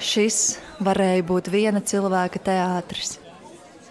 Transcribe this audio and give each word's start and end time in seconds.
Šis 0.00 0.56
varēja 0.80 1.24
būt 1.28 1.50
viena 1.52 1.82
cilvēka 1.84 2.40
teātris, 2.40 3.18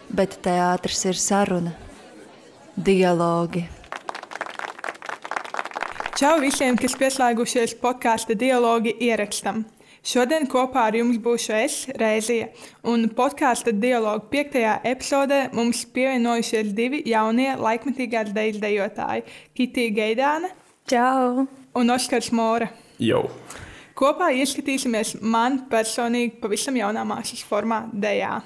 bet 0.10 0.40
teātris 0.42 1.04
ir 1.06 1.20
saruna, 1.22 1.76
dialogi. 2.74 3.68
Čau 6.18 6.40
visiem, 6.42 6.80
kas 6.82 6.98
pieslēgušies 6.98 7.78
podkāstu 7.84 8.34
dialogi 8.34 8.96
ierakstam. 9.06 9.62
Šodien 10.02 10.50
kopā 10.50 10.88
ar 10.90 10.98
jums 10.98 11.22
būšu 11.22 11.56
es, 11.60 11.78
Reizija, 12.02 12.50
un 12.90 13.06
podkāstu 13.14 13.76
dialogu 13.78 14.26
piektajā 14.34 14.80
epizodē 14.90 15.44
mums 15.54 15.86
pievienojušies 15.94 16.74
divi 16.74 17.04
jaunie 17.06 17.52
laikmatīgās 17.54 18.34
deju 18.34 18.58
dejotāji- 18.66 19.28
Kitija 19.56 19.94
Gaidāne 20.02 20.54
Čau! 20.90 21.46
un 21.76 21.90
Oskars 21.94 22.32
Mora. 22.32 22.74
Jau. 22.98 23.28
Kopā 24.00 24.30
ieskatīsimies 24.32 25.18
man 25.20 25.66
personīgi 25.72 26.38
pavisam 26.40 26.78
jaunā 26.80 27.04
mākslas 27.08 27.44
formā, 27.44 27.82
dejā. 27.92 28.38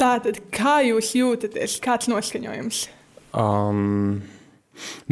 Tātad, 0.00 0.42
kā 0.52 0.80
jūs 0.84 1.14
jūtaties? 1.16 1.78
Kāds 1.84 2.10
noskaņojums? 2.12 2.82
Um, 3.36 4.20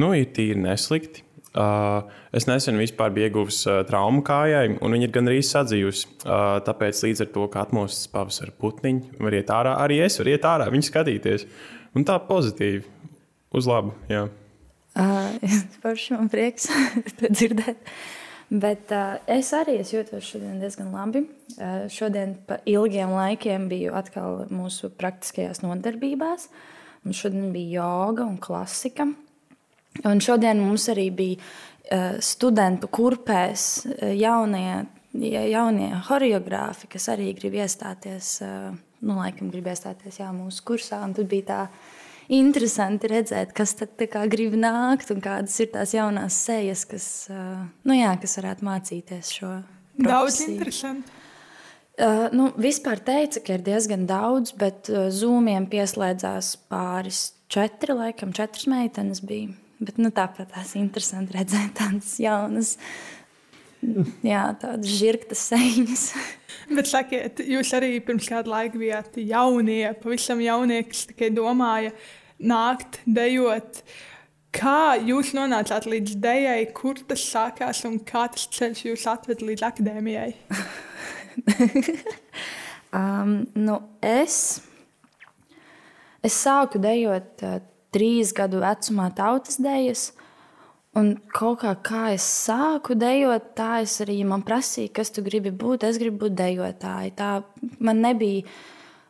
nu, 0.00 0.10
ir 0.16 0.28
tīri 0.36 0.60
neslikti. 0.60 1.24
Uh, 1.58 2.04
es 2.36 2.44
nesen 2.46 2.76
vispār 2.78 3.10
biju 3.14 3.30
ieguvis 3.30 3.62
uh, 3.66 3.80
traumu 3.88 4.20
kājai, 4.24 4.76
un 4.84 4.94
viņa 4.94 5.08
ir 5.08 5.14
gandrīz 5.16 5.48
sadzījusi. 5.54 6.04
Uh, 6.20 6.58
tāpēc 6.66 7.00
līdz 7.06 7.24
ar 7.24 7.30
to, 7.34 7.46
ka 7.52 7.64
atmostas 7.64 8.10
pavasara 8.12 8.52
putniņi 8.60 9.16
var 9.24 9.38
iet 9.38 9.52
ārā, 9.54 9.74
arī 9.80 10.02
es 10.04 10.20
varu 10.20 10.34
iet 10.34 10.44
ārā, 10.48 10.68
viņu 10.74 10.90
skatīties. 10.90 11.48
Un 11.96 12.04
tā 12.08 12.18
pozitīvi, 12.28 12.84
uz 13.56 13.68
labu. 13.70 13.96
Jā. 14.12 14.26
Uh, 14.92 15.34
Forši 15.82 16.18
man 16.18 16.28
prieks 16.32 16.68
to 17.18 17.32
dzirdēt. 17.32 17.80
Bet 18.48 18.88
uh, 18.96 19.18
es 19.28 19.50
arī 19.52 19.74
es 19.82 19.90
jūtos 19.92 20.24
šodien 20.24 20.56
diezgan 20.62 20.88
labi. 20.94 21.20
Uh, 21.58 21.84
šodien 21.92 22.32
pa 22.48 22.56
ilgiem 22.64 23.10
laikiem 23.12 23.66
biju 23.68 23.92
atkal 23.98 24.46
mūsu 24.48 24.88
praktiskajās 24.96 25.60
nodarbībās. 25.60 26.46
Mums 27.04 27.20
šodien 27.20 27.50
bija 27.52 27.82
joga 27.82 28.24
un 28.24 28.38
klasika. 28.40 29.04
Un 30.08 30.22
šodien 30.24 30.62
mums 30.64 30.88
arī 30.88 31.10
bija 31.12 31.36
uh, 31.36 32.16
studentu 32.24 32.88
kurpēs 32.88 33.66
uh, 33.84 34.08
jaunie, 34.16 34.86
ja- 35.28 35.46
jaunie 35.52 35.92
choreogrāfi, 36.08 36.88
kas 36.96 37.10
arī 37.12 37.34
grib 37.36 37.58
iestāties, 37.60 38.38
uh, 38.46 38.72
nu, 39.04 39.18
laikam 39.20 39.52
grib 39.52 39.68
iestāties 39.68 40.22
jā, 40.22 40.32
mūsu 40.32 40.64
kursā. 40.72 41.02
Un 41.04 41.12
tad 41.20 41.28
bija 41.28 41.50
tā 41.52 41.60
interesanti 42.28 43.08
redzēt, 43.10 43.54
kas 43.56 43.74
tad 43.78 43.96
grib 44.30 44.56
nākt 44.58 45.12
un 45.14 45.22
kādas 45.24 45.56
ir 45.64 45.72
tās 45.72 45.94
jaunās 45.96 46.36
sejas, 46.48 46.84
kas, 46.88 47.06
nu, 47.30 47.96
jā, 47.96 48.12
kas 48.20 48.38
varētu 48.40 48.68
mācīties 48.68 49.32
šo. 49.38 49.54
Daudz 49.98 50.38
profesiju. 50.38 50.54
interesanti. 50.54 51.18
Uh, 51.98 52.28
nu, 52.30 52.44
vispār 52.54 53.00
teica, 53.02 53.40
ka 53.42 53.56
ir 53.56 53.62
diezgan 53.66 54.04
daudz, 54.06 54.52
bet 54.54 54.86
uh, 54.92 55.08
zūmiem 55.10 55.64
pieslēdzās 55.66 56.52
pāris, 56.70 57.32
četri, 57.50 57.96
laikam, 57.98 58.30
četras 58.36 58.68
meitenes 58.70 59.18
bija. 59.26 59.50
Bet 59.82 59.98
nu, 59.98 60.12
tāpat 60.14 60.52
tās 60.54 60.76
interesanti 60.78 61.34
redzēt 61.34 61.74
tādas 61.80 62.12
jaunas, 62.22 62.76
jā, 64.26 64.44
tādas 64.60 64.92
žirgtas 64.98 65.46
sejas. 65.50 66.10
Bet 66.76 66.90
sakiet, 66.90 67.40
jūs 67.40 67.72
arī 67.76 67.94
pirms 68.04 68.28
kāda 68.28 68.52
laika 68.52 68.80
bijāt 68.80 69.16
jaunie, 69.22 69.86
pavisam 70.02 70.42
jaunie, 70.44 70.82
kas 70.88 71.06
tikai 71.08 71.30
domāja 71.34 71.94
nākt, 72.38 73.00
dejot. 73.06 73.82
Kā 74.54 74.96
jūs 75.04 75.34
nonācāt 75.36 75.86
līdz 75.88 76.16
dejai, 76.24 76.60
kur 76.76 76.98
tas 77.08 77.24
sākās 77.28 77.84
un 77.88 77.98
kā 78.04 78.26
tas 78.32 78.46
ceļš 78.56 78.86
jūs 78.88 79.04
atveda 79.10 79.50
līdz 79.50 79.66
akadēmijai? 79.68 80.32
Um, 82.92 83.42
nu, 83.52 83.74
es, 84.00 84.62
es 86.24 86.36
sāku 86.40 86.80
dejot 86.80 87.42
uh, 87.44 87.58
trīs 87.92 88.32
gadu 88.36 88.62
vecumā 88.62 89.10
tautas 89.16 89.58
dejas. 89.60 90.08
Un 90.98 91.12
kaut 91.34 91.60
kā, 91.62 91.74
kā 91.84 92.02
es 92.14 92.24
sāku 92.46 92.96
dejot, 92.98 93.52
tā 93.58 93.82
es 93.84 93.98
arī 94.02 94.16
man 94.26 94.42
prasīju, 94.46 94.90
kas 94.96 95.12
tu 95.14 95.22
gribi 95.26 95.52
būt. 95.54 95.86
Es 95.86 96.00
gribu 96.00 96.24
būt 96.24 96.34
dejotāja. 96.38 97.12
Tā 97.18 97.30
man 97.84 98.02
nebija. 98.02 98.46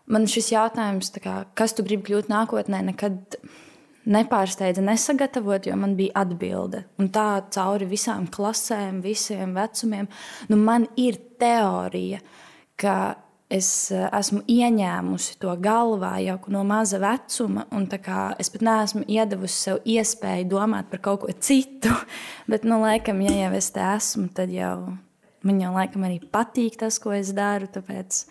Man 0.08 0.24
šis 0.24 0.54
jautājums, 0.54 1.10
tā 1.12 1.20
kā, 1.20 1.32
kas 1.56 1.74
tu 1.76 1.84
gribi 1.84 2.06
kļūt 2.06 2.30
nākotnē, 2.32 2.80
nekad 2.86 3.36
nepārsteidza 4.08 4.80
nesagatavot, 4.84 5.68
jo 5.68 5.76
man 5.76 5.96
bija 5.98 6.22
atbilde. 6.22 6.86
Un 7.00 7.10
tā 7.12 7.26
cauri 7.52 7.88
visām 7.90 8.24
klasēm, 8.32 9.02
visiem 9.04 9.52
vecumiem. 9.56 10.08
Nu, 10.48 10.56
man 10.56 10.88
ir 10.96 11.20
teorija, 11.40 12.22
ka 12.80 12.94
es 13.52 13.68
eh, 13.94 14.04
esmu 14.12 14.42
ieņēmusi 14.48 15.38
to 15.42 15.52
galvā 15.64 16.14
jau 16.24 16.36
no 16.52 16.62
maza 16.68 17.00
vecuma, 17.02 17.66
un 17.72 17.88
es 17.88 18.52
pat 18.52 18.64
neesmu 18.64 19.04
iedavusi 19.08 19.56
sev 19.56 19.80
iespēju 19.84 20.48
domāt 20.48 20.90
par 20.90 21.00
kaut 21.00 21.24
ko 21.24 21.32
citu. 21.32 21.92
Bet, 22.50 22.64
nu, 22.64 22.80
laikam, 22.84 23.20
ja 23.24 23.34
jau 23.48 23.52
es 23.56 23.70
te 23.70 23.80
esmu, 23.80 24.28
tad 24.34 24.52
jau 24.52 24.96
man 25.42 25.60
jau 25.60 25.72
laikam 25.72 26.04
arī 26.04 26.20
patīk 26.20 26.78
tas, 26.80 27.00
ko 27.00 27.12
es 27.16 27.32
daru. 27.32 27.68
Tāpēc 27.72 28.22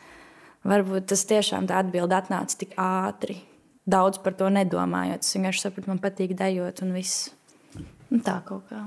varbūt 0.68 1.10
tas 1.10 1.26
tiešām 1.30 1.70
tā 1.70 1.82
atbilde 1.82 2.18
atnāca 2.18 2.62
tik 2.64 2.78
ātri. 2.78 3.42
Daudz 3.88 4.20
par 4.20 4.36
to 4.36 4.50
nedomājot. 4.52 5.24
Es 5.24 5.36
vienkārši 5.38 5.64
sapratu, 5.64 5.90
man 5.94 6.02
patīk 6.04 6.36
dejot 6.38 6.84
un 6.84 6.96
viss. 6.98 7.30
Un 8.12 8.24
tā 8.24 8.42
kaut 8.46 8.68
kā. 8.70 8.86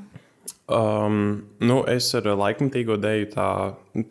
Um, 0.71 1.49
nu, 1.59 1.81
es 1.91 2.13
ar 2.15 2.29
laikmatīgo 2.39 2.95
deju 3.03 3.27
tā 3.33 3.47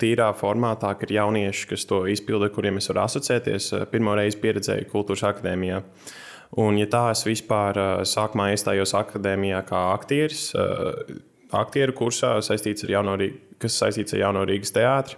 tīrā 0.01 0.27
formātā, 0.35 0.91
ka 0.99 1.07
ir 1.07 1.13
jaunieši, 1.15 1.69
kas 1.69 1.85
to 1.87 2.01
izpilda, 2.11 2.49
kuriem 2.51 2.81
es 2.81 2.89
varu 2.91 3.05
asociēties. 3.05 3.69
Pirmo 3.93 4.15
reizi 4.19 4.41
pieredzēju 4.43 4.89
kultūras 4.91 5.23
akadēmijā. 5.29 5.79
Un, 6.59 6.79
ja 6.81 6.89
tā 6.91 7.05
es 7.13 7.23
vispār 7.27 7.77
uh, 7.79 7.91
sākumā 8.03 8.49
iestājos 8.55 8.91
akadēmijā 8.97 9.61
kā 9.69 9.83
aktieris, 9.93 10.49
uh, 10.57 10.97
aktieru 11.55 11.95
kursā, 11.95 12.33
saistīts 12.43 12.83
ar 12.87 12.97
jauno, 12.97 13.15
kas 13.61 13.77
saistīts 13.79 14.17
ar 14.17 14.25
jauno 14.25 14.43
Rīgas 14.49 14.75
teātri. 14.75 15.15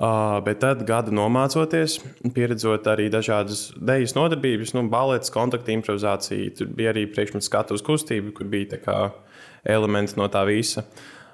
Uh, 0.00 0.38
bet 0.46 0.60
tad, 0.62 0.84
gada 0.88 1.12
nomācoties, 1.12 1.98
pieredzot 2.36 2.86
arī 2.88 3.08
dažādas 3.12 3.66
dēļas 3.74 4.14
nodarbības, 4.16 4.76
nu, 4.76 4.84
balets, 4.92 5.32
kontakta 5.34 5.74
improvizācija, 5.74 6.54
tur 6.60 6.70
bija 6.78 6.94
arī 6.94 7.08
priekšmets 7.10 7.50
skatuves 7.50 7.84
kustība, 7.84 8.30
kur 8.36 8.48
bija 8.52 8.76
tā 8.76 8.80
kā 8.84 9.00
elementi 9.64 10.18
no 10.20 10.28
tā 10.32 10.44
visa. 10.48 10.84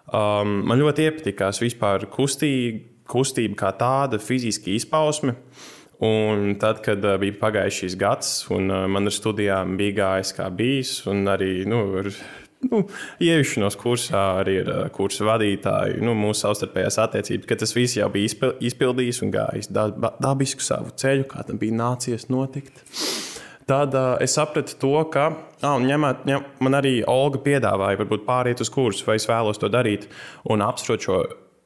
Um, 0.06 0.60
man 0.68 0.78
ļoti 0.78 1.08
iepatikās 1.08 1.58
vispār 1.62 2.06
kustība, 2.12 2.84
kustība 3.10 3.58
kā 3.58 3.72
tāda, 3.78 4.20
fiziska 4.22 4.70
izpausme. 4.74 5.34
Un 6.06 6.58
tad, 6.60 6.82
kad 6.84 7.04
uh, 7.06 7.16
bija 7.20 7.38
pagājis 7.40 7.78
šis 7.82 7.94
gads, 7.98 8.32
un 8.52 8.68
uh, 8.68 8.84
man 8.90 9.08
ar 9.08 9.14
studijām 9.14 9.78
bija 9.80 9.96
gājis 10.02 10.34
kā 10.36 10.50
bijis, 10.52 10.98
un 11.08 11.24
arī 11.32 11.64
nu, 11.68 11.80
ar 12.02 12.10
nu, 12.68 12.82
ieiešanos 13.24 13.78
kursā, 13.80 14.24
arī 14.42 14.58
ar 14.60 14.72
uh, 14.74 14.82
kursu 14.92 15.24
vadītāju, 15.28 16.02
nu, 16.04 16.12
mūsu 16.18 16.44
savstarpējās 16.44 17.00
attiecības, 17.06 17.48
ka 17.48 17.58
tas 17.62 17.72
viss 17.76 17.96
jau 17.96 18.10
bija 18.12 18.28
izpil- 18.28 18.54
izpildījis 18.68 19.22
un 19.24 19.32
gājis 19.34 19.72
dabisku 19.72 20.64
savu 20.64 20.92
ceļu, 21.00 21.24
kā 21.32 21.46
tam 21.48 21.62
bija 21.62 21.78
nācies 21.80 22.28
notikt. 22.28 22.84
Tad 23.66 23.96
uh, 23.98 24.14
es 24.22 24.36
sapratu 24.36 24.76
to, 24.78 24.92
ka 25.10 25.24
un 25.66 25.88
ņemot, 25.88 26.22
ņem, 26.28 26.44
man 26.62 26.78
arī 26.78 27.00
Olga 27.10 27.40
piedāvāja, 27.42 27.98
varbūt 27.98 28.22
pāriet 28.28 28.62
uz 28.62 28.70
kursu, 28.70 29.02
vai 29.08 29.16
es 29.18 29.26
vēlos 29.26 29.58
to 29.58 29.70
darīt. 29.72 30.06
Un 30.46 30.62
apspriežot 30.62 31.06
šo 31.08 31.18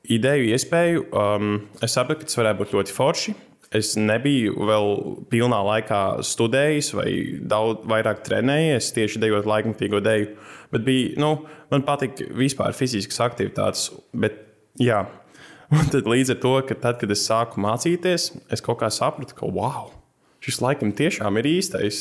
ideju, 0.09 0.49
iespēju, 0.55 1.05
um, 1.13 1.59
es 1.85 1.99
sapratu, 1.99 2.23
ka 2.23 2.31
tas 2.31 2.41
varētu 2.41 2.63
būt 2.63 2.75
ļoti 2.79 2.97
forši. 2.97 3.37
Es 3.77 3.93
nebiju 4.01 4.65
vēl 4.67 4.89
pilnā 5.31 5.61
laikā 5.63 6.01
studējis 6.27 6.89
vai 6.97 7.11
daudz 7.53 7.85
vairāk 7.93 8.25
trenējies 8.27 8.91
tieši 8.97 9.21
dejot 9.23 9.47
laikmatīgo 9.47 10.01
deju. 10.03 10.33
Bet 10.73 10.89
bija, 10.89 11.13
nu, 11.21 11.35
man 11.71 11.85
patīk 11.87 12.25
vispār 12.33 12.75
fiziskas 12.75 13.21
aktivitātes. 13.29 13.91
Bet, 14.17 14.41
jā, 14.81 15.05
un 15.77 15.93
tad 15.93 16.09
līdz 16.09 16.33
ar 16.33 16.43
to, 16.49 16.59
ka 16.65 16.81
tad, 16.81 16.99
kad 17.05 17.13
es 17.13 17.29
sāku 17.29 17.61
mācīties, 17.61 18.33
es 18.49 18.65
kaut 18.65 18.81
kā 18.81 18.89
sapratu, 18.89 19.37
ka 19.37 19.53
wow! 19.53 20.00
Šis 20.41 20.61
laikam 20.65 20.95
tiešām 20.97 21.37
ir 21.41 21.51
īstais. 21.51 22.01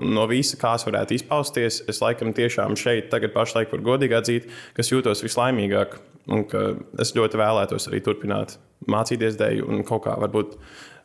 No 0.00 0.24
visa, 0.30 0.56
kā 0.60 0.74
es 0.78 0.86
varētu 0.88 1.18
izpausties, 1.18 1.82
es 1.90 2.00
laikam 2.00 2.32
tiešām 2.36 2.78
šeit, 2.80 3.10
tagad 3.12 3.34
pašlaik 3.36 3.72
varu 3.74 3.84
godīgi 3.90 4.16
atzīt, 4.16 4.50
kas 4.76 4.92
jūtos 4.92 5.24
vislaimīgāk. 5.26 5.98
Un 6.32 6.46
ka 6.48 6.70
es 7.02 7.12
ļoti 7.12 7.36
vēlētos 7.36 7.90
arī 7.90 8.00
turpināt 8.00 8.56
mācīties 8.88 9.36
dēļu 9.36 9.68
un 9.68 9.84
kaut 9.84 10.06
kā 10.06 10.14
varbūt 10.22 10.56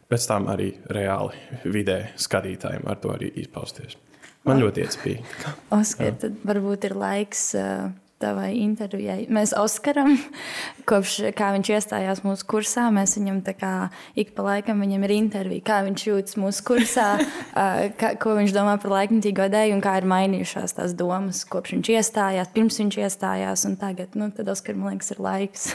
pēc 0.10 0.28
tam 0.32 0.48
arī 0.52 0.72
reāli 0.96 1.68
vidē 1.68 2.00
skatītājiem 2.16 2.88
ar 2.88 3.02
to 3.04 3.12
arī 3.12 3.34
izpausties. 3.44 3.98
Man 4.48 4.62
ļoti 4.64 4.86
iecipīgi. 4.86 5.26
Oskar, 5.76 6.16
tad 6.22 6.40
varbūt 6.48 6.88
ir 6.88 6.96
laiks 6.98 7.44
uh, 7.60 7.90
tavai 8.20 8.52
intervijai. 8.62 9.24
Mēs 9.32 9.54
Oskaram, 9.58 10.16
kopš 10.90 11.18
kā 11.38 11.52
viņš 11.56 11.72
iestājās 11.78 12.22
mūsu 12.26 12.48
kursā, 12.50 12.88
mēs 12.94 13.16
viņam 13.20 13.42
tā 13.48 13.54
kā 13.58 13.74
ik 14.20 14.34
pa 14.38 14.46
laikam 14.46 14.82
viņam 14.84 15.06
ir 15.08 15.16
intervija, 15.16 15.66
kā 15.70 15.80
viņš 15.88 16.06
jūtas 16.10 16.40
mūsu 16.42 16.66
kursā, 16.68 17.08
kā, 18.00 18.14
ko 18.22 18.36
viņš 18.40 18.56
domā 18.56 18.76
par 18.82 18.96
laikmatīgo 18.98 19.48
dēļu 19.54 19.78
un 19.78 19.86
kā 19.86 19.96
ir 20.02 20.10
mainījušās 20.12 20.76
tās 20.80 20.96
domas, 21.00 21.46
kopš 21.50 21.78
viņš 21.78 21.94
iestājās, 21.96 22.52
pirms 22.56 22.82
viņš 22.84 23.00
iestājās 23.06 23.66
un 23.70 23.80
tagad. 23.80 24.20
Nu, 24.20 24.32
tad 24.36 24.52
Oskar, 24.52 24.76
man 24.80 24.96
liekas, 24.98 25.14
ir 25.16 25.24
laiks. 25.24 25.70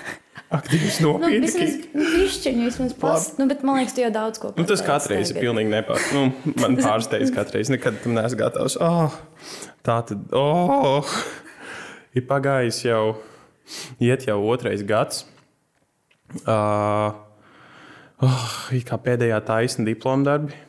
Ak, 0.50 0.69
Dievs, 0.69 0.99
Nu, 1.05 1.14
nopietni. 1.19 1.46
vismaz 1.46 1.79
višķiņu 1.94 2.67
vismaz 2.69 2.96
pas. 2.99 3.29
Nu, 3.38 3.46
bet 3.50 3.62
man 3.67 3.81
liekas, 3.81 3.94
tu 3.96 4.05
jau 4.05 4.11
daudz 4.14 4.43
ko 4.43 4.52
Nu, 4.58 4.67
tas 4.69 4.82
reizi 5.11 5.35
ir 5.35 5.41
pilnīgi 5.41 5.73
nepārsteigts. 5.73 6.12
Nu, 6.17 6.55
man 6.61 6.76
pārsteidz 6.85 7.32
katru 7.35 7.61
reizi. 7.61 7.75
Nekad 7.76 8.02
tam 8.05 8.19
neesmu 8.19 8.41
gatavs. 8.43 8.76
Oh, 8.82 9.14
tā 9.87 10.00
tad, 10.11 10.26
oh, 10.37 11.14
ir 12.14 12.26
pagājis 12.28 12.84
jau, 12.87 13.16
iet 14.02 14.26
jau 14.28 14.38
otrais 14.50 14.84
gads. 14.87 15.25
Uh, 16.44 17.12
oh, 18.25 18.46
kā 18.87 18.99
pēdējā 18.99 19.40
taisna 19.46 19.87
diploma 19.87 20.26
darbi. 20.31 20.62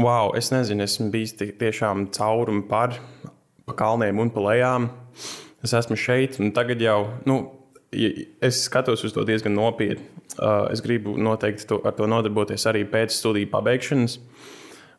Wow, 0.00 0.32
es 0.38 0.50
nezinu, 0.52 0.84
esmu 0.86 1.10
bijis 1.12 1.34
tiešām 1.36 2.08
caurumi 2.14 2.62
par 2.68 2.96
pa 3.66 3.74
kalniem 3.76 4.20
un 4.22 4.30
pa 4.32 4.42
lejām. 4.44 4.88
Es 5.64 5.74
esmu 5.76 5.98
šeit, 5.98 6.38
un 6.40 6.54
tagad 6.56 6.80
jau 6.80 7.00
nu, 7.28 7.42
es 7.92 8.64
skatos 8.64 9.04
uz 9.04 9.12
to 9.12 9.26
diezgan 9.28 9.54
nopietni. 9.58 10.06
Uh, 10.40 10.70
es 10.70 10.80
gribu 10.80 11.16
noteikti 11.18 11.66
to, 11.68 11.80
ar 11.84 11.92
to 11.98 12.06
nodarboties 12.08 12.64
arī 12.70 12.84
pēc 12.88 13.12
studiju 13.12 13.50
pabeigšanas. 13.50 14.16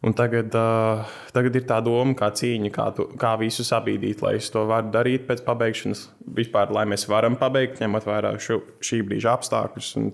Un 0.01 0.15
tagad, 0.17 0.55
uh, 0.57 1.05
tagad 1.29 1.59
ir 1.59 1.65
tā 1.69 1.75
doma, 1.85 2.15
kā 2.17 2.31
cīņa, 2.33 2.69
kā, 2.73 2.87
tu, 2.97 3.03
kā 3.21 3.35
visu 3.37 3.61
sabīdīt, 3.61 4.23
lai 4.25 4.31
es 4.39 4.47
to 4.49 4.63
varu 4.65 4.89
darīt 4.89 5.27
pēc 5.27 5.43
pabeigšanas. 5.45 6.07
Vispār, 6.39 6.73
lai 6.73 6.87
mēs 6.89 7.05
varam 7.11 7.35
pabeigt, 7.37 7.77
ņemot 7.83 8.07
vērā 8.09 8.31
šo, 8.41 8.57
šī 8.81 9.03
brīža 9.05 9.35
apstākļus 9.37 9.91
un 10.01 10.09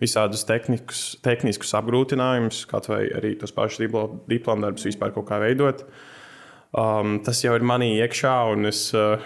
visādus 0.00 0.46
tehnikus, 0.48 1.02
tehniskus 1.20 1.74
apgrūtinājumus, 1.82 2.62
kaut 2.70 2.88
vai 2.88 3.02
arī 3.12 3.34
tos 3.36 3.52
pašus 3.52 3.84
diplo- 3.84 4.08
diplomu 4.32 4.64
darbus 4.64 4.88
vispār 4.88 5.12
kaut 5.12 5.28
kā 5.28 5.42
veidot. 5.44 5.84
Um, 6.72 7.18
tas 7.20 7.44
jau 7.44 7.52
ir 7.52 7.68
manī 7.68 7.92
iekšā, 7.98 8.36
un 8.54 8.72
es 8.72 8.86
uh, 8.96 9.20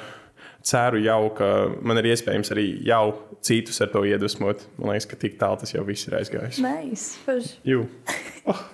ceru, 0.67 0.99
jau, 1.05 1.29
ka 1.39 1.53
man 1.87 2.03
ir 2.03 2.11
iespējams 2.11 2.51
arī 2.57 2.67
jau 2.89 3.05
citus 3.45 3.81
ar 3.85 3.91
to 3.93 4.03
iedvesmot. 4.09 4.65
Man 4.79 4.93
liekas, 4.93 5.07
ka 5.11 5.19
tik 5.21 5.37
tālu 5.41 5.59
tas 5.61 5.73
jau 5.75 5.83
viss 5.87 6.09
ir 6.09 6.17
aizgājis. 6.19 6.61
Nice, 6.65 7.19
forši. 7.27 7.57
Jū. 7.67 7.85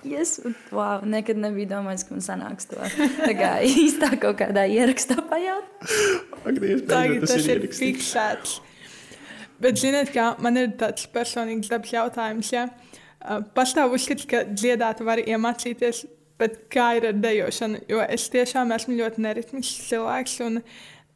Yes, 0.05 0.35
wow, 0.69 1.01
nekad 1.01 1.39
nebija 1.41 1.71
domājis, 1.71 2.03
ka 2.05 2.13
man 2.13 2.21
sanāks 2.25 2.67
to 2.69 2.77
tā 2.77 3.31
kā 3.37 3.53
īstā 3.65 4.11
kaut 4.21 4.37
kādā 4.41 4.67
ierakstā 4.69 5.17
pajaut. 5.29 5.65
Ak, 6.43 6.59
Dievs, 6.59 6.83
Tagad 6.89 7.25
tas, 7.25 7.35
ir 7.41 7.55
ierakstīts. 7.57 7.81
fiksēts. 7.81 8.57
Bet, 9.63 9.79
ziniet, 9.79 10.11
kā 10.13 10.33
man 10.43 10.59
ir 10.59 10.73
tāds 10.77 11.07
personīgs 11.13 11.71
dabas 11.71 11.93
jautājums. 11.93 12.51
Ja? 12.53 12.67
Uh, 13.23 13.39
Pastāv 13.55 13.95
uzskats, 13.95 14.27
ka 14.29 14.43
dziedāt 14.49 15.01
var 15.07 15.21
iemācīties, 15.23 16.03
bet 16.41 16.65
kā 16.73 16.89
ir 16.99 17.09
ar 17.13 17.19
dejošanu? 17.23 17.85
Jo 17.89 18.03
es 18.03 18.27
tiešām 18.33 18.73
esmu 18.75 18.97
ļoti 18.99 19.23
neritmisks 19.23 19.87
cilvēks, 19.89 20.37
un 20.43 20.59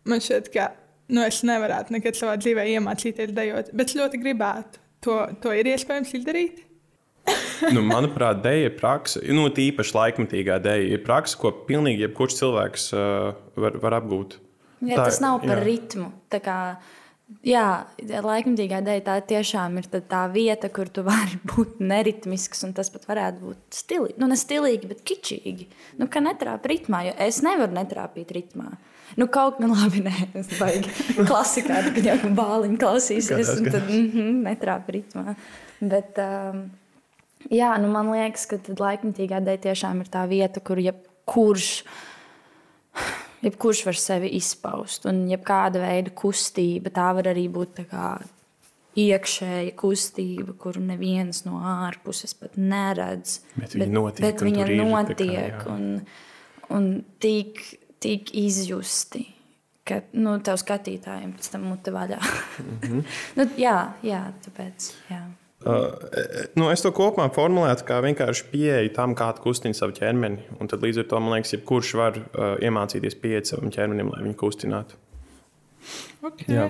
man 0.07 0.23
šķiet, 0.23 0.49
ka 0.53 0.69
nu, 1.13 1.23
es 1.23 1.41
nevarētu 1.47 1.95
nekad 1.95 2.19
savā 2.19 2.37
dzīvē 2.41 2.67
iemācīties 2.75 3.33
dejot, 3.35 3.73
bet 3.77 3.95
ļoti 3.97 4.21
gribētu. 4.23 4.83
To, 5.05 5.19
to 5.43 5.53
ir 5.53 5.69
iespējams 5.69 6.15
izdarīt. 6.17 6.63
nu, 7.75 7.83
manuprāt, 7.85 8.39
dēļa 8.43 8.69
ir 8.69 8.75
praksa, 8.79 9.21
nu, 9.35 9.47
tīpaši 9.53 9.95
laikmatīgā 9.97 10.59
dēļa 10.63 10.93
ir 10.95 11.01
praksa, 11.05 11.39
ko 11.41 11.51
pilnīgi 11.67 12.05
jebkurš 12.05 12.37
cilvēks 12.41 12.91
uh, 12.95 13.33
var, 13.59 13.79
var 13.83 13.97
apgūt. 13.99 14.37
Ja, 14.79 14.99
Tā- 14.99 15.09
tas 15.09 15.19
nav 15.23 15.41
par 15.43 15.57
jā. 15.57 15.65
ritmu. 15.65 16.11
Tā 16.31 16.39
kā, 16.43 16.57
jā, 17.47 17.65
laikmatīgā 18.05 18.81
dēļ 18.85 19.01
tā 19.07 19.17
tiešām 19.31 19.79
ir 19.81 19.89
tā, 19.91 20.01
tā 20.05 20.23
vieta, 20.33 20.69
kur 20.73 20.91
tu 20.93 21.03
vari 21.07 21.39
būt 21.51 21.81
neritmisks, 21.83 22.63
un 22.67 22.75
tas 22.77 22.91
pat 22.93 23.07
varētu 23.09 23.43
būt 23.47 23.81
stilīgi. 23.81 24.19
Nu, 24.21 24.29
ne 24.31 24.37
stilīgi, 24.39 24.91
bet 24.91 25.03
kičīgi. 25.07 25.67
Nu, 26.01 26.09
ka 26.11 26.23
netrāp 26.23 26.67
ritmā, 26.69 27.07
jo 27.09 27.17
es 27.27 27.41
nevaru 27.45 27.75
netrāpīt 27.79 28.33
ritmā. 28.37 28.75
Nu, 29.15 29.29
kaut 29.31 29.61
kā 29.61 29.69
labi, 29.71 30.01
nē, 30.03 30.15
es 30.41 30.49
baigi 30.59 31.23
klasikā, 31.29 31.79
kad 31.95 32.03
jau 32.09 32.17
bāliņu 32.35 32.81
klausīsies, 32.81 33.53
un 33.55 33.69
tad 33.69 33.87
mm 33.87 34.09
-hmm, 34.11 34.43
netrāp 34.49 34.89
ritmā. 34.91 35.37
Bet, 35.79 36.19
um, 36.19 36.65
jā, 37.49 37.71
nu, 37.81 37.87
man 37.93 38.11
liekas, 38.11 38.45
ka 38.45 38.57
tad 38.57 38.83
laikmatīgā 38.83 39.39
dēļ 39.45 39.63
tiešām 39.69 40.03
ir 40.03 40.11
tā 40.11 40.27
vieta, 40.27 40.59
kur 40.59 40.81
jebkurš 40.81 41.71
jebkurš 43.41 43.85
var 43.85 43.95
sevi 43.95 44.31
izpaust. 44.37 45.05
Un 45.05 45.27
jebkāda 45.31 45.81
veida 45.83 46.13
kustība, 46.17 46.91
tā 46.93 47.11
var 47.17 47.29
arī 47.33 47.47
būt 47.53 47.75
tā 47.81 47.85
kā 47.89 48.07
iekšēja 48.97 49.73
kustība, 49.77 50.55
kuru 50.57 50.81
neviens 50.81 51.43
no 51.45 51.59
ārpuses 51.61 52.33
pat 52.37 52.57
neredz. 52.57 53.41
Bet 53.55 53.75
viņa 53.77 53.93
notiek, 53.93 54.23
Bet 54.25 54.41
un 54.41 54.49
viņa 54.49 54.63
tur 54.63 54.73
ir, 54.73 54.79
kā, 54.79 54.87
notiek 54.95 55.53
jā. 55.53 55.75
un, 55.75 55.83
un 56.73 56.87
tik, 57.21 57.61
tik 58.03 58.33
izjusti. 58.37 59.25
Ka 59.87 60.01
nu, 60.19 60.35
tev 60.43 60.59
skatītājiem 60.59 61.31
pēc 61.37 61.51
tam 61.53 61.67
mute 61.71 61.93
vaļā. 61.95 62.19
Mm 62.59 62.79
-hmm. 62.81 63.03
nu, 63.37 63.49
jā, 63.57 63.77
jā, 64.03 64.23
tāpēc. 64.45 64.93
Jā. 65.09 65.21
Uh, 65.65 65.89
nu, 66.55 66.67
es 66.69 66.83
to 66.85 66.91
kopumā 66.93 67.31
formulētu 67.33 67.85
kā 67.87 68.01
vienkārši 68.05 68.43
pieeja 68.51 68.89
tam, 68.93 69.15
kā 69.15 69.31
tu 69.35 69.41
kustini 69.41 69.73
savu 69.73 69.91
ķermeni. 69.91 70.43
Un 70.59 70.67
tad 70.67 70.83
līdz 70.85 70.99
ar 71.01 71.07
to 71.09 71.19
man 71.19 71.33
liekas, 71.33 71.51
ka 71.51 71.57
jebkurš 71.57 71.93
var 71.97 72.17
uh, 72.17 72.57
iemācīties 72.61 73.15
pieiet 73.21 73.49
savam 73.49 73.71
ķermenim, 73.73 74.11
lai 74.13 74.21
viņu 74.27 74.37
kustinātu. 74.37 74.99
Okay. 76.21 76.53
Jā. 76.53 76.69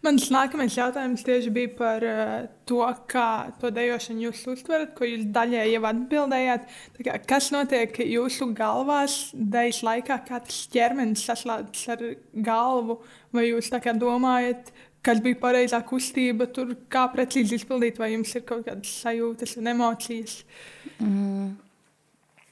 Mans 0.00 0.30
nākamais 0.32 0.72
jautājums 0.78 1.20
tieši 1.26 1.50
bija 1.52 1.70
par 1.76 2.04
uh, 2.08 2.30
to, 2.68 2.80
kā 3.10 3.52
to 3.60 3.68
dejošanu 3.76 4.30
jūs 4.30 4.46
uztverat, 4.48 4.94
ko 4.96 5.04
jūs 5.04 5.26
daļēji 5.34 5.74
jau 5.74 5.82
atbildējāt. 5.90 6.68
Kā, 7.04 7.18
kas 7.28 7.50
notiek 7.52 7.98
jūsu 8.06 8.48
galvās 8.56 9.18
dēļas 9.36 9.82
laikā, 9.84 10.16
kā 10.24 10.40
tas 10.46 10.62
ķermenis 10.72 11.26
saslēdzas 11.28 11.92
ar 11.92 12.06
galvu? 12.48 12.96
Vai 13.36 13.50
jūs 13.50 13.68
tā 13.74 13.82
kā 13.84 13.92
domājat, 13.92 14.72
kas 15.04 15.20
bija 15.24 15.36
pareizā 15.42 15.82
kustība, 15.84 16.48
tur 16.48 16.72
kā 16.92 17.04
precīzi 17.12 17.60
izpildīt, 17.60 18.00
vai 18.00 18.14
jums 18.14 18.32
ir 18.36 18.48
kaut 18.48 18.64
kādas 18.70 18.96
sajūtas 19.04 19.58
un 19.60 19.68
emocijas? 19.74 20.38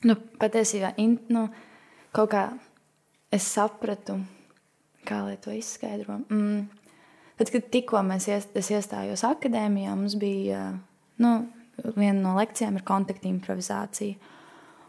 Nu, 0.04 0.20
patiesībā 0.36 0.92
in, 1.00 1.16
nu, 1.32 1.48
kaut 2.12 2.34
kā 2.36 2.44
es 3.32 3.48
sapratu, 3.56 4.20
kā 5.08 5.24
lai 5.24 5.38
to 5.40 5.56
izskaidro. 5.56 6.20
Mm. 6.28 6.66
Tad, 7.38 7.52
kad 7.54 7.68
tikko 7.70 8.02
mēs 8.06 8.26
ies, 8.30 8.48
es 8.58 8.72
iestājos 8.74 9.22
akadēmijā, 9.26 9.94
mums 9.94 10.16
bija 10.18 10.72
nu, 11.22 11.32
viena 11.94 12.18
no 12.22 12.34
lekcijām 12.38 12.78
ir 12.78 12.86
kontakta 12.86 13.30
improvizācija. 13.30 14.34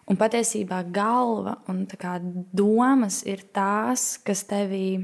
Un 0.09 0.17
patiesībā 0.17 0.81
galva 0.89 1.59
un 1.69 1.83
kā 1.85 2.15
domas 2.57 3.21
ir 3.29 3.43
tās, 3.53 4.15
kas 4.25 4.41
tevī 4.49 4.97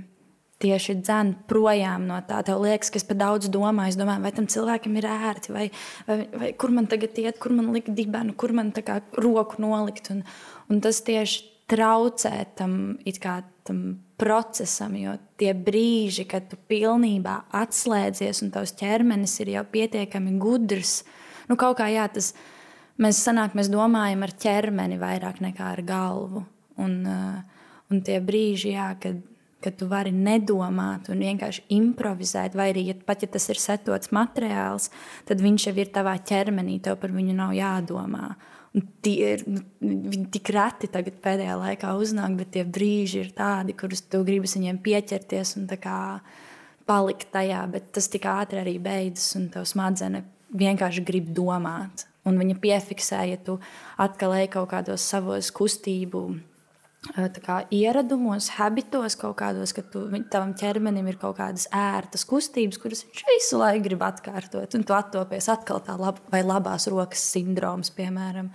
tieši 0.64 0.96
dzēn 1.04 1.32
projām 1.50 2.08
no 2.10 2.18
tā. 2.26 2.40
Tev 2.48 2.64
liekas, 2.64 2.90
ka 2.90 2.98
es 2.98 3.06
par 3.06 3.20
daudz 3.20 3.52
domāju, 3.54 3.94
es 3.94 4.00
domāju, 4.00 4.24
vai 4.24 4.32
tam 4.34 4.48
cilvēkam 4.50 4.96
ir 4.98 5.08
ērti, 5.12 5.54
vai, 5.54 5.66
vai, 6.08 6.18
vai 6.34 6.52
kur 6.58 6.74
man 6.74 6.90
tagad 6.90 7.18
iet, 7.22 7.38
kur 7.44 7.54
man 7.54 7.70
likt 7.76 7.92
dibenu, 7.98 8.34
kur 8.40 8.56
man 8.56 8.72
kā 8.74 9.02
roku 9.20 9.62
nolikt. 9.62 10.10
Un, 10.16 10.24
un 10.72 10.82
tas 10.82 11.04
tieši 11.06 11.44
traucē 11.70 12.34
tam, 12.58 12.96
kā 13.22 13.40
tam 13.68 13.84
procesam, 14.20 14.96
jo 14.96 15.16
tie 15.40 15.52
brīži, 15.58 16.26
kad 16.30 16.48
tu 16.52 16.58
pilnībā 16.70 17.36
atslēdzies 17.56 18.42
un 18.46 18.52
tavs 18.56 18.76
ķermenis 18.80 19.36
ir 19.44 19.56
jau 19.58 19.64
pietiekami 19.72 20.38
gudrs, 20.40 21.02
nu 21.50 21.58
kaut 21.60 21.78
kā 21.82 21.90
jā, 21.92 22.08
tas 22.12 22.32
mēs 23.02 23.20
sanāk, 23.26 23.58
mēs 23.58 23.72
domājam 23.72 24.24
ar 24.26 24.34
ķermeni 24.46 25.00
vairāk 25.02 25.42
nekā 25.44 25.72
ar 25.76 25.84
galvu. 25.86 26.46
Un, 26.82 26.98
uh, 27.08 27.64
un 27.92 28.02
tie 28.04 28.20
brīži, 28.24 28.74
jā, 28.76 28.90
kad, 29.00 29.20
kad 29.64 29.78
tu 29.80 29.88
vari 29.92 30.12
nedomāt 30.16 31.10
un 31.12 31.24
vienkārši 31.24 31.68
improvizēt, 31.76 32.56
vai 32.56 32.72
arī 32.74 32.88
ja, 32.90 32.98
pat 33.08 33.24
ja 33.24 33.32
tas 33.32 33.48
ir 33.52 33.60
setots 33.60 34.12
materiāls, 34.16 34.90
tad 35.28 35.44
viņš 35.44 35.70
jau 35.70 35.76
ir 35.80 35.92
tavā 35.96 36.18
ķermenī, 36.24 36.82
tev 36.84 37.00
par 37.04 37.16
viņu 37.16 37.36
nav 37.36 37.56
jādomā. 37.56 38.32
Un 38.32 38.55
Tie 39.06 39.30
ir 39.38 39.44
nu, 39.48 39.62
viņi 39.80 40.26
tik 40.34 40.50
reti 40.52 40.90
tagad 40.92 41.22
pēdējā 41.24 41.54
laikā 41.62 41.94
uznāk, 41.96 42.34
bet 42.42 42.50
tie 42.56 42.66
brīži 42.68 43.22
ir 43.24 43.30
tādi, 43.38 43.76
kurus 43.78 44.02
tu 44.04 44.20
gribi 44.28 44.50
viņiem 44.52 44.82
pieķerties 44.84 45.56
un 45.62 45.70
palikt 46.86 47.32
tajā, 47.32 47.62
bet 47.72 47.94
tas 47.96 48.10
tik 48.12 48.28
ātri 48.30 48.60
arī 48.62 48.76
beidzas, 48.84 49.36
un 49.40 49.48
tev 49.54 49.64
smadzenes 49.70 50.28
vienkārši 50.56 51.06
grib 51.08 51.32
domāt. 51.36 52.06
Un 52.26 52.40
viņa 52.42 52.58
piefiksē, 52.62 53.22
ja 53.30 53.38
tu 53.38 53.60
atkal 54.02 54.34
ej 54.34 54.50
kaut 54.54 54.72
kādos 54.74 55.06
savos 55.06 55.52
kustību 55.54 56.26
kā 57.14 57.58
ieradumos, 57.74 58.50
habitos, 58.58 59.16
kaut 59.16 59.38
kādos, 59.38 59.74
ka 59.76 59.82
tu, 59.82 60.06
tavam 60.32 60.54
ķermenim 60.58 61.08
ir 61.08 61.18
kaut 61.22 61.38
kādas 61.38 61.68
ērtas 61.72 62.26
kustības, 62.26 62.80
kuras 62.82 63.04
viņš 63.06 63.24
visu 63.30 63.60
laiku 63.60 63.84
grib 63.86 64.02
atkārtot. 64.02 64.76
Un 64.76 64.84
tu 64.84 64.94
attopies 64.94 65.50
atkal 65.50 65.82
tā 65.86 65.98
lab, 66.00 66.20
vai 66.32 66.42
labās 66.44 66.88
rokas 66.88 67.24
sindroms, 67.32 67.92
piemēram, 67.96 68.50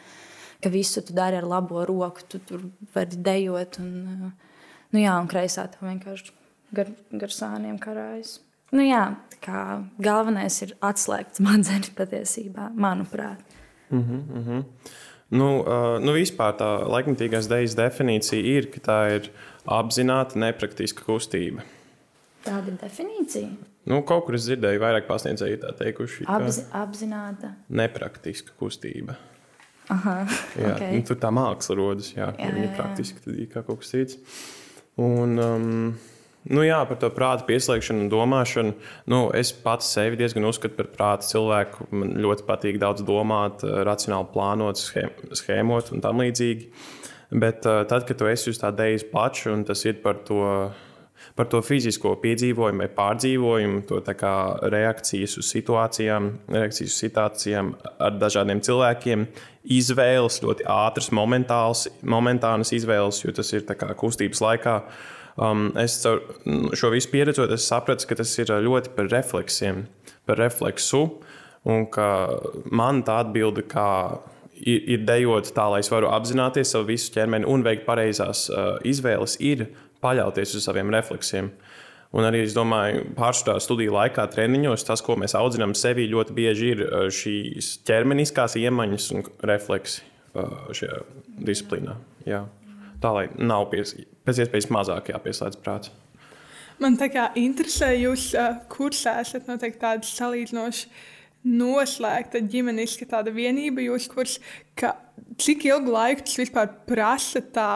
ka 0.62 0.70
visu 0.70 1.02
tu 1.02 1.14
dari 1.14 1.36
ar 1.36 1.46
labo 1.46 1.84
roku, 1.84 2.26
tu 2.28 2.38
tur 2.38 2.66
vari 2.94 3.16
dejot. 3.16 3.78
Un, 3.78 4.32
nu 4.90 4.98
jā, 4.98 5.14
un 5.20 5.30
kreisā 5.30 5.68
tev 5.70 5.86
vienkārši 5.88 6.34
gar, 6.74 6.90
gar 7.12 7.34
sāniem 7.34 7.78
karājas. 7.78 8.40
Nu 8.70 8.84
jā, 8.86 9.16
kā 9.42 9.82
galvenais 9.98 10.60
ir 10.62 10.76
atslēgt 10.84 11.40
smadzenes 11.40 11.90
patiesībā, 11.98 12.70
manuprāt. 12.78 13.42
Nu, 13.90 13.98
uh, 13.98 14.60
nu 15.30 16.14
vispār 16.16 16.56
tā 16.58 16.68
laikmatīgās 16.90 17.46
dēļas 17.50 17.76
definīcija 17.78 18.42
ir, 18.56 18.66
ka 18.74 18.80
tā 18.88 18.98
ir 19.18 19.28
apzināta, 19.70 20.38
nepraktiska 20.42 21.04
kustība. 21.06 21.62
Tāda 22.44 22.72
ir 22.72 22.78
definīcija. 22.80 23.50
Nu, 23.90 24.02
kaut 24.06 24.26
kur 24.26 24.36
es 24.36 24.44
dzirdēju, 24.48 24.80
vairāk 24.82 25.06
pasniedzēji 25.08 25.60
tā 25.62 25.70
teikuši, 25.78 26.26
Apzi, 26.28 26.64
apzināta. 26.76 27.54
nepraktiska 27.72 28.52
kustība. 28.60 29.16
Aha, 29.90 30.20
Jā, 30.60 30.74
ok. 30.76 30.82
nu, 30.94 31.02
tur 31.08 31.18
tā 31.18 31.30
māksla 31.34 31.74
rodas, 31.78 32.12
jā, 32.14 32.28
Jā, 32.38 32.50
jā, 32.52 32.64
jā. 32.66 32.74
praktiski, 32.76 33.22
tad 33.24 33.38
ir 33.42 33.48
kā 33.50 33.62
kaut 33.66 33.80
kas 33.82 33.90
cits. 33.90 34.18
Un, 35.00 35.38
um, 35.42 35.98
nu, 36.48 36.62
jā, 36.64 36.78
par 36.88 36.96
to 37.02 37.10
prāta 37.12 37.44
pieslēgšanu 37.48 38.06
un 38.06 38.12
domāšanu. 38.12 38.74
Nu, 39.12 39.20
es 39.36 39.52
pats 39.52 39.90
sevi 39.92 40.16
diezgan 40.20 40.48
uzskatu 40.48 40.78
par 40.78 40.88
prāta 40.94 41.28
cilvēku. 41.28 41.90
Man 41.92 42.16
ļoti 42.22 42.46
patīk 42.48 42.80
daudz 42.80 43.04
domāt, 43.06 43.64
eh, 43.64 43.82
racionāli 43.84 44.32
plānot, 44.32 44.80
schē- 44.80 45.12
schēmot 45.36 45.92
un 45.92 46.00
tam 46.00 46.22
līdzīgi. 46.24 46.70
Bet 47.30 47.66
uh, 47.66 47.84
tad, 47.86 48.08
kad 48.08 48.18
tu 48.18 48.26
esi 48.26 48.50
uz 48.50 48.58
tā 48.58 48.72
dēļas 48.74 49.04
plača 49.12 49.52
un 49.52 49.60
tas 49.62 49.84
ir 49.86 50.00
par 50.02 50.16
to, 50.26 50.72
par 51.38 51.46
to 51.46 51.60
fizisko 51.62 52.16
piedzīvojumu 52.18 52.82
vai 52.82 52.88
pārdzīvojumu, 52.96 53.84
to 53.86 54.00
reakcijas 54.74 55.36
uz 55.38 55.52
situācijām, 55.54 56.26
reakcijas 56.50 56.90
uz 56.90 56.98
situācijām 57.04 57.70
ar 58.02 58.18
dažādiem 58.18 58.64
cilvēkiem, 58.66 59.28
izvēles, 59.78 60.40
ļoti 60.42 60.66
ātras, 60.66 61.12
momentānas 61.14 62.74
izvēles, 62.74 63.22
jo 63.22 63.32
tas 63.36 63.52
ir 63.54 63.62
kā 63.62 63.94
kustības 63.94 64.42
laikā. 64.42 64.76
Um, 65.38 65.70
es 65.78 66.00
caur 66.02 66.22
nu, 66.48 66.72
šo 66.76 66.90
visu 66.94 67.10
pieredzot, 67.12 67.52
es 67.54 67.68
sapratu, 67.70 68.08
ka 68.08 68.18
tas 68.18 68.32
ir 68.40 68.50
ļoti 68.50 68.94
par 68.96 69.10
refleksiem, 69.12 69.84
par 70.26 70.40
refleksu. 70.40 71.06
Un 71.68 71.84
ka 71.92 72.06
man 72.72 73.02
tā 73.04 73.18
atbilde, 73.20 73.66
kā 73.68 74.18
ir, 74.56 74.84
ir 74.96 75.02
dejot 75.08 75.52
tā, 75.56 75.66
lai 75.72 75.82
es 75.84 75.90
varu 75.92 76.10
apzināties 76.12 76.72
savu 76.72 76.88
visu 76.92 77.12
ķermeni 77.14 77.48
un 77.48 77.64
veikt 77.66 77.86
pareizās 77.88 78.46
uh, 78.52 78.78
izvēles, 78.86 79.36
ir 79.44 79.68
paļauties 80.04 80.56
uz 80.56 80.66
saviem 80.66 80.92
refleksiem. 80.94 81.50
Un 82.16 82.26
arī 82.26 82.40
es 82.42 82.56
domāju, 82.56 83.04
pārsvarā 83.14 83.60
studiju 83.62 83.94
laikā, 83.94 84.24
treniņos, 84.32 84.86
tas, 84.88 85.02
ko 85.04 85.14
mēs 85.20 85.36
audzinām 85.38 85.76
sevī, 85.78 86.08
ļoti 86.10 86.34
bieži 86.34 86.72
ir 86.74 86.86
uh, 86.86 87.04
šīs 87.14 87.76
ķermeniskās 87.86 88.56
iemaņas 88.58 89.10
un 89.14 89.28
refleksi 89.46 90.02
uh, 90.34 90.72
šajā 90.74 91.04
disciplīnā. 91.46 92.00
Jā. 92.26 92.46
Tā 93.00 93.12
lai 93.16 93.26
nav 93.38 93.70
pies, 93.72 93.94
pēc 94.26 94.42
iespējas 94.44 94.70
mazāk 94.72 95.12
jāpieslēdz 95.14 95.60
prāts. 95.64 95.92
Man 96.80 96.96
tā 97.00 97.10
kā 97.12 97.26
interesē, 97.36 97.90
jūs 97.96 98.30
uh, 98.36 98.56
kursā 98.72 99.18
esat 99.20 99.48
noteikti 99.48 99.82
tāda 99.82 100.08
salīdzinoši 100.08 100.86
noslēgta 101.44 102.40
ģimeniska 102.52 103.08
tāda 103.08 103.32
vienība, 103.32 103.84
jūs 103.84 104.08
kurs, 104.12 104.38
ka 104.76 104.94
cik 105.40 105.64
ilgu 105.68 105.92
laiku 105.92 106.26
tas 106.28 106.38
vispār 106.40 106.68
prasa 106.88 107.40
tā, 107.54 107.68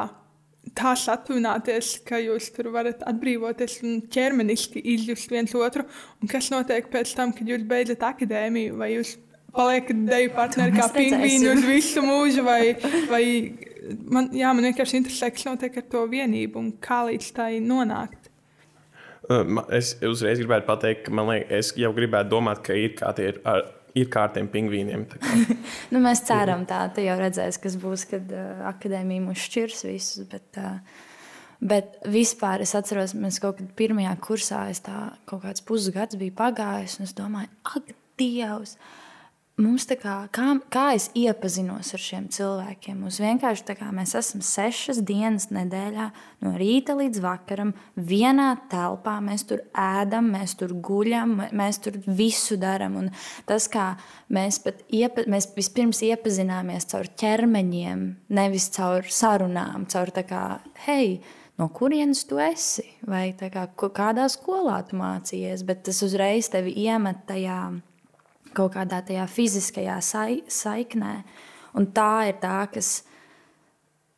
tā 0.77 0.95
satuvināties, 1.01 1.99
ka 2.09 2.21
jūs 2.21 2.51
tur 2.57 2.71
varat 2.75 3.05
atbrīvoties 3.09 3.79
un 3.85 4.03
ķermeniski 4.13 4.83
izjust 4.95 5.33
viens 5.33 5.55
otru, 5.57 5.87
un 6.21 6.31
kas 6.31 6.51
notiek 6.53 6.89
pēc 6.93 7.15
tam, 7.17 7.33
kad 7.37 7.49
jūs 7.49 7.65
beidzat 7.69 8.05
akadēmiju, 8.09 8.77
vai 8.81 8.95
jūs 8.97 9.17
paliekat 9.55 10.03
deju 10.09 10.35
partneri 10.37 10.77
kā 10.77 10.89
pingvīni 10.95 11.51
uz 11.53 11.65
visu 11.67 12.03
mūžu, 12.05 12.45
vai, 12.47 12.75
vai 13.11 13.25
man, 14.11 14.31
jā, 14.35 14.53
man 14.55 14.69
vienkārši 14.71 15.01
interesē, 15.01 15.31
kas 15.35 15.47
notiek 15.49 15.81
ar 15.81 15.89
to 15.91 16.05
vienību 16.11 16.61
un 16.61 16.71
kā 16.83 17.05
līdz 17.09 17.33
tai 17.37 17.51
nonākt. 17.65 18.31
Uh, 19.25 19.63
Es 19.73 19.95
uzreiz 20.05 20.41
gribētu 20.43 20.69
pateikt, 20.69 21.07
ka 21.07 21.15
man 21.17 21.31
liekas, 21.31 21.73
es 21.73 21.81
jau 21.81 21.93
gribētu 21.97 22.35
domāt, 22.35 22.61
ka 22.67 22.77
ir 22.77 22.93
kā 22.99 23.13
tie 23.17 23.31
ir, 23.33 23.41
ar, 23.49 23.63
ir 23.97 24.11
kā 24.13 24.27
ar 24.29 24.35
tiem 24.35 24.51
pingvīniem. 24.53 25.07
kā. 25.09 25.39
Nu, 25.95 26.03
mēs 26.05 26.25
ceram, 26.29 26.67
tā 26.69 26.83
tu 26.95 27.05
jau 27.05 27.17
redzēsi, 27.21 27.63
kas 27.63 27.79
būs, 27.81 28.07
kad 28.11 28.35
uh, 28.35 28.65
akadēmija 28.75 29.25
mūs 29.25 29.47
šķirs 29.49 29.85
visus. 29.89 30.29
Bet, 30.29 30.61
uh, 30.61 30.83
bet 31.65 31.97
vispār 32.13 32.67
es 32.67 32.75
atceros, 32.77 33.17
mēs 33.17 33.41
kaut 33.41 33.63
kad 33.63 33.73
pirmajā 33.79 34.13
kursā, 34.25 34.67
es 34.75 34.85
tā 34.85 35.07
kaut 35.31 35.47
kāds 35.47 35.65
pusgads 35.65 36.21
biju 36.21 36.37
pagājis, 36.37 36.99
un 36.99 37.09
es 37.09 37.17
domāju, 37.17 37.53
ak, 37.73 37.97
Dievs! 38.21 38.77
Mums 39.55 39.85
tā 39.87 39.95
kā, 39.95 40.13
kā, 40.35 40.49
kā 40.67 40.85
es 40.97 41.05
iepazinos 41.15 41.93
ar 41.95 42.01
šiem 42.03 42.25
cilvēkiem? 42.35 42.97
Mums 43.05 43.21
vienkārši 43.23 43.63
tā 43.69 43.77
kā 43.79 43.93
mēs 43.95 44.17
esam 44.19 44.43
sešas 44.43 44.99
dienas 45.07 45.47
nedēļā, 45.55 46.09
no 46.43 46.55
rīta 46.59 46.97
līdz 46.99 47.21
vakaram, 47.23 47.71
vienā 47.95 48.49
telpā. 48.73 49.15
Mēs 49.23 49.47
tur 49.47 49.63
ēdam, 49.79 50.33
mēs 50.35 50.57
tur 50.59 50.75
guļam, 50.75 51.37
mēs 51.55 51.79
tur 51.87 52.01
visu 52.03 52.59
darām. 52.59 52.99
Tas, 53.47 53.69
kā 53.71 53.93
mēs, 54.27 54.59
iepa, 54.91 55.29
mēs 55.31 55.53
vispirms 55.55 56.03
iepazināmies 56.03 56.91
caur 56.91 57.15
ķermeņiem, 57.23 58.05
nevis 58.35 58.69
caur 58.75 59.07
sarunām, 59.07 59.87
caur 59.87 60.11
tā 60.19 60.27
kā, 60.27 60.45
hei, 60.89 61.21
no 61.63 61.71
kurienes 61.71 62.27
tu 62.27 62.43
esi, 62.43 62.89
vai 63.07 63.29
kā, 63.39 63.69
kādā 63.79 64.27
skolā 64.35 64.83
tu 64.91 64.99
mācījies, 64.99 65.63
bet 65.63 65.87
tas 65.87 66.03
uzreiz 66.03 66.51
tevi 66.51 66.75
iemet 66.89 67.23
tajā 67.31 67.61
kaut 68.57 68.75
kādā 68.77 69.03
tajā 69.07 69.25
fiziskajā 69.31 69.99
sai, 70.03 70.43
saiknē. 70.49 71.15
Un 71.75 71.87
tā 71.97 72.29
ir 72.31 72.39
tā, 72.43 72.59
kas 72.73 73.03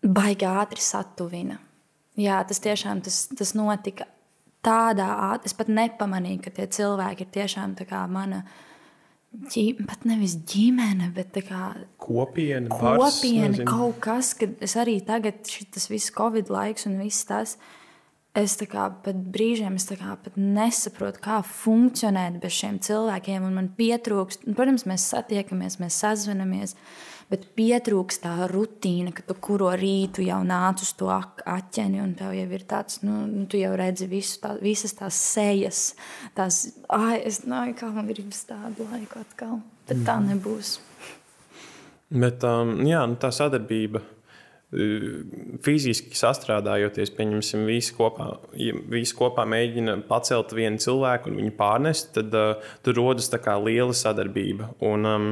baigi 0.05 0.47
ātri 0.49 0.83
satuvina. 0.85 1.59
Jā, 2.17 2.39
tas 2.49 2.61
tiešām 2.65 3.03
tas, 3.05 3.27
tas 3.37 3.53
notika 3.57 4.07
tādā 4.65 5.09
ātrā. 5.33 5.45
Es 5.51 5.57
pat 5.57 5.69
nepamanīju, 5.73 6.43
ka 6.47 6.51
tie 6.61 6.67
cilvēki 6.79 7.27
ir 7.27 7.33
tiešām 7.41 7.75
mana. 8.09 8.45
ģi- 9.53 9.85
Pat 9.87 10.05
nevis 10.09 10.37
ģimene, 10.49 11.11
bet 11.15 11.33
kā 11.45 11.75
Kopiena, 11.99 12.69
bars, 12.71 13.21
kopiena, 13.21 13.51
nezinu. 13.51 13.67
kaut 13.67 14.01
kas, 14.01 14.33
kad 14.35 14.55
es 14.63 14.75
arī 14.77 15.05
tagad, 15.05 15.43
šis 15.45 15.89
viss 15.91 16.11
Covid 16.11 16.49
laiks 16.49 16.87
un 16.87 16.99
viss 16.99 17.25
tas. 17.25 17.57
Es 18.37 18.59
kā 18.69 18.87
pat 19.01 19.17
brīžiem 19.33 19.79
es 19.79 19.87
kā 19.89 20.15
pat 20.21 20.35
nesaprotu, 20.37 21.23
kā 21.25 21.41
funkcionēt 21.41 22.37
bez 22.43 22.53
šiem 22.59 22.79
cilvēkiem. 22.85 23.47
un 23.49 23.55
Man 23.57 23.69
pietrūkst, 23.79 24.45
un, 24.45 24.57
protams, 24.59 24.85
mēs 24.85 25.07
satiekamies, 25.09 25.79
mēs 25.81 25.97
sazvanamies, 26.03 26.75
bet 27.33 27.47
pietrūkst 27.57 28.27
tā 28.27 28.35
rutīna, 28.53 29.15
ka 29.17 29.25
tu 29.25 29.39
kuru 29.41 29.71
rītu 29.81 30.27
jau 30.27 30.43
nāc 30.45 30.85
uz 30.85 30.93
to 31.01 31.09
aķeni, 31.09 32.03
un 32.03 32.13
tev 32.19 32.35
jau 32.37 32.49
ir 32.59 32.67
tāds, 32.69 33.01
nu, 33.07 33.23
nu 33.31 33.47
tu 33.49 33.57
jau 33.57 33.73
redzi 33.79 34.11
visu 34.11 34.43
tā, 34.43 34.53
visas 34.61 34.93
tās 34.99 35.17
sejas. 35.17 35.87
Tās, 36.37 36.67
ai, 36.93 37.23
es 37.25 37.41
domāju, 37.47 37.79
kā 37.81 37.89
man 37.95 38.11
gribas 38.11 38.45
tādu 38.51 38.85
laiku 38.93 39.23
atkal. 39.25 39.63
Bet 39.89 40.05
tā 40.05 40.19
nebūs. 40.21 40.77
Bet 42.13 42.45
um, 42.45 42.77
jā, 42.85 43.01
nu, 43.09 43.17
tā 43.23 43.33
sadarbība. 43.33 44.05
Uh, 44.77 45.59
Fiziski 45.65 46.17
sastrādājoties, 46.19 47.13
pieņemsim, 47.17 47.65
visi 47.69 47.97
kopā, 47.97 48.31
ja 48.61 48.77
visi 48.93 49.17
kopā 49.17 49.47
mēģina 49.49 49.99
pacelt 50.09 50.55
vienu 50.57 50.81
cilvēku 50.83 51.33
un 51.33 51.41
viņu 51.41 51.57
pārnest, 51.59 52.13
tad 52.17 52.35
uh, 52.37 52.73
tur 52.85 53.01
rodas 53.01 53.31
tā 53.33 53.41
kā 53.43 53.57
liela 53.63 53.97
sadarbība. 53.97 54.71
Un, 54.85 55.09
um, 55.09 55.29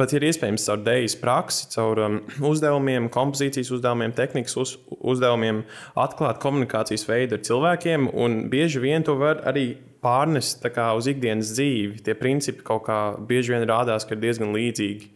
pat 0.00 0.14
ir 0.16 0.24
iespējams 0.30 0.64
caur 0.70 0.80
dēļas 0.86 1.18
praksi, 1.20 1.68
caur 1.74 2.00
um, 2.06 2.18
uzdevumiem, 2.46 3.10
kompozīcijas 3.12 3.72
uzdevumiem, 3.76 4.14
tehnikas 4.16 4.56
uz, 4.60 4.74
uzdevumiem, 4.96 5.64
atklāt 5.98 6.40
komunikācijas 6.42 7.04
veidu 7.08 7.36
ar 7.36 7.44
cilvēkiem. 7.50 8.10
Bieži 8.52 8.82
vien 8.82 9.04
to 9.06 9.18
var 9.20 9.42
arī 9.50 9.74
pārnest 10.00 10.64
kā 10.72 10.90
uz 10.96 11.08
ikdienas 11.10 11.52
dzīvi. 11.56 12.00
Tie 12.04 12.16
principi 12.16 12.64
kaut 12.64 12.86
kā 12.88 13.00
bieži 13.28 13.54
vien 13.54 13.66
rādās, 13.68 14.06
ka 14.06 14.16
ir 14.16 14.22
diezgan 14.24 14.54
līdzīgi. 14.56 15.10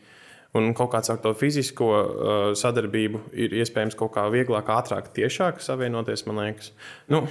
Un 0.55 0.71
kaut 0.79 0.93
kāds 0.93 1.11
ar 1.11 1.19
to 1.19 1.33
fizisko 1.35 1.89
uh, 1.91 2.45
sadarbību 2.55 3.25
ir 3.43 3.57
iespējams 3.59 3.97
kaut 3.99 4.13
kā 4.15 4.29
vieglāk, 4.31 4.71
ātrāk, 4.71 5.11
tiešāk 5.17 5.59
savienoties, 5.65 6.23
man 6.29 6.39
liekas. 6.45 6.71
Nu, 7.11 7.25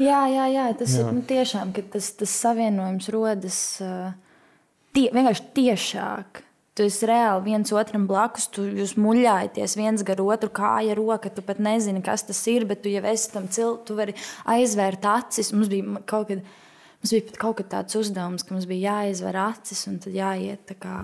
Jā, 0.00 0.26
jā, 0.28 0.46
jā 0.52 0.66
tas 0.76 0.92
jā. 0.92 1.04
ir 1.04 1.14
nu, 1.16 1.22
tiešām, 1.24 1.72
ka 1.76 1.84
tas, 1.94 2.10
tas 2.20 2.32
savienojums 2.42 3.08
rodas 3.14 3.58
uh, 3.84 4.12
tie, 4.96 5.08
vienkārši 5.14 5.46
tiešāk. 5.56 6.42
Tu 6.78 6.86
esi 6.86 7.08
reāli 7.10 7.48
viens 7.50 7.72
otram 7.76 8.06
blakus, 8.08 8.46
tu 8.54 8.64
jūs 8.64 8.94
muļājaties 9.00 9.76
viens 9.76 10.04
gar 10.06 10.20
otru, 10.22 10.52
kāja 10.54 10.94
roka. 10.96 11.32
Tu 11.34 11.44
pat 11.44 11.58
nezini, 11.60 12.02
kas 12.04 12.24
tas 12.28 12.40
ir, 12.48 12.64
bet 12.68 12.84
tu 12.84 12.92
jau 12.92 13.02
esi 13.10 13.32
tam 13.32 13.48
cilvēkam, 13.50 13.86
tu 13.88 13.96
vari 13.98 14.14
aizvērt 14.48 15.08
acis. 15.10 15.52
Mums 15.56 15.72
bija 15.72 16.04
kaut 16.08 16.30
kad. 16.30 16.44
Mums 17.00 17.12
bija 17.16 17.26
pat 17.30 17.36
kaut 17.40 17.56
kad 17.56 17.68
tāds 17.72 17.96
uzdevums, 17.96 18.42
ka 18.44 18.52
mums 18.52 18.66
bija 18.68 18.92
jāizver 18.98 19.36
acis 19.40 19.86
un 19.88 19.94
tad 20.04 20.12
jāiet 20.12 20.74
kā, 20.82 20.96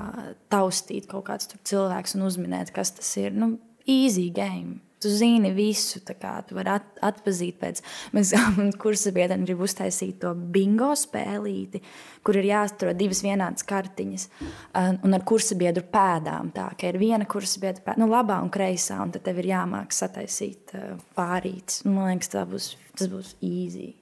taustīt 0.52 1.06
kaut 1.08 1.24
kāds 1.30 1.48
cilvēks 1.64 2.18
un 2.18 2.26
uzminēt, 2.28 2.72
kas 2.76 2.92
tas 2.98 3.14
ir. 3.16 3.32
Nu, 3.32 3.54
easy 3.88 4.28
game. 4.34 4.82
Tu 5.00 5.08
zini 5.12 5.50
visu, 5.52 6.00
kā 6.04 6.34
tu 6.48 6.56
vari 6.56 6.70
at, 6.72 6.86
atpazīt 7.04 7.58
pēc. 7.60 7.80
Mēs 8.16 8.30
kursa 8.82 9.12
biedriem 9.16 9.44
gribam 9.48 9.64
uztaisīt 9.68 10.18
to 10.20 10.34
bingo 10.36 10.90
spēlīti, 10.96 11.80
kur 12.24 12.36
ir 12.40 12.48
jāatrod 12.48 12.96
divas 12.96 13.20
vienādas 13.24 13.64
kartiņas. 13.68 14.28
un- 15.04 15.14
ar 15.16 15.24
kursa 15.28 15.56
biedru 15.56 15.84
pēdām. 15.92 16.52
Tā 16.56 16.70
kā 16.76 16.88
ir 16.92 17.00
viena 17.00 17.24
kursa 17.28 17.60
biedra 17.60 17.84
pēda, 17.84 18.00
nu, 18.04 18.08
labā 18.12 18.40
un 18.44 18.50
kreisā, 18.52 19.00
un 19.04 19.12
tad 19.12 19.24
tev 19.24 19.38
ir 19.40 19.52
jāmāk 19.52 19.92
sataisīt 19.96 20.76
pārītis. 21.16 21.84
Un 21.86 21.94
Man 21.94 22.12
liekas, 22.16 22.32
būs, 22.52 22.74
tas 22.96 23.08
būs 23.12 23.34
easy. 23.40 23.94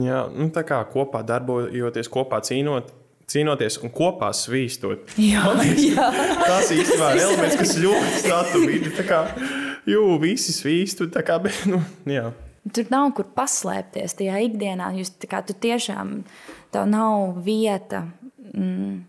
Jā, 0.00 0.24
nu, 0.32 0.48
tā 0.54 0.64
kā 0.68 0.80
kopā 0.92 1.22
darbojoties, 1.26 2.10
kopā 2.12 2.40
cīnot, 2.44 2.92
cīnoties 3.32 3.80
un 3.82 3.92
kopā 3.94 4.30
svīstot. 4.36 5.12
Jā, 5.20 5.44
jā. 5.88 6.08
Tas 6.44 6.72
īstenībā 6.74 7.12
ir 7.16 7.26
elements, 7.26 7.58
kas 7.60 7.76
ļoti 7.82 8.24
saturīgi. 8.26 8.94
Jū, 9.88 10.06
visi 10.22 10.54
svīstu, 10.54 11.08
tā 11.12 11.24
kā, 11.26 11.40
bet, 11.42 11.64
nu, 11.70 11.82
jā. 12.08 12.30
Tur 12.70 12.90
nav 12.94 13.08
kur 13.16 13.26
paslēpties 13.34 14.14
tajā 14.20 14.38
ikdienā. 14.46 14.92
Jūs, 14.94 15.16
kā, 15.26 15.40
tu 15.42 15.56
tiešām 15.58 16.20
tev 16.74 16.86
nav 16.86 17.40
vieta. 17.42 18.04
Mm, 18.52 19.00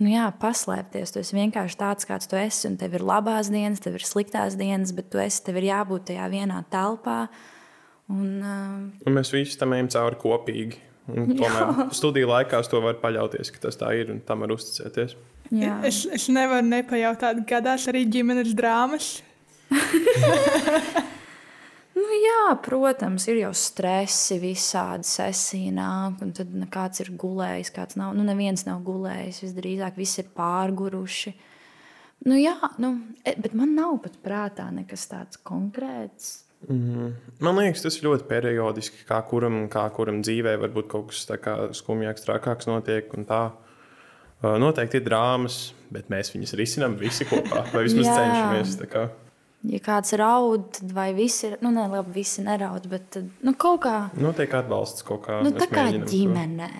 nu 0.00 0.08
jā, 0.08 0.30
paslēpties. 0.40 1.12
Tu 1.12 1.20
esi 1.20 1.36
vienkārši 1.36 1.76
tāds, 1.80 2.08
kāds 2.08 2.30
tu 2.30 2.40
esi. 2.40 2.64
Un 2.70 2.78
tev 2.80 2.96
ir 2.96 3.04
labās 3.04 3.52
dienas, 3.52 3.82
tev 3.84 3.98
ir 4.00 4.06
sliktās 4.08 4.56
dienas, 4.60 4.94
bet 4.96 5.10
tu 5.12 5.20
esi, 5.20 5.42
tev 5.44 5.60
ir 5.60 5.68
jābūt 5.68 6.08
tajā 6.12 6.30
vienā 6.32 6.62
telpā. 6.72 7.26
Un, 8.10 8.30
uh, 8.42 9.02
un 9.06 9.16
mēs 9.16 9.30
visi 9.34 9.58
tam 9.60 9.74
ejam 9.76 9.90
cauri 9.92 10.18
kopīgi. 10.20 10.80
Un 11.10 11.32
tomēr 11.34 11.90
studiju 11.96 12.28
laikā 12.30 12.60
to 12.70 12.80
var 12.84 12.98
paļauties, 13.02 13.50
ka 13.54 13.64
tas 13.66 13.78
tā 13.80 13.90
ir 13.98 14.12
un 14.12 14.20
tam 14.26 14.44
var 14.44 14.52
uzticēties. 14.54 15.16
Jā. 15.50 15.80
Es, 15.86 16.04
es 16.06 16.28
nevaru 16.30 16.66
nepajautāt, 16.68 17.42
gadās 17.48 17.88
arī 17.90 18.04
ģimenes 18.10 18.54
drāmas. 18.58 19.16
Nu, 22.00 22.06
jā, 22.16 22.54
protams, 22.64 23.26
ir 23.28 23.40
jau 23.42 23.50
stresi, 23.56 24.38
visādi 24.40 25.06
sesija 25.06 25.72
nāk, 25.74 26.20
un 26.24 26.30
tad 26.34 26.52
kāds 26.72 27.02
ir 27.02 27.10
gulējis, 27.18 27.72
kāds 27.74 27.98
nav. 28.00 28.14
Nu, 28.16 28.24
neviens 28.26 28.64
nav 28.66 28.80
gulējis, 28.86 29.42
visdrīzāk 29.44 29.98
visi 30.00 30.22
ir 30.22 30.30
pārguruši. 30.36 31.34
Nu, 32.28 32.36
jā, 32.38 32.56
nu, 32.82 32.94
e, 33.24 33.34
bet 33.40 33.56
man 33.58 33.74
nav 33.76 33.98
pat 34.04 34.16
prātā 34.24 34.68
nekas 34.74 35.08
tāds 35.10 35.40
konkrēts. 35.44 36.32
Mm. 36.68 37.14
Man 37.40 37.56
liekas, 37.56 37.82
tas 37.86 37.96
ir 37.96 38.06
ļoti 38.08 38.26
periodiski, 38.28 39.04
kā 39.08 39.22
kuram, 39.28 39.62
kā 39.72 39.86
kuram 39.96 40.20
dzīvē 40.24 40.58
varbūt 40.60 40.90
kaut 40.92 41.10
kas 41.12 41.24
skumjāks, 41.78 42.26
trakāks 42.26 42.68
notiek. 42.68 43.08
Noteikti 44.40 45.00
ir 45.00 45.08
drāmas, 45.08 45.70
bet 45.92 46.12
mēs 46.12 46.32
viņus 46.34 46.54
risinām 46.60 47.00
visi 47.00 47.26
kopā, 47.28 47.64
vai 47.72 47.84
vismaz 47.88 48.12
cenšamies. 48.18 48.78
Ja 49.68 49.76
kāds 49.84 50.14
raud, 50.16 50.78
vai 50.96 51.10
visi 51.12 51.50
ir, 51.50 51.58
nu, 51.60 51.68
ne, 51.74 51.82
labi, 51.92 52.14
visi 52.22 52.40
neraud, 52.44 52.86
bet 52.88 53.18
nu, 53.44 53.52
kaut 53.60 53.82
kā. 53.84 53.96
Notiek 54.16 54.54
atbalsts 54.56 55.04
kaut 55.04 55.26
kā. 55.26 55.42
Nu, 55.44 55.52
tā 55.52 55.66
kā 55.68 55.84
ģimenē. 55.92 56.70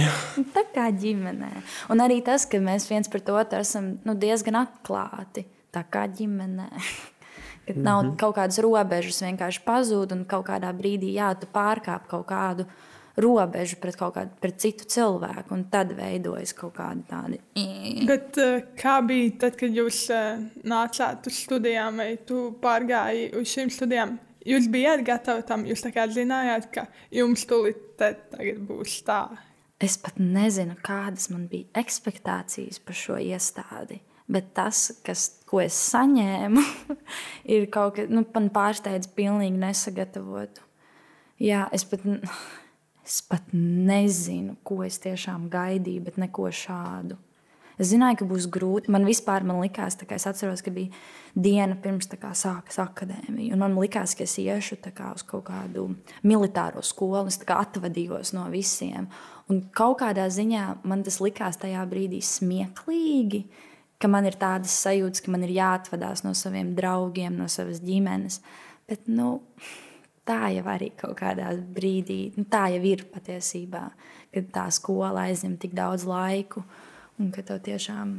tā 0.56 0.64
kā 0.74 0.88
ģimenē. 0.90 1.52
Un 1.94 2.02
arī 2.02 2.18
tas, 2.26 2.48
ka 2.50 2.58
mēs 2.62 2.88
viens 2.90 3.10
par 3.10 3.22
to 3.22 3.38
esam 3.60 3.92
nu, 4.02 4.16
diezgan 4.18 4.58
atklāti. 4.64 5.46
Tā 5.74 5.82
kā 5.90 6.08
ģimenē. 6.10 6.68
Kad 7.66 7.76
nav 7.76 8.02
mm 8.02 8.10
-hmm. 8.10 8.16
kaut 8.20 8.36
kādas 8.36 8.58
robežas, 8.60 9.22
vienkārši 9.22 9.60
pazūd 9.64 10.12
un 10.12 10.24
kaut 10.24 10.46
kādā 10.46 10.72
brīdī 10.72 11.14
jā, 11.14 11.34
tu 11.40 11.46
pārkāp 11.52 12.06
kaut 12.08 12.26
kādu 12.26 12.66
robežu 13.16 13.76
pret 13.80 13.96
kaut 13.96 14.14
kādu 14.14 14.30
pret 14.40 14.58
citu 14.60 14.84
cilvēku, 14.84 15.54
un 15.54 15.64
tad 15.70 15.92
veidojas 15.92 16.52
kaut 16.52 16.74
kādi 16.74 17.02
tādi. 17.08 17.40
Bet, 18.06 18.36
uh, 18.36 18.60
kā 18.76 18.98
bija 19.06 19.30
tad, 19.38 19.56
kad 19.56 19.70
jūs 19.70 20.10
uh, 20.10 20.42
nācāt 20.64 21.26
uz 21.26 21.38
studijām, 21.46 21.96
vai 21.96 22.16
tu 22.16 22.58
pārgāji 22.62 23.32
uz 23.38 23.48
šīm 23.48 23.70
studijām? 23.70 24.18
Jūs 24.44 24.68
bijāt 24.68 25.04
gatavi 25.06 25.42
tam, 25.48 25.64
jūs 25.64 25.86
zinājāt, 26.12 26.68
ka 26.72 26.86
jums 27.10 27.46
tūlīt 27.46 28.02
būs 28.68 29.02
tā. 29.06 29.28
Es 29.80 29.96
pat 29.96 30.18
nezinu, 30.18 30.76
kādas 30.84 31.30
man 31.30 31.48
bija 31.48 31.64
expectācijas 31.80 32.78
par 32.78 32.94
šo 32.94 33.16
iestādi. 33.16 34.00
Bet 34.30 34.54
tas, 34.56 34.86
kas, 35.04 35.26
ko 35.48 35.60
es 35.60 35.76
saņēmu, 35.92 36.62
ir 37.54 37.66
kaut 37.72 37.98
kas, 37.98 38.08
nu, 38.12 38.24
man 38.34 38.50
pārsteidz 38.54 39.10
pilnīgi 39.16 39.60
nesagatavotu. 39.60 40.64
Jā, 41.42 41.68
es 41.72 41.86
pat. 41.88 42.06
Es 43.04 43.18
pat 43.20 43.50
nezinu, 43.52 44.54
ko 44.64 44.78
es 44.80 44.96
tiešām 45.04 45.50
gaidīju, 45.52 46.06
bet 46.06 46.14
neko 46.16 46.46
šādu. 46.48 47.18
Es 47.74 47.90
zināju, 47.90 48.20
ka 48.20 48.26
būs 48.30 48.46
grūti. 48.54 48.92
Man 48.94 49.06
vispār 49.06 49.44
man 49.46 49.58
likās, 49.62 49.96
ka 49.98 50.14
es 50.14 50.26
atceros, 50.30 50.62
ka 50.62 50.70
bija 50.74 50.94
diena 51.34 51.74
pirms 51.76 52.06
sākas 52.08 52.78
akadēmija. 52.78 53.58
Man 53.58 53.74
likās, 53.76 54.14
ka 54.14 54.24
es 54.24 54.36
iešu 54.38 54.78
kā, 54.94 55.10
uz 55.14 55.24
kaut 55.26 55.48
kādu 55.48 55.88
militāro 56.22 56.82
skolu. 56.82 57.26
Es 57.28 57.40
atvadījos 57.42 58.32
no 58.36 58.46
visiem. 58.52 59.08
Un 59.50 59.64
kaut 59.74 59.98
kādā 60.00 60.28
ziņā 60.30 60.84
man 60.84 61.02
tas 61.02 61.20
likās 61.20 61.58
tajā 61.60 61.82
brīdī 61.90 62.22
smieklīgi, 62.22 63.44
ka 64.04 64.10
man 64.12 64.28
ir 64.28 64.36
tādas 64.36 64.74
sajūtas, 64.84 65.24
ka 65.24 65.32
man 65.32 65.46
ir 65.46 65.54
jāatvadās 65.56 66.26
no 66.26 66.34
saviem 66.36 66.74
draugiem, 66.76 67.38
no 67.40 67.48
savas 67.48 67.80
ģimenes. 67.80 68.42
Bet, 68.84 69.06
nu, 69.08 69.38
tā 70.28 70.50
jau 70.52 70.64
arī 70.68 70.90
kaut 71.00 71.16
kādā 71.22 71.48
brīdī, 71.56 72.18
nu, 72.36 72.44
tā 72.52 72.66
jau 72.74 72.82
ir 72.84 73.06
patiesībā, 73.08 73.86
kad 74.34 74.50
tā 74.52 74.66
skola 74.76 75.24
aizņem 75.30 75.56
tik 75.62 75.72
daudz 75.78 76.04
laiku 76.04 76.66
un 77.16 77.30
ka 77.32 77.46
tev 77.48 77.62
tiešām 77.64 78.18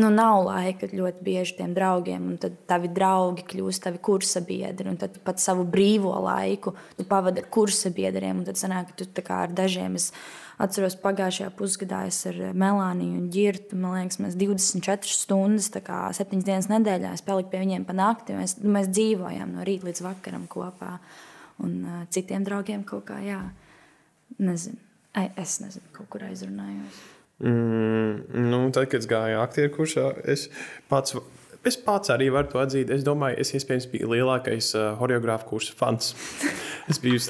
nu, 0.00 0.10
nav 0.12 0.44
laika 0.46 0.88
ļoti 0.88 1.24
bieži 1.24 1.56
tiem 1.58 1.74
draugiem, 1.76 2.30
un 2.32 2.38
tad 2.40 2.60
tavi 2.70 2.88
draugi 2.92 3.44
kļūst 3.50 3.86
tavi 3.88 4.00
kursa 4.02 4.40
biedri, 4.46 4.88
un 4.92 5.00
tad 5.00 5.18
pat 5.24 5.42
savu 5.42 5.66
brīvo 5.68 6.14
laiku 6.24 6.74
tu 6.96 7.04
pavadi 7.08 7.44
ar 7.44 7.50
kursa 7.52 7.92
biedriem, 7.92 8.40
un 8.40 8.48
tad 8.48 8.60
sanāk, 8.60 8.92
ka 8.92 9.04
tu 9.04 9.26
ar 9.32 9.52
dažiem 9.52 10.00
esi 10.00 10.16
Atceros, 10.62 10.94
pagājušajā 11.00 11.48
pusgadā 11.58 12.02
es 12.06 12.20
ar 12.28 12.36
Melāniju 12.54 13.16
un 13.18 13.24
Girtu, 13.34 13.74
man 13.80 13.96
liekas, 13.96 14.20
mēs 14.22 14.36
24 14.38 15.10
stundas, 15.10 15.70
kā 15.82 16.04
7 16.14 16.44
dienas 16.44 16.68
nedēļā, 16.70 17.14
es 17.16 17.24
paliku 17.26 17.50
pie 17.50 17.62
viņiem 17.64 17.86
pa 17.88 17.96
nakti. 17.96 18.36
Mēs, 18.38 18.58
mēs 18.62 18.90
dzīvojām 18.92 19.56
no 19.56 19.66
rīta 19.66 19.88
līdz 19.88 20.04
vakaram 20.04 20.44
kopā. 20.52 20.92
Un 21.62 21.74
uh, 21.82 22.04
citiem 22.14 22.46
draugiem 22.46 22.84
kaut 22.86 23.08
kā, 23.10 23.18
jā, 23.24 23.40
nezinu. 24.38 24.78
Ai, 25.18 25.26
es 25.40 25.58
nezinu, 25.64 25.90
kaut 25.96 26.08
kur 26.12 26.22
aizrunājos. 26.28 27.02
Mm, 27.42 28.48
nu, 28.50 28.64
tad, 28.74 28.88
kad 28.90 29.02
es 29.02 29.10
gāju 29.10 29.40
aktieru 29.42 29.72
kursā, 29.74 30.12
es 30.30 30.48
pats 30.90 31.16
Es 31.62 31.76
pats 31.78 32.10
arī 32.10 32.26
varu 32.34 32.48
to 32.50 32.58
atzīt. 32.58 32.88
Es 32.90 33.04
domāju, 33.06 33.36
es 33.38 33.52
iespējams 33.54 33.84
biju 33.92 34.08
lielākais 34.10 34.72
uh, 34.74 34.96
choreogrāfu 34.98 35.46
kursa 35.46 35.76
fans. 35.78 36.08
es 36.90 36.98
biju 36.98 37.20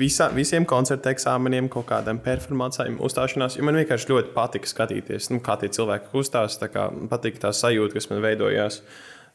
visā, 0.00 0.26
visiem 0.34 0.66
koncertu 0.66 1.12
eksāmeniem, 1.12 1.68
kaut 1.70 1.86
kādam 1.92 2.18
performancēm, 2.24 2.98
uzstāšanās. 2.98 3.60
Man 3.62 3.78
vienkārši 3.78 4.10
ļoti 4.10 4.34
patika 4.34 4.66
skatīties, 4.66 5.30
nu, 5.30 5.38
kā 5.38 5.54
tie 5.60 5.70
cilvēki 5.70 6.10
kustās. 6.10 6.58
Patika 6.58 7.46
tā 7.46 7.54
sajūta, 7.54 7.94
kas 7.94 8.10
man 8.10 8.24
veidojās, 8.26 8.80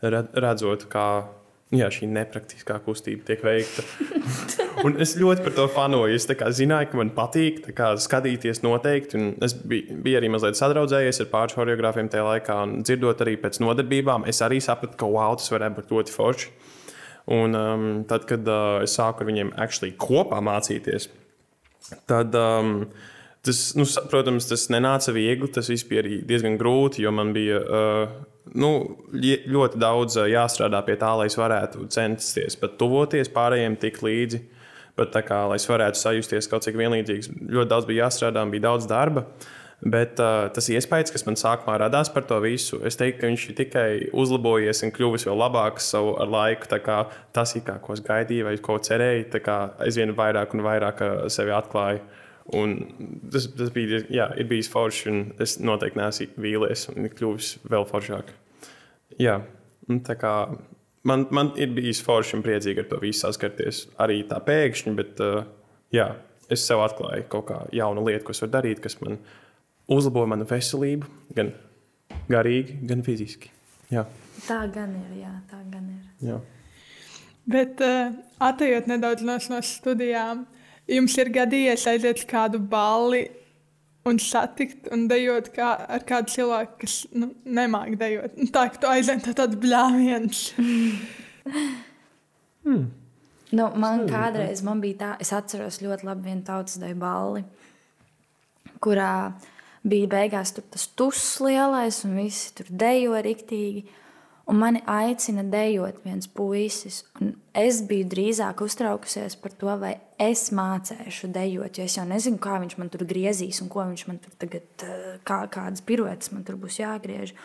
redzot, 0.03 0.89
kā 0.91 1.07
jā, 1.75 1.89
šī 1.93 2.07
nepraktiskā 2.09 2.79
kustība 2.85 3.25
tiek 3.27 3.43
veikta. 3.45 3.85
Un 4.85 4.95
es 5.03 5.15
ļoti 5.19 5.43
par 5.45 5.55
to 5.57 5.65
fanoju. 5.73 6.15
Es 6.15 6.25
zināju, 6.57 6.89
ka 6.91 6.99
man 7.01 7.11
patīk 7.15 7.61
kā, 7.77 7.91
skatīties 7.99 8.63
noteikti. 8.65 9.21
Es 9.45 9.53
biju, 9.53 9.99
biju 10.05 10.21
arī 10.21 10.31
mazliet 10.31 10.57
sadraudzējies 10.59 11.21
ar 11.25 11.29
pāris 11.33 11.57
choreogrāfiem 11.57 12.09
tajā 12.11 12.25
laikā, 12.25 12.57
un 12.65 12.79
dzirdot 12.87 13.21
arī 13.25 13.35
pēc 13.41 13.61
nodarbībām, 13.63 14.25
es 14.29 14.41
arī 14.45 14.61
sapratu, 14.63 14.97
ka 14.99 15.09
wow, 15.09 15.35
tas 15.39 15.51
varētu 15.53 15.81
būt 15.81 15.93
ļoti 15.95 16.15
forši. 16.15 16.51
Un 17.35 17.53
um, 17.53 17.85
tad, 18.09 18.25
kad 18.29 18.47
uh, 18.49 18.79
es 18.81 18.95
sāku 18.97 19.21
ar 19.21 19.29
viņiem 19.29 19.53
kopā 20.01 20.39
mācīties, 20.41 21.11
tad 22.09 22.33
um, 22.39 22.87
tas, 23.45 23.59
nu, 23.77 23.85
protams, 24.09 24.47
tas 24.49 24.65
nenāca 24.73 25.13
viegli. 25.13 25.51
Tas 25.53 25.69
viss 25.69 25.85
bija 25.85 26.01
diezgan 26.07 26.57
grūti, 26.57 27.05
jo 27.05 27.13
man 27.13 27.35
bija. 27.35 27.61
Uh, 27.61 28.19
nu, 28.57 28.71
ļoti 29.13 29.79
daudz 29.81 30.17
jāstrādā 30.29 30.81
pie 30.85 30.95
tā, 30.99 31.11
lai 31.19 31.27
es 31.29 31.37
varētu 31.39 31.87
censties 31.93 32.57
pat 32.59 32.77
tuvoties 32.79 33.31
pārējiem 33.33 33.77
tik 33.81 34.01
līdzi. 34.05 34.41
Bet, 34.99 35.15
kā, 35.23 35.45
lai 35.47 35.55
es 35.55 35.67
varētu 35.69 35.95
sajusties 35.95 36.49
kaut 36.51 36.65
cik 36.65 36.75
vienlīdzīgs, 36.75 37.29
ļoti 37.47 37.71
daudz 37.71 37.87
bija 37.87 38.07
jāstrādā 38.07 38.43
bija 38.51 38.67
daudz 38.67 38.87
darba. 38.89 39.23
Bet 39.79 40.19
uh, 40.19 40.49
tas 40.51 40.65
iespējas, 40.67 41.13
kas 41.15 41.23
man 41.23 41.37
sākumā 41.39 41.77
radās 41.79 42.09
par 42.11 42.25
to 42.27 42.35
visu, 42.43 42.81
es 42.83 42.99
teiktu, 42.99 43.21
ka 43.21 43.29
viņš 43.29 43.45
ir 43.47 43.55
tikai 43.55 43.87
uzlabojies 44.11 44.83
un 44.83 44.91
kļuvis 44.91 45.23
vēl 45.29 45.39
labāks 45.39 45.87
savu 45.93 46.17
ar 46.19 46.27
laiku. 46.27 46.67
Tas, 46.67 47.55
kā, 47.63 47.77
ko 47.79 47.95
es 47.95 48.03
gaidīju 48.03 48.49
vai 48.49 48.57
ko 48.59 48.75
cerēju, 48.75 49.29
aizvien 49.85 50.11
vairāk 50.17 50.57
un 50.57 50.65
vairāk 50.67 51.05
sevi 51.31 51.55
atklāju. 51.55 52.03
Un 52.55 52.75
tas, 53.29 53.45
tas 53.53 53.69
bija, 53.73 54.01
jā, 54.09 54.25
ir 54.41 54.47
bijis 54.49 54.69
forši, 54.73 55.09
un 55.11 55.19
es 55.43 55.57
noteikti 55.61 55.99
neesmu 55.99 56.41
vīlies 56.41 56.87
un 56.89 57.09
kļuvis 57.13 57.49
vēl 57.69 57.85
foršāk. 57.89 58.31
Jā, 59.21 59.35
tā 60.07 60.15
kā 60.17 60.33
man, 61.05 61.27
man 61.35 61.51
ir 61.61 61.75
bijis 61.77 62.01
forši 62.05 62.39
un 62.39 62.45
priecīgi 62.45 62.81
ar 62.83 62.89
to 62.89 63.01
visu 63.03 63.21
saskarties. 63.21 63.83
Arī 64.01 64.23
tā 64.29 64.41
pēkšņi, 64.45 64.95
bet 64.97 65.21
uh, 65.25 65.43
jā, 65.93 66.09
es 66.49 66.65
sev 66.65 66.81
atklāju 66.87 67.27
kaut 67.29 67.49
kā 67.51 67.61
jaunu 67.75 68.07
lietu, 68.07 68.25
ko 68.25 68.33
es 68.33 68.41
varu 68.45 68.55
darīt, 68.57 68.81
kas 68.81 68.97
man 69.03 69.19
uzlaboja 69.89 70.33
manu 70.33 70.49
veselību, 70.49 71.09
gan 71.37 71.53
garīgi, 72.31 72.79
gan 72.89 73.05
fiziski. 73.05 73.53
Jā. 73.93 74.07
Tā 74.47 74.63
gan 74.73 74.95
ir, 74.97 75.19
jā, 75.21 75.35
tā 75.51 75.59
gan 75.69 75.85
ir. 75.91 76.31
Jā. 76.31 76.39
Bet 77.49 77.81
uh, 77.85 78.15
atejot 78.41 78.89
nedaudz 78.89 79.21
no, 79.25 79.37
no 79.51 79.61
studijām, 79.65 80.45
uh, 80.45 80.58
Jums 80.89 81.17
ir 81.21 81.29
gadījies 81.33 81.85
aiziet 81.91 82.23
uz 82.23 82.29
kādu 82.29 82.61
balli 82.71 83.27
un 84.09 84.17
satikt 84.21 84.89
un 84.93 85.05
dejot 85.09 85.51
kā, 85.53 85.73
ar 85.91 86.05
kādu 86.07 86.33
cilvēku, 86.33 86.77
kas 86.83 86.95
nu, 87.13 87.31
nemāķi 87.45 87.99
dejot. 87.99 88.39
Nu, 88.39 88.47
tā 88.53 88.65
kā 88.71 88.81
tu 88.81 88.89
aizjūti 88.89 89.27
tā 89.27 89.35
tāds 89.41 89.59
blāviens. 89.61 90.41
hmm. 92.65 92.87
Nu, 93.49 93.69
man 93.81 94.05
kādreiz 94.09 94.61
man 94.65 94.81
bija 94.81 94.99
tā, 94.99 95.13
es 95.23 95.31
atceros 95.33 95.79
ļoti 95.81 96.05
labi 96.05 96.29
vienu 96.29 96.45
tautas 96.45 96.77
deju 96.81 96.97
balli, 97.01 97.41
kurā 98.81 99.13
bija 99.89 100.09
beigās 100.11 100.53
tas 100.57 100.85
tuss 100.97 101.39
lielais 101.41 102.03
un 102.05 102.19
visi 102.19 102.53
tur 102.57 102.69
dejo 102.69 103.17
riktīgi. 103.25 103.87
Un 104.49 104.57
mani 104.57 104.79
aicina 104.89 105.43
dejot 105.45 105.99
viens 106.01 106.25
puisis. 106.33 107.03
Es 107.53 107.83
biju 107.85 108.07
drīzāk 108.09 108.63
uztraukusies 108.65 109.35
par 109.37 109.53
to, 109.53 109.69
vai 109.77 109.91
es 110.17 110.47
mācīšu 110.55 111.29
dejot. 111.35 111.77
Jo 111.77 111.85
es 111.85 111.97
jau 111.99 112.05
nezinu, 112.09 112.39
kā 112.41 112.55
viņš 112.63 112.73
man 112.81 112.89
tur 112.89 113.05
griezīs 113.09 113.61
un 113.61 113.69
ko 113.69 113.83
viņš 113.85 114.05
man 114.09 114.17
tur 114.23 114.33
tagad, 114.41 114.65
eh, 114.81 115.19
kā, 115.27 115.43
kādas 115.53 115.85
piruetas 115.85 116.31
man 116.33 116.47
tur 116.47 116.57
būs 116.57 116.79
jāgriež. 116.81 117.35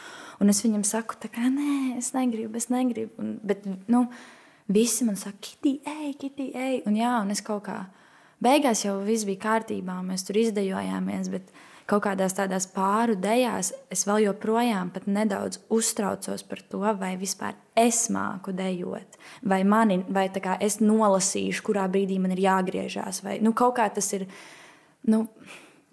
Un 0.40 0.48
es 0.48 0.62
viņam 0.64 0.84
saku, 0.84 1.20
ka 1.20 1.50
nē, 1.52 1.98
es 1.98 2.14
negribu, 2.16 2.56
es 2.56 2.70
negribu. 2.72 3.12
Un, 3.18 3.36
bet 3.44 3.66
nu, 3.86 4.06
visi 4.68 5.04
man 5.04 5.16
saka, 5.16 5.36
Kitī, 5.44 5.80
ej, 5.84 6.16
Kitī, 6.16 6.54
ej. 6.56 6.82
Un, 6.86 6.96
jā, 6.96 7.20
un 7.20 7.30
es 7.30 7.44
kaut 7.44 7.64
kā 7.68 7.84
beigās 8.40 8.84
jau 8.86 8.96
viss 9.04 9.28
bija 9.28 9.44
kārtībā, 9.44 10.00
mēs 10.00 10.24
tur 10.24 10.40
izdejojāmies. 10.40 11.28
Bet, 11.28 11.52
kaut 11.90 12.04
kādās 12.06 12.36
tādās 12.36 12.66
pāru 12.72 13.16
dejās 13.20 13.72
es 13.92 14.04
vēl 14.08 14.24
joprojām 14.28 14.92
nedaudz 15.06 15.60
uztraucos 15.72 16.44
par 16.48 16.62
to, 16.70 16.82
vai 17.00 17.14
vispār 17.20 17.58
es 17.76 18.06
māku 18.12 18.54
dejot, 18.56 19.18
vai, 19.42 19.62
mani, 19.64 20.00
vai 20.08 20.28
es 20.60 20.80
nolasīšu, 20.80 21.64
kurā 21.66 21.88
brīdī 21.90 22.18
man 22.20 22.32
ir 22.32 22.44
jāgriežās. 22.46 23.22
Vai, 23.24 23.38
nu, 23.44 23.52
kaut 23.52 23.76
kā 23.78 23.88
tas 23.92 24.12
ir. 24.16 24.26
Nu, 25.04 25.26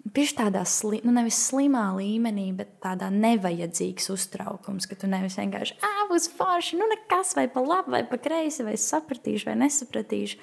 Tieši 0.02 0.34
tādā 0.34 0.64
sli, 0.66 0.98
nu 1.06 1.12
nevis 1.14 1.36
slimā 1.46 1.84
līmenī, 1.94 2.48
bet 2.58 2.72
tādā 2.82 3.06
nevajadzīgs 3.14 4.08
uztraukums, 4.10 4.88
ka 4.90 4.96
tu 4.98 5.06
nevis 5.06 5.36
vienkārši 5.38 5.76
ah, 5.78 6.00
būs 6.10 6.26
forši, 6.34 6.74
nu 6.80 6.88
nekas, 6.90 7.36
vai 7.38 7.44
pa 7.46 7.62
labi, 7.62 7.92
vai 7.94 8.00
pa 8.10 8.18
kreisi, 8.18 8.64
vai 8.66 8.74
sapratīšu, 8.74 9.46
vai 9.46 9.54
nesapratīšu. 9.60 10.40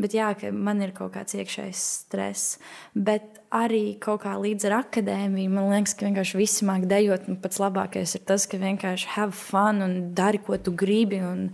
Bet 0.00 0.14
jā, 0.16 0.32
man 0.50 0.82
ir 0.82 0.90
kaut 0.96 1.12
kāds 1.14 1.36
iekšējs 1.38 1.84
stress. 2.00 2.58
Bet 2.94 3.38
arī 3.54 3.94
kaut 4.02 4.24
kā 4.24 4.34
līdz 4.40 4.66
ar 4.68 4.80
akadēmiju 4.80 5.52
man 5.54 5.70
liekas, 5.70 5.94
ka 5.94 6.08
vienkārši 6.08 6.40
visi 6.40 6.66
māk 6.66 6.88
dejot. 6.90 7.28
Pats 7.42 7.62
labākais 7.62 8.16
ir 8.18 8.24
tas, 8.26 8.48
ka 8.50 8.58
vienkārši 8.58 9.12
have 9.14 9.36
fun 9.38 9.84
un 9.86 9.96
dari, 10.18 10.42
ko 10.42 10.58
tu 10.58 10.74
gribi. 10.74 11.22
Un 11.22 11.48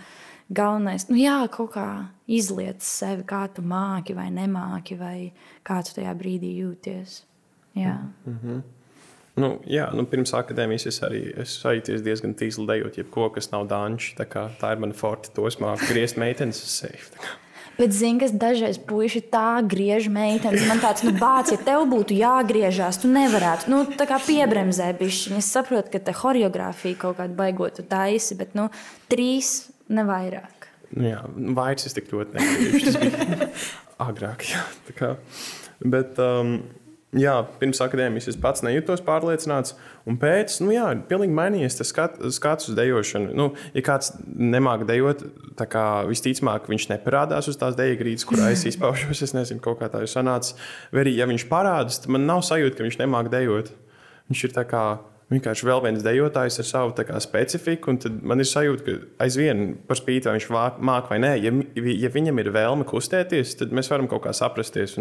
galvenais, 0.49 1.07
nu 1.13 1.21
jā, 1.21 1.39
kaut 1.53 1.75
kā 1.77 1.87
izliet 2.31 2.83
sevi, 2.83 3.27
kā 3.29 3.45
tu 3.55 3.63
māki 3.63 4.17
vai 4.17 4.31
nemāki, 4.35 4.99
vai 4.99 5.17
kā 5.67 5.83
tu 5.85 6.01
tajā 6.01 6.17
brīdī 6.19 6.57
jūties. 6.63 7.23
Jā. 7.77 7.99
Mm 8.27 8.39
-hmm. 8.43 8.63
Nu, 9.41 9.61
jā, 9.65 9.87
nu, 9.95 10.05
pirms 10.11 10.33
akadēmijas 10.35 10.87
es 10.87 11.03
arī 11.03 11.21
arī 11.39 12.01
diezgan 12.03 12.35
tīsli 12.35 12.67
dejot, 12.67 12.97
jebko, 12.97 13.29
kas 13.31 13.51
nav 13.51 13.69
dāņš. 13.71 14.15
Tā, 14.19 14.27
tā 14.61 14.73
ir 14.73 14.79
mana 14.79 14.95
forte, 14.95 15.31
tos 15.35 15.57
māku 15.63 15.87
griezt 15.93 16.17
meitenes 16.17 16.63
uz 16.63 16.71
sevi. 16.83 16.99
Bet, 17.81 17.95
zini, 17.97 18.21
kas 18.21 18.35
dažreiz 18.37 18.77
puiši 18.85 19.23
tā 19.33 19.63
griež 19.65 20.11
meitenes. 20.13 20.67
Man 20.69 20.83
tāds, 20.83 21.05
nu, 21.07 21.15
bāc, 21.17 21.49
ja 21.55 21.57
tev 21.65 21.87
būtu 21.89 22.13
jāgriežās, 22.19 23.01
tu 23.01 23.09
nevarētu. 23.09 23.71
Nu, 23.73 23.83
tā 23.97 24.05
kā 24.11 24.19
piebremzē 24.21 24.91
bišķiņi. 24.99 25.41
Es 25.41 25.49
saprotu, 25.55 25.95
ka 25.95 26.03
te 26.05 26.13
choreogrāfija 26.17 26.99
kaut 27.01 27.17
kāda 27.23 27.37
baigotu 27.39 27.87
taisi, 27.89 28.37
bet, 28.37 28.53
nu, 28.59 28.69
trīs 29.13 29.71
nevairāk. 29.89 30.69
Nu, 30.93 31.07
jā, 31.09 31.23
vairs 31.57 31.89
es 31.89 31.97
tik 31.97 32.13
ļoti 32.13 32.37
negriežu. 32.37 32.83
Tas 32.85 33.01
bija 33.01 33.49
agrāk, 34.11 34.45
jā. 34.51 35.15
Bet, 35.81 36.21
um, 36.21 36.59
jā, 37.17 37.35
pirms 37.61 37.81
akadēmijas 37.83 38.29
es 38.31 38.39
pats 38.41 38.63
nejūtos 38.67 39.03
pārliecināts. 39.07 39.75
Un 40.09 40.19
pēc 40.21 40.57
tam, 40.57 40.69
nu, 40.69 40.75
jā, 40.77 40.87
pilnīgi 41.11 41.35
mainījies 41.37 41.79
tas 41.81 41.91
skat, 41.93 42.19
skats 42.35 42.71
uz 42.71 42.77
dejošanu. 42.79 43.35
Nu, 43.37 43.51
ja 43.75 43.85
kāds 43.87 44.13
nemāķi 44.25 44.89
dejot, 44.89 45.25
tad 45.59 45.77
visticamāk 46.11 46.71
viņš 46.71 46.89
neparādās 46.93 47.51
uz 47.51 47.59
tās 47.61 47.79
deju 47.79 47.99
grīdas, 48.01 48.27
kurā 48.29 48.53
es 48.55 48.65
izpaužos. 48.71 49.25
Es 49.27 49.35
nezinu, 49.37 49.63
kā 49.65 49.91
tā 49.91 50.05
ir 50.05 50.11
sanācis. 50.11 50.57
Vai 50.95 51.05
arī, 51.05 51.17
ja 51.19 51.29
viņš 51.31 51.49
parādās, 51.51 52.03
tad 52.05 52.15
man 52.15 52.29
nav 52.31 52.45
sajūta, 52.47 52.79
ka 52.79 52.87
viņš 52.87 53.01
nemāķi 53.03 53.35
dejot. 53.37 53.73
Viņš 54.31 54.47
ir 54.47 54.55
tā 54.55 54.67
kā 54.71 54.85
vienkārši 55.31 55.67
vēl 55.69 55.83
viens 55.85 56.05
dejotājs 56.05 56.61
ar 56.63 56.67
savu 56.67 56.95
kā, 57.07 57.21
specifiku. 57.23 57.95
Tad 58.03 58.19
man 58.27 58.43
ir 58.43 58.49
sajūta, 58.51 58.85
ka 58.87 59.25
aizvien 59.27 59.75
par 59.89 60.01
spīti 60.01 60.29
vai 60.29 60.37
viņš 60.39 60.49
māca 60.51 61.13
vai 61.13 61.21
nē, 61.23 61.33
ja, 61.45 61.55
ja 62.05 62.13
viņam 62.13 62.43
ir 62.43 62.53
vēlme 62.55 62.87
kustēties, 62.89 63.57
tad 63.61 63.75
mēs 63.77 63.91
varam 63.93 64.11
kaut 64.11 64.25
kā 64.27 64.35
saprasties. 64.37 64.99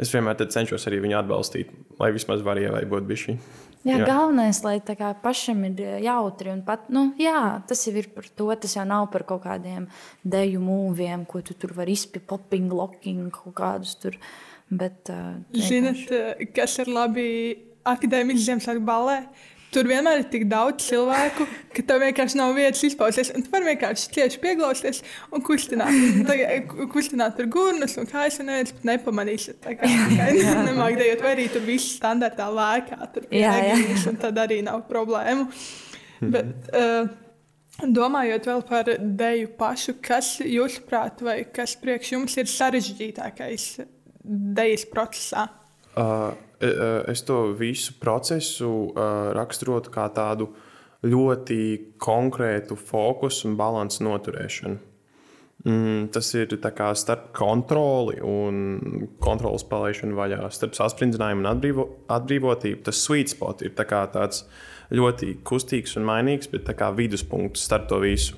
Es 0.00 0.12
vienmēr 0.12 0.40
cenšos 0.52 0.88
arī 0.88 1.00
viņu 1.04 1.20
atbalstīt, 1.22 1.72
lai 2.00 2.12
vismaz 2.16 2.44
varētu 2.44 2.90
būt 2.92 3.08
bijusi. 3.08 3.38
Jā, 3.86 4.00
jā, 4.00 4.06
galvenais, 4.08 4.58
lai 4.64 4.80
pašam 5.22 5.62
ir 5.68 5.80
jautri. 6.02 6.56
Pat, 6.66 6.88
nu, 6.90 7.12
jā, 7.22 7.62
tas 7.68 7.84
jau 7.86 7.94
ir 7.94 8.08
par 8.10 8.26
to. 8.26 8.48
Tas 8.58 8.74
jau 8.74 8.82
nav 8.88 9.06
par 9.12 9.22
kaut 9.28 9.44
kādiem 9.44 9.86
deju 10.26 10.58
mūviem, 10.64 11.22
ko 11.28 11.40
tu 11.40 11.54
tur 11.54 11.76
vari 11.76 11.94
izpildīt, 11.94 12.26
popping, 12.26 12.72
locking, 12.74 13.30
kaut 13.30 13.54
kādus 13.60 13.94
tur. 14.02 14.18
Bet, 14.66 15.06
uh, 15.14 15.36
Zinat, 15.54 16.02
kas 16.56 16.74
ir 16.82 16.90
labi 16.90 17.28
akadēmiski 17.86 18.48
Ziemassvētku 18.48 18.82
balē? 18.88 19.20
Tur 19.74 19.88
vienmēr 19.90 20.22
ir 20.22 20.28
tik 20.30 20.46
daudz 20.48 20.86
cilvēku, 20.86 21.46
ka 21.74 21.82
tev 21.88 22.00
vienkārši 22.04 22.38
nav 22.38 22.54
vietas 22.56 22.84
izpausties. 22.86 23.32
Tu 23.34 23.52
vari 23.52 23.72
vienkārši 23.72 24.12
tieši 24.14 24.40
pieglausties 24.42 25.02
un 25.34 25.44
kustināt. 25.44 25.92
kustināt 26.94 27.42
ar 27.42 27.50
gurnus 27.52 27.98
un 28.00 28.08
kājas, 28.08 28.38
un 28.40 28.50
neviens 28.50 28.72
pat 28.76 28.88
nepamanīs. 28.92 29.50
Tā 29.64 29.76
kā, 29.76 29.90
kā 29.90 30.30
nemāk 30.68 30.96
dejot, 31.00 31.26
vai 31.26 31.34
arī 31.36 31.50
tur 31.52 31.66
viss 31.66 31.98
standartā 31.98 32.48
lēkā. 32.52 33.00
Tur 33.14 33.28
jā, 33.34 33.52
jā. 33.72 34.16
Tad 34.22 34.42
arī 34.46 34.62
nav 34.64 34.86
problēmu. 34.88 35.50
Bet, 36.22 36.70
uh, 36.72 37.14
Domājot 37.76 38.46
vēl 38.48 38.62
par 38.64 38.88
deju 39.20 39.50
pašu, 39.58 39.98
kas 40.00 40.38
jūsuprāt, 40.40 41.20
vai 41.20 41.42
kas 41.52 41.74
priekš 41.76 42.14
jums 42.14 42.36
ir 42.40 42.48
sarežģītākais 42.48 43.66
dejas 44.56 44.86
procesā? 44.88 45.44
E, 45.96 46.06
e, 46.66 46.72
es 47.12 47.24
to 47.26 47.52
visu 47.56 47.96
procesu 48.00 48.72
raksturotu 49.36 49.92
kā 49.92 50.08
tādu 50.14 50.50
ļoti 51.06 51.60
konkrētu 52.02 52.76
fokusu 52.80 53.50
un 53.50 53.56
balansu 53.58 54.04
noturēšanu. 54.06 54.78
Mm, 55.66 56.10
tas 56.14 56.28
ir 56.34 56.52
starp 56.94 57.32
kontroli 57.34 58.20
un 58.22 59.16
kontrolas 59.18 59.64
palaišanu 59.66 60.14
vaļā, 60.14 60.50
starp 60.54 60.76
sasprindzījumu 60.78 61.42
un 61.42 61.48
atbrīvo, 61.50 61.86
atbrīvotību. 62.12 62.82
Tas 62.86 63.00
sweet 63.02 63.32
spot 63.32 63.64
ir 63.66 63.74
tā 63.74 63.86
tāds 63.88 64.44
ļoti 64.94 65.40
kustīgs 65.42 65.96
un 65.96 66.06
mainīgs, 66.06 66.50
bet 66.52 66.70
viduspunkts 66.94 67.64
starp 67.66 67.88
to 67.88 67.98
visu. 67.98 68.36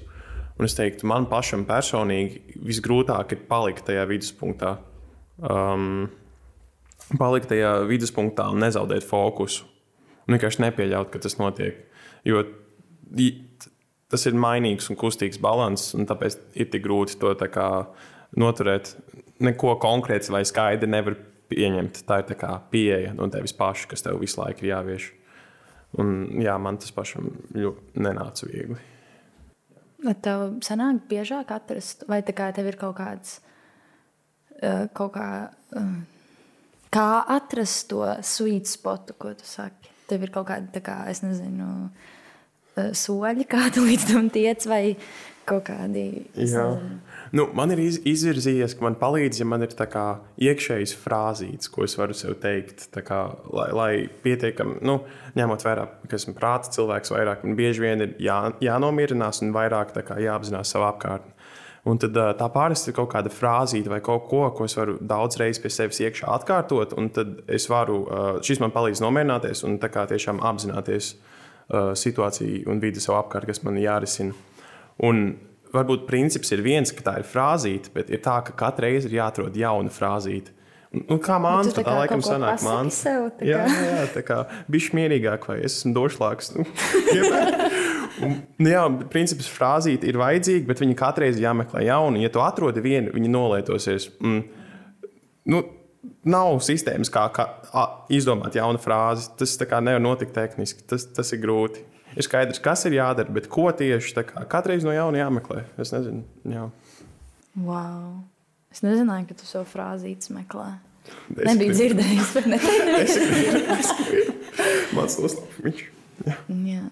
Un 0.59 0.65
es 0.65 0.75
teiktu, 0.75 1.07
man 1.07 1.29
pašam 1.31 1.67
personīgi 1.69 2.57
visgrūtāk 2.65 3.33
ir 3.33 3.45
palikt 3.51 3.85
tajā 3.87 4.07
viduspunktā. 4.09 4.79
Um, 5.39 6.09
palikt 7.17 7.49
tajā 7.53 7.73
viduspunktā 7.89 8.51
un 8.53 8.61
nezaudēt 8.65 9.07
fokusu. 9.09 9.65
Un 10.27 10.37
vienkārši 10.37 10.65
nepieļaut, 10.67 11.09
ka 11.13 11.23
tas 11.25 11.39
notiek. 11.41 11.79
Jo 12.29 12.43
tas 14.09 14.27
ir 14.29 14.37
mainīgs 14.37 14.91
un 14.93 14.99
kustīgs 15.01 15.41
līdzsvars, 15.41 15.95
un 15.97 16.09
tāpēc 16.09 16.37
ir 16.61 16.69
tik 16.73 16.85
grūti 16.85 17.17
to 17.21 17.33
noturēt. 18.37 18.93
Neko 19.41 19.77
konkrēts 19.81 20.33
vai 20.35 20.43
skaidri 20.45 20.91
nevar 20.91 21.17
pieņemt. 21.49 22.03
Tā 22.09 22.21
ir 22.21 22.35
tā 22.35 22.53
pieeja 22.73 23.15
no 23.17 23.29
tevis 23.33 23.55
paša, 23.57 23.89
kas 23.89 24.05
tev 24.05 24.21
visu 24.21 24.41
laiku 24.43 24.67
ir 24.67 24.75
jāvieš. 24.75 25.09
Un, 25.99 26.41
jā, 26.43 26.59
man 26.61 26.77
tas 26.77 26.93
pašam 26.93 27.31
nenāca 27.97 28.49
viegli. 28.51 28.77
Vai 30.05 30.15
tev 30.23 30.59
sanāk 30.63 31.07
biežāk 31.11 31.49
atrast, 31.51 32.05
vai 32.11 32.21
tā 32.23 32.35
kā 32.37 32.51
tev 32.55 32.69
ir 32.71 32.77
kaut 32.79 32.99
kāds, 33.01 33.39
kaut 34.95 35.15
kā, 35.17 35.29
Kā 36.95 37.09
atrast 37.29 37.91
to 37.91 38.05
sweet 38.25 38.69
spotu, 38.71 39.17
ko 39.21 39.35
tu 39.37 39.47
saki? 39.47 39.93
Tev 40.09 40.25
ir 40.25 40.33
kaut 40.33 40.49
kāda, 40.49 40.81
kā, 40.85 41.03
es 41.13 41.21
nezinu, 41.25 41.91
eh, 42.77 42.93
soļi, 42.97 43.49
kā 43.53 43.69
tu 43.75 43.85
līdz 43.85 44.13
tam 44.13 44.31
tiec, 44.33 44.65
vai 44.71 44.97
kaut 45.49 45.67
kādi. 45.69 46.05
Nu, 47.33 47.45
man 47.57 47.73
ir 47.75 47.81
iz, 47.83 47.99
izvirzījies, 48.09 48.75
ka 48.77 48.85
man 48.87 48.97
palīdz, 49.01 49.41
ja 49.43 49.47
man 49.49 49.65
ir 49.65 49.73
iekšējs 50.49 50.95
frāzīts, 51.03 51.71
ko 51.73 51.85
es 51.85 51.97
varu 52.01 52.17
sev 52.17 52.39
teikt. 52.43 52.89
Kā, 53.05 53.21
lai, 53.53 53.69
lai 53.77 53.91
pietiekami, 54.25 54.79
nu, 54.89 54.99
ņemot 55.39 55.65
vērā, 55.65 55.87
ka 56.09 56.21
esmu 56.21 56.37
prāta 56.39 56.73
cilvēks, 56.77 57.13
vairāk 57.15 57.45
man 57.45 57.59
bieži 57.59 57.85
vien 57.85 58.05
ir 58.05 58.15
jā, 58.23 58.39
jānomierinās 58.65 59.43
un 59.45 59.53
vairāk 59.57 59.97
kā, 59.99 60.21
jāapzinās 60.25 60.73
savu 60.75 60.89
apkārtni. 60.89 61.35
Un 61.89 62.01
tad 62.01 62.13
tā 62.13 62.49
pāris 62.53 62.83
ir 62.89 62.97
kaut 62.97 63.09
kāda 63.15 63.33
frāzīte 63.33 63.89
vai 63.89 64.01
kaut 64.05 64.27
ko, 64.29 64.43
ko 64.53 64.67
es 64.69 64.77
varu 64.77 64.99
daudz 65.01 65.39
reizes 65.41 65.63
pie 65.63 65.73
sevis 65.73 66.03
iekšā 66.05 66.29
atkārtot. 66.35 66.93
Tad 67.17 67.43
es 67.49 67.69
varu, 67.71 68.03
šis 68.45 68.61
man 68.61 68.75
palīdz 68.75 69.01
nomierināties 69.05 69.65
un 69.65 69.79
tiešām 69.81 70.43
apzināties 70.45 71.15
situāciju 71.69 72.69
un 72.69 72.83
vidi 72.83 73.01
sev 73.01 73.17
apkārt, 73.19 73.49
kas 73.49 73.63
man 73.65 73.81
jārisina. 73.81 74.37
Un 75.05 75.31
varbūt 75.73 76.07
princips 76.09 76.53
ir 76.53 76.65
viens, 76.65 76.93
ka 76.93 77.05
tā 77.05 77.17
ir 77.23 77.29
frāzīte, 77.29 77.93
bet 77.95 78.13
ir 78.13 78.23
tā, 78.25 78.41
ka 78.45 78.57
katru 78.57 78.89
reizi 78.89 79.11
ir 79.11 79.21
jāatrod 79.21 79.57
jauna 79.57 79.93
frāzīte. 79.93 80.55
Nu, 80.89 81.19
kā 81.21 81.37
mākslinieks, 81.37 81.77
tā, 81.77 81.83
tā 81.85 81.97
laikam 81.99 82.23
sanāk. 82.25 82.63
Jā, 83.45 83.67
jā, 83.69 83.89
jā, 83.91 84.05
tā 84.15 84.23
kā 84.25 84.39
bišķi 84.73 84.97
mierīgāk, 84.97 85.45
vai 85.51 85.59
es 85.61 85.83
esmu 85.83 85.93
došlāks. 85.99 86.55
Nu, 86.59 86.65
Un, 88.25 88.39
nu 88.59 88.71
jā, 88.71 88.85
princips 89.13 89.49
frāzīte 89.53 90.09
ir 90.09 90.19
vajadzīga, 90.21 90.67
bet 90.71 90.83
viņa 90.83 90.97
katru 90.99 91.27
reizi 91.27 91.45
jāmeklē 91.45 91.85
jaunu. 91.87 92.23
Ja 92.23 92.31
tu 92.33 92.43
atrodi 92.43 92.83
vienu, 92.85 93.13
viņa 93.15 93.33
nolietosies. 93.33 94.09
Mm, 94.23 94.41
nu, 95.53 95.63
nav 96.29 96.59
sistēmas, 96.65 97.11
kā, 97.13 97.27
kā 97.35 97.47
a, 97.73 97.85
izdomāt 98.15 98.59
jaunu 98.59 98.81
frāzi. 98.83 99.31
Tas 99.39 99.57
nevar 99.61 100.03
notikt 100.03 100.35
tehniski. 100.37 100.85
Tas, 100.89 101.07
tas 101.15 101.33
ir 101.37 101.43
grūti. 101.45 101.85
ir 102.17 102.27
skaidrs, 102.27 102.63
kas 102.65 102.85
ir 102.89 102.99
jādara, 102.99 103.31
bet 103.33 103.49
ko 103.53 103.69
tieši 103.71 104.25
kā, 104.27 104.45
katreiz 104.51 104.87
no 104.87 104.95
jauna 104.95 105.23
jāmeklē. 105.23 105.65
Es 105.79 105.93
nezinu. 105.95 106.25
Jā. 106.49 106.69
Wow. 107.59 108.21
Es 108.73 108.83
nezināju, 108.85 109.31
ka 109.31 109.39
tu 109.39 109.49
savu 109.49 109.67
frāzīti 109.69 110.35
meklē. 110.37 110.71
Es 111.09 111.47
Nebija 111.49 111.73
dzirdējis, 111.73 112.33
bet 112.37 112.49
ne. 112.53 112.59
Mans 114.97 115.17
noslēpums. 115.23 115.85
Jā. 116.27 116.35
Jā. 116.67 116.83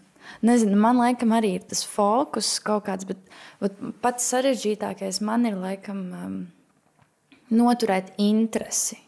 Nezinu, 0.45 0.77
man 0.81 1.01
liekas, 1.01 1.33
arī 1.39 1.55
ir 1.57 1.65
tas 1.69 1.85
fokus 1.89 2.57
kaut 2.65 2.87
kāds, 2.89 3.07
bet, 3.09 3.21
bet 3.63 3.79
pats 4.05 4.27
sarežģītākais 4.33 5.23
man 5.25 5.47
ir 5.49 5.57
laikam 5.61 6.03
um, 6.13 6.39
noturēt 7.53 8.13
interesi, 8.23 8.99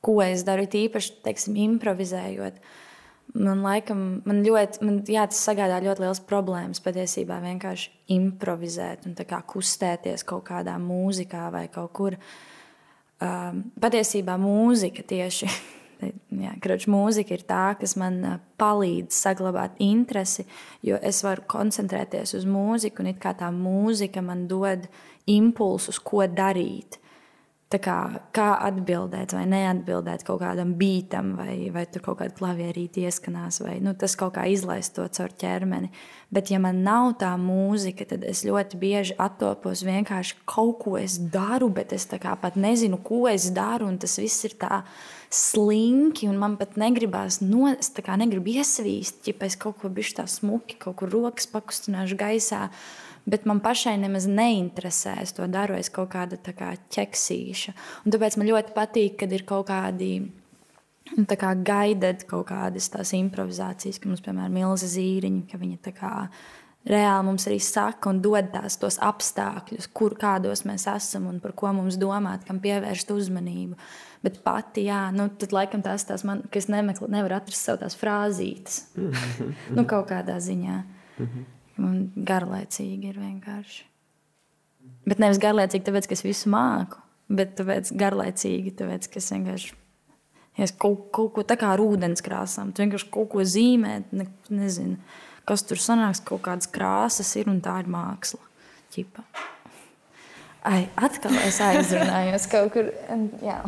ko 0.00 0.20
es 0.24 0.44
daru. 0.46 0.64
Īpaši, 0.64 1.18
teiksim, 1.24 1.58
improvizējot. 1.66 2.60
Man 3.40 3.60
laikam, 3.62 4.22
man 4.26 4.40
ļoti, 4.42 4.80
man, 4.82 5.02
jā, 5.06 5.26
tas 5.30 5.42
sagādā 5.46 5.78
ļoti 5.84 6.02
liels 6.02 6.22
problēmas 6.26 6.82
patiesībā 6.82 7.38
vienkārši 7.44 7.92
improvizēt 8.16 9.06
un 9.06 9.14
kā 9.14 9.38
kustēties 9.46 10.26
kaut 10.26 10.48
kādā 10.48 10.74
mūzikā 10.82 11.44
vai 11.54 11.68
kaut 11.70 11.92
kur. 11.94 12.16
Um, 13.20 13.66
patiesībā 13.78 14.38
mūzika 14.40 15.04
tieši 15.06 15.50
jā, 16.00 16.54
kroč, 16.62 16.86
mūzika 16.90 17.36
ir 17.36 17.44
tā, 17.48 17.64
kas 17.80 17.96
man 18.00 18.22
palīdz 18.60 19.14
saglabāt 19.14 19.78
interesi, 19.84 20.46
jo 20.86 20.98
es 21.02 21.22
varu 21.26 21.46
koncentrēties 21.50 22.34
uz 22.38 22.48
mūziku, 22.48 23.04
un 23.04 23.14
tā 23.20 23.52
mūzika 23.54 24.24
man 24.24 24.46
dod 24.50 24.88
impulsus, 25.30 26.00
ko 26.02 26.26
darīt. 26.26 26.98
Kā, 27.70 28.00
kā 28.34 28.48
atbildēt 28.66 29.30
vai 29.30 29.44
neatbildēt 29.46 30.24
kaut 30.26 30.40
kādam 30.40 30.72
beatam, 30.74 31.36
vai, 31.38 31.68
vai 31.70 31.84
tur 31.86 32.02
kaut 32.02 32.16
kāda 32.18 32.34
klavierīte 32.34 33.04
ieskanās, 33.06 33.60
vai 33.62 33.76
nu, 33.78 33.92
tas 33.94 34.16
kaut 34.18 34.32
kā 34.34 34.48
izlaist 34.50 34.96
to 34.96 35.04
caur 35.06 35.30
ķermeni. 35.38 35.92
Bet, 36.34 36.50
ja 36.50 36.58
man 36.58 36.80
nav 36.82 37.12
tā 37.22 37.30
mūzika, 37.38 38.08
tad 38.10 38.26
es 38.26 38.42
ļoti 38.42 38.80
bieži 38.80 39.14
attopos 39.22 39.84
vienkārši 39.86 40.40
kaut 40.50 40.80
ko 40.82 40.96
es 40.98 41.20
daru, 41.30 41.70
bet 41.70 41.94
es 41.94 42.08
pat 42.10 42.58
nezinu, 42.58 42.98
ko 43.06 43.28
es 43.30 43.52
daru, 43.54 43.86
un 43.86 44.02
tas 44.02 44.18
viss 44.18 44.50
ir 44.50 44.58
tā 44.58 44.82
slinki, 45.30 46.26
un 46.26 46.40
man 46.40 46.56
pat 46.58 46.74
negribās, 46.80 47.38
no, 47.44 47.68
es 47.70 47.92
negribu 48.18 48.56
iesvīst, 48.58 49.22
ja 49.30 49.36
es 49.46 49.56
kaut 49.60 49.78
ko 49.78 49.90
bijuši 49.92 50.16
tā 50.18 50.26
smuki, 50.26 50.78
kaut 50.82 50.98
kur 50.98 51.12
rokas 51.12 51.46
pakustināšu 51.50 52.18
gaisā 52.18 52.66
bet 53.30 53.46
man 53.46 53.60
pašai 53.60 53.96
nemaz 54.00 54.26
neinteresē. 54.30 55.16
Es 55.22 55.34
to 55.36 55.46
daru, 55.50 55.78
es 55.78 55.90
kaut 55.92 56.12
kāda 56.14 56.38
tā 56.40 56.54
kā 56.56 56.72
ķeksīša. 56.92 57.74
Un 58.04 58.14
tāpēc 58.14 58.38
man 58.40 58.50
ļoti 58.50 58.76
patīk, 58.76 59.18
kad 59.22 59.32
ir 59.34 59.46
kaut 59.48 59.68
kādi. 59.70 60.12
Nu, 61.10 61.24
tā 61.26 61.34
kā 61.34 61.50
gaidāt 61.58 62.22
kaut 62.30 62.46
kādas 62.52 62.86
tās 62.92 63.10
improvizācijas, 63.18 63.98
ka 63.98 64.06
mums, 64.06 64.20
piemēram, 64.22 64.54
ir 64.54 64.60
milzīga 64.60 64.92
zīriņa, 64.92 65.40
ka 65.50 65.58
viņa 65.58 65.78
tā 65.82 65.92
kā 65.96 66.12
reāli 66.88 67.26
mums 67.26 67.46
arī 67.48 67.58
saka 67.62 68.10
un 68.10 68.20
dod 68.24 68.50
tās 68.54 68.78
tos 68.80 68.98
apstākļus, 69.04 69.90
kur 69.96 70.16
kādos 70.20 70.64
mēs 70.68 70.86
esam 70.90 71.28
un 71.30 71.40
par 71.42 71.52
ko 71.58 71.72
mums 71.76 71.98
domāt, 72.00 72.46
kam 72.48 72.60
pievērst 72.62 73.12
uzmanību. 73.14 73.76
Bet 74.24 74.40
pati, 74.44 74.84
jā, 74.88 75.06
nu, 75.16 75.30
tad 75.40 75.54
laikam 75.56 75.84
tās 75.84 76.04
tās 76.08 76.24
man, 76.28 76.42
ka 76.52 76.60
es 76.60 76.68
nemeklu, 76.72 77.08
nevaru 77.12 77.38
atrast 77.38 77.68
sev 77.68 77.80
tās 77.80 77.96
frāzītes. 78.00 78.82
nu, 79.76 79.86
kaut 79.88 80.10
kādā 80.12 80.36
ziņā. 80.40 80.82
Mhm. 81.18 81.46
Man 81.80 82.00
garlaicīgi 82.28 83.08
ir 83.08 83.20
vienkārši. 83.22 83.86
Bet 85.08 85.20
nevis 85.22 85.40
garlaicīgi, 85.40 85.86
tāpēc, 85.86 86.08
ka 86.10 86.16
es 86.16 86.24
visu 86.26 86.50
māku, 86.52 86.98
bet 87.32 87.54
tāpēc 87.56 87.94
garlaicīgi, 87.96 88.74
tāpēc, 88.76 89.08
ka 89.08 89.20
es 89.22 89.30
vienkārši 89.32 89.78
es 90.60 90.74
kaut, 90.76 91.08
kaut 91.14 91.32
ko 91.36 91.44
tādu 91.46 91.62
kā 91.62 91.70
ar 91.72 91.80
ūdens 91.80 92.20
krāsām, 92.24 92.74
tu 92.74 92.84
vienkārši 92.84 93.08
kaut 93.14 93.30
ko 93.32 93.44
zīmēt, 93.46 94.10
ne, 94.16 94.26
nezinu, 94.52 94.98
kas 95.48 95.64
tur 95.66 95.80
sanāks, 95.80 96.22
kaut 96.26 96.44
kādas 96.46 96.70
krāsas 96.72 97.32
ir 97.40 97.50
un 97.52 97.60
tā 97.64 97.80
ir 97.82 97.90
māksla. 97.90 98.42
Ķipa. 98.90 99.24
Ai, 100.66 100.84
atkal 101.00 101.36
es 101.40 101.60
aizrunājos 101.64 102.46
kaut 102.52 102.72
kur. 102.74 102.90
Jā. 103.44 103.60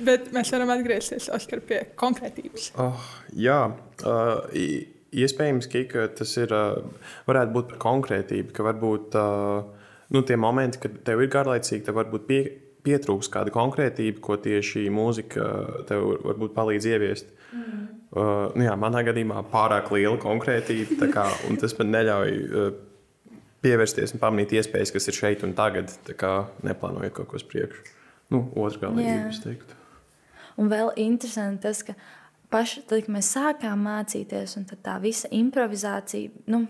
Bet 0.00 0.30
mēs 0.34 0.50
varam 0.52 0.72
atgriezties 0.74 1.28
Oskar, 1.32 1.62
pie 1.64 1.82
konkrētības. 2.00 2.70
Oh, 2.80 3.04
jā, 3.36 3.60
uh, 4.04 4.64
Iespējams, 5.10 5.66
ka 5.90 6.04
tas 6.14 6.32
ir, 6.38 6.52
varētu 7.26 7.54
būt 7.54 7.70
par 7.72 7.78
konkrētību, 7.82 8.52
ka 8.54 8.62
varbūt 8.62 9.16
nu, 10.14 10.22
tie 10.22 10.36
momenti, 10.38 10.78
kad 10.84 11.00
tev 11.06 11.24
ir 11.24 11.32
garlaicīgi, 11.32 11.82
tev 11.88 11.98
varbūt 11.98 12.28
pie, 12.28 12.38
pietrūks 12.84 13.30
kāda 13.32 13.52
konkrētība, 13.54 14.20
ko 14.24 14.36
tieši 14.40 14.86
mūzika 14.92 15.46
tev 15.88 16.06
varbūt 16.24 16.54
palīdz 16.56 16.88
ieviest. 16.90 17.32
Mm. 17.52 17.88
Uh, 18.10 18.48
nu 18.58 18.64
jā, 18.66 18.74
manā 18.80 19.04
gadījumā 19.06 19.44
pārāk 19.52 19.92
liela 19.94 20.16
konkrētība, 20.18 21.10
kā, 21.14 21.28
un 21.46 21.58
tas 21.62 21.76
man 21.78 21.92
neļauj 21.94 22.32
uh, 22.34 22.70
pievērsties 23.62 24.16
un 24.16 24.22
pamanīt 24.22 24.56
iespējas, 24.58 24.90
kas 24.94 25.06
ir 25.10 25.18
šeit 25.18 25.44
un 25.46 25.54
tagad, 25.58 25.92
kā, 26.18 26.32
neplānojot 26.66 27.14
kaut 27.20 27.30
ko 27.30 27.38
uz 27.38 27.46
priekšu. 27.46 27.84
Nu, 28.30 28.44
Otrā 28.58 28.88
galā, 28.88 29.04
es 29.28 29.38
teiktu. 29.42 29.78
Un 30.60 30.70
vēl 30.70 30.90
interesanti 31.02 31.62
tas, 31.66 31.84
ka 31.86 31.94
paši, 32.50 32.84
tad, 32.90 33.04
kad 33.06 33.14
mēs 33.14 33.30
sākām 33.36 33.86
mācīties, 33.86 34.56
un 34.58 34.66
tā 34.70 34.96
visa 35.02 35.30
improvizācija, 35.34 36.42
nu, 36.50 36.64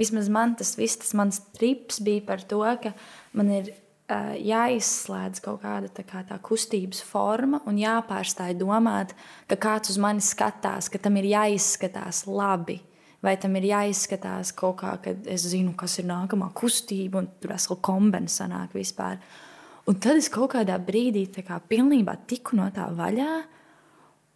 vismaz 0.00 0.30
man 0.32 0.56
tas 0.56 0.74
viss, 0.80 1.00
tas 1.02 1.12
mans 1.16 1.42
trips 1.56 2.00
bija 2.04 2.24
par 2.28 2.44
to, 2.44 2.62
ka 2.82 2.92
man 3.36 3.52
ir 3.52 3.72
uh, 3.72 3.85
jāizslēdz 4.08 5.40
kaut 5.42 5.62
kāda 5.64 5.88
tā, 5.90 6.04
kā, 6.06 6.22
tā 6.26 6.38
kustības 6.42 7.00
forma 7.02 7.60
un 7.66 7.78
jāpārstāj 7.80 8.54
domāt, 8.58 9.16
ka 9.50 9.58
kāds 9.58 9.90
uz 9.90 9.98
mani 9.98 10.22
skatās, 10.22 10.90
ka 10.92 11.00
tam 11.02 11.18
ir 11.18 11.26
jāizskatās 11.32 12.26
labi. 12.30 12.80
Vai 13.24 13.34
tam 13.40 13.56
ir 13.58 13.66
jāizskatās 13.72 14.52
kaut 14.54 14.78
kā, 14.84 14.92
kad 15.02 15.26
es 15.26 15.48
zinu, 15.50 15.72
kas 15.74 15.98
ir 15.98 16.06
nākamā 16.06 16.52
kustība, 16.54 17.24
un 17.24 17.30
tur 17.40 17.56
vesela 17.56 17.78
kombinācija 17.82 18.44
sanāk 18.44 18.76
vispār. 18.76 19.18
Un 19.86 19.98
tad 20.02 20.20
es 20.20 20.28
kaut 20.30 20.52
kādā 20.54 20.76
brīdī 20.78 21.26
kā, 21.42 21.58
pilnībā 21.58 22.14
tiku 22.28 22.58
no 22.60 22.68
tā 22.74 22.86
vaļā, 22.94 23.32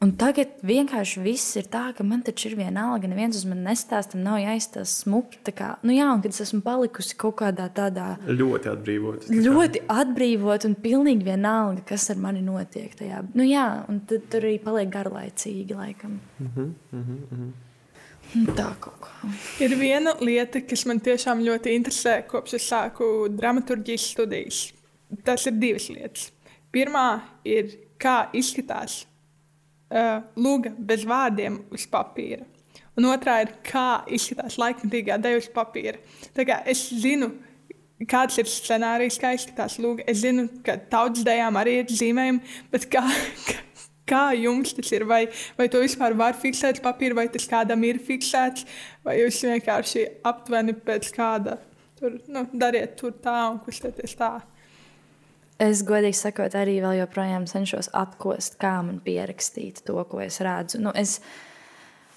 Un 0.00 0.14
tagad 0.16 0.62
vienkārši 0.64 1.20
viss 1.20 1.58
ir 1.60 1.66
tā, 1.68 1.90
ka 1.92 2.04
man 2.08 2.22
taču 2.24 2.46
ir 2.48 2.54
viena 2.56 2.86
alga, 2.88 3.08
neviens 3.10 3.36
uz 3.36 3.42
mani 3.44 3.66
nestāsta, 3.66 4.16
nav 4.16 4.38
jāizstāsta 4.40 5.02
smuki. 5.04 5.42
Kā, 5.52 5.74
nu 5.84 5.92
jā, 5.92 6.06
un 6.14 6.22
kad 6.24 6.32
es 6.32 6.40
esmu 6.46 6.62
palikusi 6.64 7.18
kaut 7.20 7.36
kādā 7.42 7.66
tādā 7.76 8.14
ļoti 8.24 8.70
atbrīvota. 8.72 9.28
Ļoti 9.44 9.82
atbrīvota 9.92 10.70
un 10.70 10.76
pilnīgi 10.80 11.26
vienalga, 11.26 11.84
kas 11.92 12.08
ar 12.14 12.22
mani 12.22 12.40
notiek 12.46 12.94
tajā. 12.96 13.20
Nu 13.36 13.44
jā, 13.44 13.66
un 13.92 14.00
tad 14.08 14.24
tur 14.32 14.46
arī 14.48 14.54
paliek 14.64 14.88
garlaicīgi 14.94 15.76
laikam. 15.76 16.16
Mm 16.38 16.48
-hmm, 16.56 16.72
mm 16.92 17.04
-hmm. 17.32 18.48
Tā 18.56 18.70
kaut 18.80 19.00
kā. 19.04 19.12
Ir 19.60 19.76
viena 19.76 20.14
lieta, 20.20 20.60
kas 20.60 20.86
man 20.86 21.00
tiešām 21.00 21.44
ļoti 21.44 21.76
interesē, 21.76 22.22
kopš 22.26 22.54
es 22.54 22.72
sāku 22.72 23.28
dramaturgijas 23.28 24.00
studijas. 24.00 24.72
Tas 25.24 25.46
ir 25.46 25.52
divas 25.52 25.88
lietas. 25.88 26.32
Pirmā 26.72 27.20
ir, 27.44 27.76
kā 27.98 28.30
izskatās 28.32 29.09
uh, 29.90 30.22
lūga 30.38 30.72
bez 30.76 31.04
vārdiem 31.08 31.60
uz 31.74 31.86
papīra. 31.90 32.46
Un 32.98 33.06
otrā 33.08 33.40
ir, 33.44 33.54
kā 33.64 34.02
izskatās 34.12 34.58
laikmatīgā 34.60 35.16
deju 35.22 35.40
uz 35.40 35.48
papīra. 35.54 36.00
Es 36.68 36.82
zinu, 37.02 37.30
kāds 38.10 38.38
ir 38.40 38.48
scenārijs, 38.50 39.18
kā 39.20 39.32
izskatās 39.36 39.78
lūga. 39.80 40.04
Es 40.10 40.22
zinu, 40.24 40.48
ka 40.66 40.76
tautas 40.90 41.24
dejām 41.26 41.58
arī 41.60 41.80
ir 41.80 41.94
zīmējumi, 41.94 42.42
bet 42.72 42.86
kā, 42.92 43.04
kā 44.10 44.24
jums 44.36 44.74
tas 44.76 44.90
ir? 44.96 45.06
Vai, 45.08 45.22
vai 45.58 45.70
to 45.72 45.82
vispār 45.84 46.16
var 46.18 46.36
fiksēt 46.38 46.82
papīra, 46.84 47.22
vai 47.22 47.28
tas 47.32 47.48
kādam 47.50 47.84
ir 47.88 48.02
fiksēts, 48.04 48.66
vai 49.06 49.20
jūs 49.22 49.42
vienkārši 49.46 50.06
aptuveni 50.28 50.76
pēc 50.84 51.12
kāda 51.16 51.60
tur 52.00 52.16
nu, 52.32 52.46
dariet 52.52 52.96
tur 53.00 53.14
tā 53.22 53.36
un 53.50 53.60
kustieties 53.64 54.16
tā. 54.18 54.38
Es 55.60 55.82
godīgi 55.84 56.16
sakot, 56.16 56.54
arī 56.56 56.78
vēl 56.80 57.02
joprojām 57.02 57.44
cenšos 57.48 57.90
atkost, 57.96 58.56
kā 58.60 58.78
man 58.84 59.02
pierakstīt 59.04 59.82
to, 59.84 59.98
ko 60.08 60.22
es 60.24 60.40
redzu. 60.40 60.80
Nu, 60.80 60.94
es, 60.96 61.18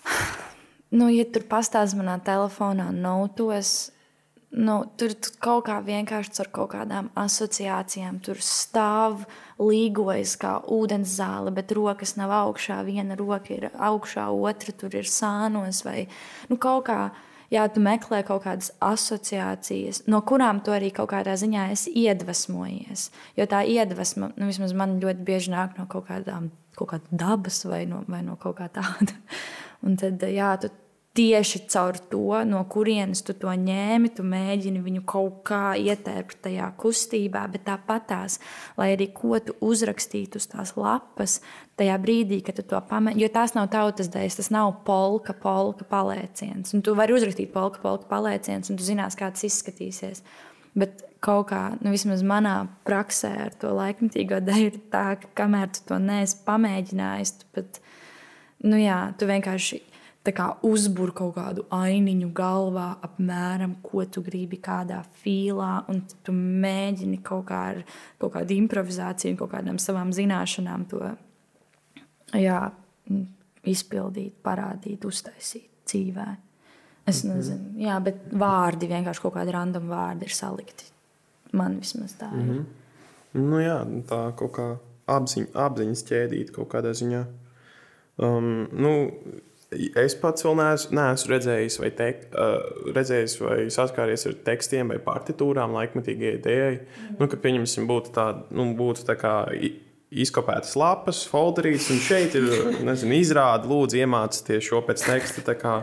nu, 0.97 1.09
ja 1.11 1.25
tur 1.27 1.43
pastāstīs 1.49 1.97
manā 1.99 2.15
telefonā, 2.23 2.85
notos, 2.95 3.73
nu, 4.55 4.77
tur 4.95 5.17
kaut 5.43 5.65
kā 5.67 5.81
vienkārši 5.83 6.39
ar 6.45 6.51
kaut 6.55 6.71
kādām 6.71 7.11
asociācijām 7.19 8.21
tur 8.23 8.39
stāv, 8.39 9.25
līgojas 9.59 10.37
kā 10.39 10.55
ūdens 10.71 11.17
zāle, 11.19 11.51
bet 11.51 11.75
rokas 11.75 12.15
nav 12.15 12.31
augšā. 12.39 12.79
Viena 12.87 13.19
roka 13.19 13.57
ir 13.57 13.67
augšā, 13.73 14.29
otra 14.31 14.71
tur 14.71 14.95
ir 14.95 15.09
sānos 15.09 15.83
vai 15.83 16.05
nu, 16.47 16.55
kaut 16.55 16.87
kā 16.87 16.99
jā, 17.53 17.63
tu 17.71 17.83
meklē 17.83 18.23
kaut 18.27 18.43
kādas 18.47 18.71
asociācijas, 18.83 20.03
no 20.11 20.21
kurām 20.25 20.63
tu 20.65 20.73
arī 20.75 20.91
kaut 20.95 21.11
kādā 21.13 21.35
ziņā 21.39 21.69
esi 21.75 21.93
iedvesmojies. 22.03 23.09
Jo 23.39 23.47
tā 23.49 23.63
iedvesma, 23.69 24.33
nu, 24.35 24.49
vismaz 24.49 24.75
man 24.77 24.99
ļoti 25.03 25.25
bieži 25.27 25.53
nāk 25.53 25.77
no 25.79 25.87
kaut 25.91 26.09
kādām 26.09 26.51
kaut 26.77 26.89
kāda 26.95 27.19
dabas 27.23 27.61
vai 27.69 27.83
no, 27.85 28.01
vai 28.09 28.23
no 28.25 28.37
kaut 28.41 28.57
kā 28.57 28.69
tāda. 28.73 29.13
Un 29.83 29.97
tad, 29.99 30.21
jā, 30.31 30.53
tu 30.61 30.69
tieši 31.13 31.59
caur 31.69 31.97
to, 32.09 32.39
no 32.49 32.63
kurienes 32.69 33.21
tu 33.25 33.35
to 33.37 33.53
ņēmi, 33.53 34.09
tu 34.17 34.25
mēģini 34.25 34.81
viņu 34.81 35.03
kaut 35.05 35.43
kā 35.45 35.75
ietērpt 35.77 36.39
tajā 36.47 36.71
kustībā, 36.81 37.43
bet 37.53 37.67
tāpat 37.67 38.07
tās, 38.09 38.39
lai 38.79 38.93
arī 38.95 39.11
ko 39.13 39.37
tu 39.37 39.53
uzrakstītu 39.61 40.41
uz 40.41 40.49
tās 40.49 40.73
lapas, 40.79 41.37
tajā 41.77 41.99
brīdī, 42.01 42.41
kad 42.45 42.57
tu 42.57 42.65
to 42.73 42.81
pamēģini, 42.89 43.21
jo 43.21 43.29
tās 43.33 43.53
nav 43.53 43.69
tautas 43.73 44.09
dēļas, 44.13 44.39
tas 44.41 44.49
nav 44.53 44.73
polka, 44.87 45.37
polka 45.37 45.85
palēciens. 45.89 46.73
Un 46.73 46.81
tu 46.85 46.97
vari 46.97 47.13
uzrakstīt 47.13 47.53
polka, 47.53 47.81
polka 47.85 48.09
palēciens, 48.09 48.73
un 48.73 48.81
tu 48.81 48.89
zinās, 48.89 49.17
kā 49.19 49.29
tas 49.29 49.45
izskatīsies. 49.45 50.25
Bet 50.73 51.05
kaut 51.21 51.51
kā, 51.53 51.61
nu, 51.85 51.93
vismaz 51.93 52.25
manā 52.25 52.57
praksē 52.89 53.35
ar 53.45 53.53
to 53.61 53.69
laikmatīgo 53.77 54.41
dēļu, 54.49 54.73
ir 54.73 54.81
tā, 54.89 55.11
ka 55.21 55.33
kamēr 55.43 55.69
tu 55.77 55.85
to 55.93 56.01
neesi 56.01 56.41
pamēģinājis, 56.47 57.37
tu 57.37 57.53
pat, 57.53 57.83
nu 58.65 58.81
jā, 58.81 59.03
tu 59.19 59.29
vienkārši 59.29 59.83
uzbūr 60.63 61.11
kaut 61.11 61.35
kādu 61.35 61.65
ainiņu 61.73 62.29
galvā, 62.35 62.93
apmēram, 63.03 63.75
ko 63.83 64.05
tu 64.05 64.23
gribi, 64.23 64.57
kādā 64.63 65.01
filā, 65.19 65.83
un 65.91 66.01
tu 66.23 66.31
mēģini 66.31 67.19
kaut, 67.23 67.45
kā 67.49 67.59
ar, 67.73 67.81
kaut 68.21 68.33
kādu 68.37 68.55
improvizāciju, 68.55 69.37
kaut 69.37 69.51
kādām 69.51 69.79
savām 69.79 70.13
zināšanām 70.15 70.87
to 70.87 71.01
jā, 72.39 72.61
izpildīt, 73.67 74.39
parādīt, 74.43 75.03
uztaisīt 75.05 75.69
dzīvē. 75.85 76.29
Es 77.05 77.23
-hmm. 77.23 77.35
nezinu, 77.35 77.73
jā, 77.83 77.99
bet 77.99 78.15
vārdi 78.31 78.87
vienkārši 78.87 79.21
kaut 79.21 79.33
kādi 79.33 79.51
random 79.51 79.89
vārdi 79.89 80.23
ir 80.23 80.31
salikti. 80.31 80.85
Man 81.51 81.79
vismaz 81.79 82.15
tā 82.15 82.31
ir. 82.31 82.47
-hmm. 82.47 82.65
Nu 83.33 83.59
jā, 83.59 83.79
tā 84.07 84.31
kaut 84.35 84.51
kā 84.51 84.77
apziņ, 85.05 85.47
apziņas 85.53 86.03
ķēdīt 86.03 86.51
kaut 86.51 86.69
kādā 86.73 86.93
ziņā. 86.93 87.25
Um, 88.17 88.67
nu, 88.71 89.11
Es 89.99 90.15
pats 90.19 90.45
vēl 90.45 90.57
neesmu, 90.59 90.95
neesmu 90.97 91.31
redzējis, 91.31 91.77
vai, 91.81 91.89
tek, 91.95 92.25
uh, 92.33 92.57
redzējis 92.95 93.37
vai 93.41 93.57
saskāries 93.73 94.27
ar 94.29 94.35
tekstiem 94.47 94.93
vai 94.93 94.99
partitūrām 95.03 95.73
laikmetīgajai 95.77 96.35
idejai. 96.39 96.73
Mm. 96.79 97.15
Nu, 97.21 97.29
ka, 97.31 97.39
pieņemsim, 97.43 97.87
būtu 97.89 98.13
tā, 98.15 98.27
nu, 98.55 98.69
būtu 98.77 99.05
tā 99.07 99.17
kā 99.19 99.35
izkopētas 100.13 100.75
lapas, 100.77 101.23
folderīs, 101.29 101.89
un 101.93 102.01
šeit 102.03 102.35
ir 102.37 102.49
nezinu, 102.85 103.15
izrāde, 103.17 103.69
lūdzu, 103.71 104.03
iemācieties 104.03 104.67
šo 104.67 104.83
pēc 104.85 105.07
teksta. 105.07 105.55
Kā, 105.57 105.79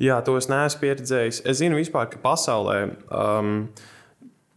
jā, 0.00 0.16
to 0.24 0.38
es 0.40 0.48
neesmu 0.52 0.84
pieredzējis. 0.84 1.42
Es 1.44 1.60
zinu, 1.60 1.80
vispār, 1.80 2.08
ka 2.12 2.22
pasaulē. 2.22 2.80
Um, 3.10 3.60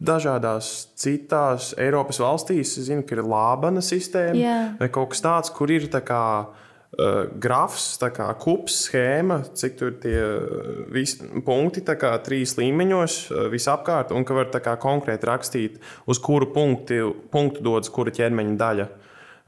Dažādās 0.00 0.88
citās 0.96 1.74
Eiropas 1.76 2.16
valstīs, 2.22 2.70
es 2.80 2.86
zinu, 2.86 3.02
ka 3.04 3.18
ir 3.18 3.20
lābana 3.20 3.82
sistēma 3.84 4.38
yeah. 4.38 4.70
vai 4.78 4.86
kaut 4.88 5.10
kas 5.12 5.20
tāds, 5.20 5.50
kur 5.52 5.68
ir 5.68 5.90
tā 5.92 6.00
kā, 6.00 6.20
uh, 6.46 6.69
uh, 6.98 7.26
grafs, 7.42 7.98
kā 8.00 8.28
kups, 8.40 8.76
schēma, 8.86 9.40
cik 9.56 9.76
tur 9.78 9.96
tie 10.02 10.16
uh, 10.18 10.84
visi 10.92 11.26
punkti, 11.46 11.84
kā 11.84 12.12
trīs 12.24 12.56
līmeņos 12.58 13.18
uh, 13.30 13.44
visapkārt, 13.52 14.14
un 14.16 14.26
ka 14.26 14.38
var 14.38 14.50
kā, 14.56 14.76
konkrēti 14.80 15.30
rakstīt, 15.30 15.78
uz 16.10 16.22
kuru 16.22 16.50
punkti, 16.54 17.02
punktu 17.32 17.64
dodas 17.66 17.92
kura 17.94 18.14
ķermeņa 18.14 18.56
daļa. 18.60 18.88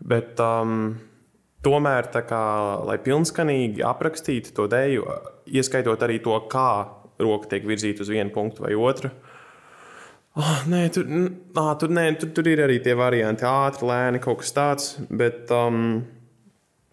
Bet, 0.03 0.39
um, 0.43 0.95
tomēr, 1.63 2.11
kā, 2.27 2.45
lai 2.89 2.99
pilnskanīgi 3.03 3.85
aprakstītu 3.87 4.55
to 4.57 4.67
dēļu, 4.71 5.07
ieskaitot 5.53 6.03
arī 6.03 6.19
to, 6.25 6.39
kā 6.51 6.73
roka 7.23 7.51
tiek 7.53 7.67
virzīta 7.69 8.03
uz 8.03 8.11
vienu 8.11 8.33
punktu 8.35 8.67
vai 8.67 8.75
otru. 8.75 9.13
Oh, 10.33 10.63
nē, 10.65 10.87
tur, 10.95 11.05
nā, 11.05 11.67
tur, 11.77 11.93
nē, 11.93 12.07
tur, 12.17 12.31
tur 12.33 12.47
ir 12.49 12.63
arī 12.65 12.79
tie 12.81 12.95
varianti, 12.97 13.45
ātri, 13.45 13.85
lēni, 13.91 14.21
kaut 14.25 14.41
kas 14.41 14.55
tāds. 14.57 14.87
Bet, 15.13 15.51
um, 15.53 16.01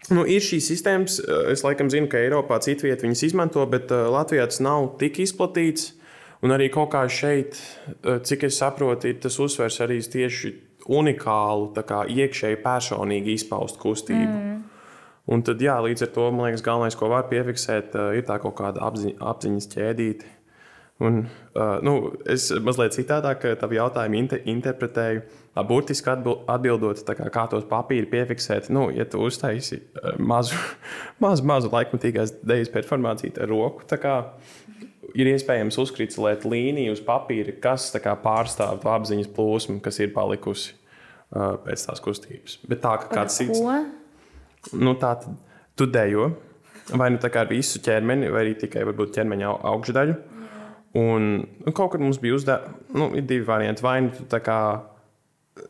Nu, 0.08 0.24
ir 0.24 0.42
šīs 0.42 0.70
sistēmas, 0.72 1.20
eh, 1.20 1.52
es 1.54 1.64
laikam 1.66 1.90
zinu, 1.92 2.08
ka 2.10 2.22
Eiropā 2.22 2.60
citvietā 2.64 3.06
viņas 3.06 3.26
izmanto, 3.28 3.66
bet 3.70 3.92
uh, 3.92 4.08
Latvijā 4.14 4.48
tas 4.48 4.62
nav 4.64 4.96
tik 5.02 5.20
izplatīts. 5.26 5.94
Un 6.40 6.56
arī 6.56 6.70
kaut 6.72 6.94
kā 6.94 7.04
šeit, 7.12 7.60
uh, 8.00 8.18
cik 8.24 8.48
es 8.48 8.58
saprotu, 8.62 9.10
ir 9.12 9.20
tas 9.20 9.36
uzsvers 9.44 9.82
arī 9.84 10.00
tieši 10.00 10.54
unikālu, 10.90 11.74
kā, 11.76 12.06
iekšēji 12.08 12.62
personīgi 12.64 13.36
izpaustu 13.36 13.84
kustību. 13.84 14.40
Mm. 14.40 14.62
Un 15.30 15.44
tad, 15.46 15.62
jā, 15.62 15.76
līdz 15.84 16.08
ar 16.08 16.14
to 16.16 16.30
man 16.32 16.48
liekas, 16.48 16.64
galvenais, 16.66 16.98
ko 16.98 17.12
var 17.12 17.28
piefiksēt, 17.30 17.94
ir 18.18 18.24
tā 18.26 18.40
kaut 18.42 18.56
kāda 18.58 18.82
apzi 18.88 19.14
apziņas 19.20 19.70
ķēdīte. 19.76 20.32
Un, 21.06 21.22
uh, 21.54 21.76
nu, 21.86 22.16
es 22.28 22.50
mazliet 22.66 22.96
citādāk 22.96 23.46
tavu 23.60 23.78
jautājumu 23.78 24.24
inter 24.24 24.42
interpretēju. 24.50 25.22
Burtiski 25.67 26.12
atbildot, 26.12 27.02
kā, 27.06 27.30
kā 27.34 27.45
tos 27.52 27.65
papīri 27.69 28.10
piefiksēt, 28.12 28.69
nu, 28.74 28.88
ja 28.95 29.06
tu 29.10 29.22
uztaisi 29.26 29.80
uh, 29.80 30.15
mazu, 30.19 30.58
mazu, 31.24 31.45
mazu 31.48 31.72
laikmatīgās 31.74 32.39
dēļas 32.43 32.74
performāciju 32.74 33.36
ar 33.39 33.52
roku, 33.52 33.88
ir 35.17 35.30
iespējams 35.32 35.80
uzkricelēt 35.82 36.45
līniju 36.48 36.93
uz 36.95 37.04
papīra, 37.06 37.56
kas 37.63 37.89
kā, 37.98 38.13
pārstāv 38.24 38.82
to 38.84 38.91
apziņas 38.93 39.32
plūsmu, 39.36 39.80
kas 39.86 40.02
ir 40.04 40.13
palikusi 40.15 40.76
uh, 40.76 41.56
pēc 41.65 41.88
tās 41.89 42.04
kustības. 42.04 42.60
Bet 42.69 42.84
tā, 42.86 42.95
ka 43.04 43.22
kāds 43.22 43.39
cits. 43.39 43.63
Nu, 44.76 44.93
tā 45.00 45.15
tad 45.24 45.38
tu 45.80 45.88
dejo. 45.89 46.34
Vai 46.89 47.12
nu 47.13 47.19
ar 47.22 47.50
visu 47.50 47.80
ķermeni, 47.86 48.32
vai 48.34 48.43
arī 48.48 48.56
tikai 48.58 48.82
varbūt 48.88 49.13
ķermeņa 49.13 49.52
augšdaļu. 49.69 50.15
Un, 50.98 51.28
un 51.45 51.76
kaut 51.78 51.93
kad 51.93 52.02
mums 52.02 52.17
bija 52.17 52.34
uzdevums, 52.39 52.88
nu, 52.98 53.12
ir 53.13 53.28
divi 53.30 53.45
varianti. 53.45 53.86
Vai 53.86 54.00
nu 54.08 54.26
tā 54.32 54.39
kā 54.41 54.58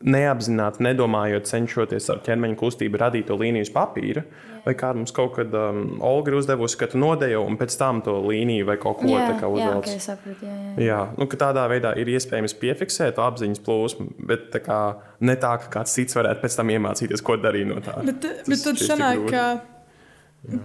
neapzināti, 0.00 0.82
nedomājot, 0.84 1.48
cenšoties 1.48 2.08
ar 2.12 2.20
ķermeņa 2.26 2.56
kustību 2.60 3.00
radīt 3.00 3.28
to 3.28 3.36
līniju 3.40 3.66
uz 3.66 3.70
papīra, 3.74 4.22
jā. 4.24 4.60
vai 4.64 4.74
kāda 4.78 5.00
mums 5.00 5.14
kaut 5.16 5.34
kad 5.36 5.54
um, 5.56 5.80
Olga 6.06 6.32
ir 6.32 6.38
uzdevusi, 6.40 6.78
ka 6.80 6.90
tu 6.92 7.00
nodejo 7.00 7.42
un 7.46 7.58
pēc 7.60 7.76
tam 7.80 8.02
to 8.06 8.16
līniju 8.24 8.68
vai 8.68 8.76
kaut 8.82 9.00
ko 9.02 9.10
tādu 9.12 9.52
uzvelc. 9.54 9.60
Jā, 9.60 9.76
okay, 9.80 10.04
sapratu, 10.04 10.48
jā, 10.48 10.56
jā. 10.66 10.86
jā 10.88 11.00
nu, 11.18 11.28
tādā 11.44 11.66
veidā 11.72 11.94
ir 12.00 12.12
iespējams 12.14 12.56
piefiksēt 12.62 13.20
apziņas 13.22 13.64
plūsmu, 13.66 14.08
bet 14.30 14.48
tā 14.54 14.62
kā, 14.64 14.80
ne 15.24 15.36
tā, 15.40 15.56
ka 15.64 15.72
kāds 15.78 15.96
cits 15.98 16.18
varētu 16.18 16.44
pēc 16.44 16.60
tam 16.60 16.74
iemācīties, 16.76 17.24
ko 17.26 17.38
darīt 17.40 17.68
no 17.70 17.80
tā. 17.84 17.98
Bet, 18.06 18.30
bet 18.48 18.64
tad 18.66 18.80
sanāk, 18.80 19.26
ka 19.32 19.46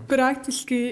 praktiski 0.09 0.83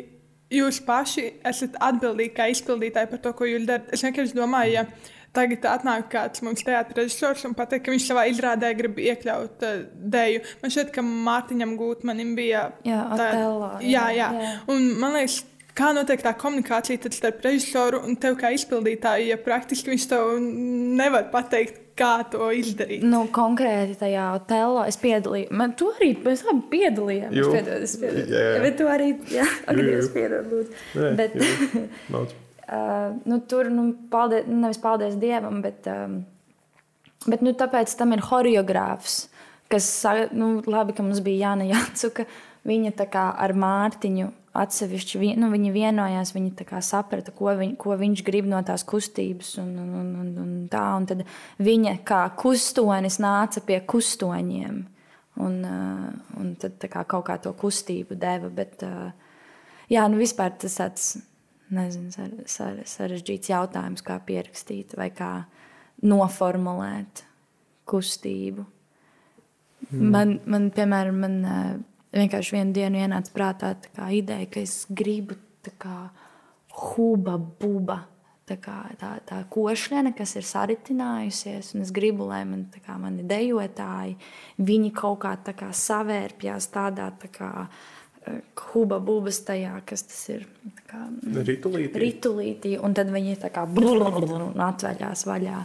jūs 0.53 0.79
paši 0.85 1.25
esat 1.47 1.77
atbildīgi 1.81 2.35
kā 2.37 2.47
izpildītāji 2.53 3.09
par 3.11 3.21
to, 3.23 3.33
ko 3.37 3.47
jūs 3.47 3.67
darat. 3.69 3.91
Es 3.95 4.03
vienkārši 4.05 4.37
domāju, 4.37 4.77
ja 4.77 4.85
tagad 5.33 5.65
atnāk 5.69 6.09
kāds 6.13 6.43
mums 6.45 6.65
teātris 6.65 6.99
režisors 6.99 7.45
un 7.47 7.55
pateikt, 7.57 7.85
ka 7.87 7.95
viņš 7.95 8.09
savā 8.09 8.27
izrādē 8.31 8.73
grib 8.77 8.99
iekļaut 9.01 9.65
uh, 9.65 9.79
dēļu. 10.15 10.43
Man 10.61 10.75
šķiet, 10.75 10.93
ka 10.95 11.05
Mārtiņam 11.07 11.73
Gūtmanim 11.79 12.35
bija 12.37 12.67
jā, 12.85 13.01
tā 13.17 13.31
līnija. 13.33 13.81
Jā, 13.87 14.05
jā. 14.17 14.29
jā. 14.39 14.53
Un 14.73 14.93
man 15.01 15.17
liekas, 15.17 15.41
Kā 15.73 15.87
notiek 15.89 16.21
tā 16.21 16.35
komunikācija 16.37 17.09
starp 17.09 17.39
režisoru 17.41 18.03
un 18.05 18.13
tevi 18.21 18.37
kā 18.37 18.51
izpildītāju, 18.53 19.31
ja 19.31 19.39
praktiski 19.41 19.89
viņš 19.89 20.03
tev 20.11 20.35
nevar 20.99 21.31
pateikt, 21.33 21.79
kā 21.97 22.11
to 22.29 22.51
izdarīt? 22.53 23.01
Nu, 23.05 23.23
konkrēti 23.33 23.97
tajā 23.97 24.27
tēlā 24.49 24.85
es 24.91 24.99
piedalījos. 25.01 25.49
Man 25.57 25.73
to 25.77 25.89
arī 25.95 26.11
mēs 26.21 26.45
abi 26.45 26.63
piedalījāmies. 26.75 27.41
Es 27.41 27.51
piedalījos, 27.55 27.89
es 27.89 27.97
piedalījos. 28.03 28.31
Jā, 28.35 28.45
jā. 28.45 28.61
Bet 28.67 28.77
tu 28.77 28.89
arī, 28.93 29.09
jā, 29.33 29.49
arī 29.73 29.89
es 29.97 30.13
piedalījos. 30.13 30.87
Bet, 31.17 31.37
uh, 32.67 33.15
nu, 33.29 33.39
tur, 33.49 33.71
nu, 33.73 33.89
paldies, 34.11 34.47
nevis 34.49 34.81
paldies 34.83 35.17
Dievam, 35.21 35.61
bet, 35.65 35.87
um, 35.91 36.21
bet 37.27 37.43
nu, 37.45 37.55
tāpēc 37.57 37.93
tam 37.99 38.15
ir 38.15 38.23
horeogrāfs, 38.29 39.27
kas, 39.71 39.89
nu, 40.35 40.55
labi, 40.69 40.95
ka 40.95 41.05
mums 41.05 41.23
bija 41.25 41.49
Jāna 41.49 41.67
Jācuka, 41.71 42.27
viņa 42.67 42.95
tā 42.99 43.09
kā 43.11 43.27
ar 43.39 43.55
Mārtiņu 43.57 44.31
atsevišķi 44.53 45.33
nu, 45.41 45.49
viņi 45.49 45.71
vienojās, 45.73 46.33
viņi 46.35 46.67
saprata, 46.85 47.33
ko, 47.33 47.49
viņ, 47.57 47.75
ko 47.81 47.97
viņš 47.97 48.23
grib 48.25 48.45
no 48.49 48.61
tās 48.65 48.85
kustības. 48.85 49.55
Un, 49.61 49.71
un, 49.81 49.93
un, 49.97 50.09
un, 50.21 50.33
un 50.43 50.51
tā, 50.69 50.83
un 50.97 51.07
tad 51.09 51.23
viņa 51.57 51.97
kā 52.05 52.23
kustonis 52.37 53.19
nāca 53.23 53.63
pie 53.65 53.81
kustoņiem. 53.81 54.81
Un, 55.41 55.53
uh, 55.65 56.09
un 56.37 56.53
tad 56.61 56.77
kā, 56.77 57.01
kaut 57.09 57.25
kā 57.25 57.39
to 57.41 57.55
kustību 57.57 58.13
deva. 58.21 58.51
Bet, 58.53 58.85
uh, 58.85 59.09
jā, 59.89 60.05
nu 60.05 60.21
vispār 60.21 60.53
tas 60.61 60.77
tāds 60.77 61.07
nezinu, 61.75 62.11
sar, 62.13 62.31
sar, 62.49 62.81
sarežģīts 62.89 63.51
jautājums, 63.51 64.05
kā 64.05 64.19
pierakstīt 64.25 64.95
vai 64.99 65.09
kā 65.13 65.33
noformulēt 66.03 67.23
kustību. 67.89 68.65
Mm. 69.89 70.11
Man, 70.13 70.37
man, 70.47 70.69
piemēram, 70.75 71.19
man, 71.25 71.39
uh, 71.43 71.73
vienkārši 72.15 72.57
vienu 72.57 72.75
dienu 72.75 73.01
ienāca 73.03 73.33
prātā 73.35 73.73
tā 73.93 74.09
ideja, 74.15 74.47
ka 74.51 74.63
es 74.63 74.83
gribu 74.89 75.37
kā 75.79 76.09
huba 76.73 77.37
buba. 77.37 78.03
Tā, 78.43 78.57
kā, 78.59 78.73
tā, 78.99 79.13
tā 79.23 79.37
košļiene, 79.47 80.11
kas 80.17 80.33
ir 80.35 80.43
saritinājusies, 80.43 81.69
un 81.77 81.85
es 81.85 81.93
gribu, 81.95 82.25
lai 82.27 82.41
man, 82.43 82.65
kā, 82.83 82.97
mani 82.99 83.23
dejotāji, 83.23 84.17
viņi 84.59 84.89
kaut 84.97 85.21
kā, 85.23 85.31
tā 85.47 85.53
kā 85.55 85.69
savērpjas 85.71 86.67
tādā 86.73 87.05
tā 87.21 87.29
kā, 87.31 87.51
eh, 87.63 88.02
huba 88.73 88.99
bubas 89.03 89.41
tajā, 89.47 89.77
kas 89.87 90.05
tas 90.09 90.21
ir. 90.33 90.45
Kā, 90.89 91.05
ritulītī. 91.47 92.03
ritulītī. 92.05 92.75
Un 92.81 92.95
tad 92.97 93.11
viņi 93.13 93.39
tā 93.41 93.51
kā 93.53 93.65
atveļās 93.65 95.25
vaļā. 95.29 95.63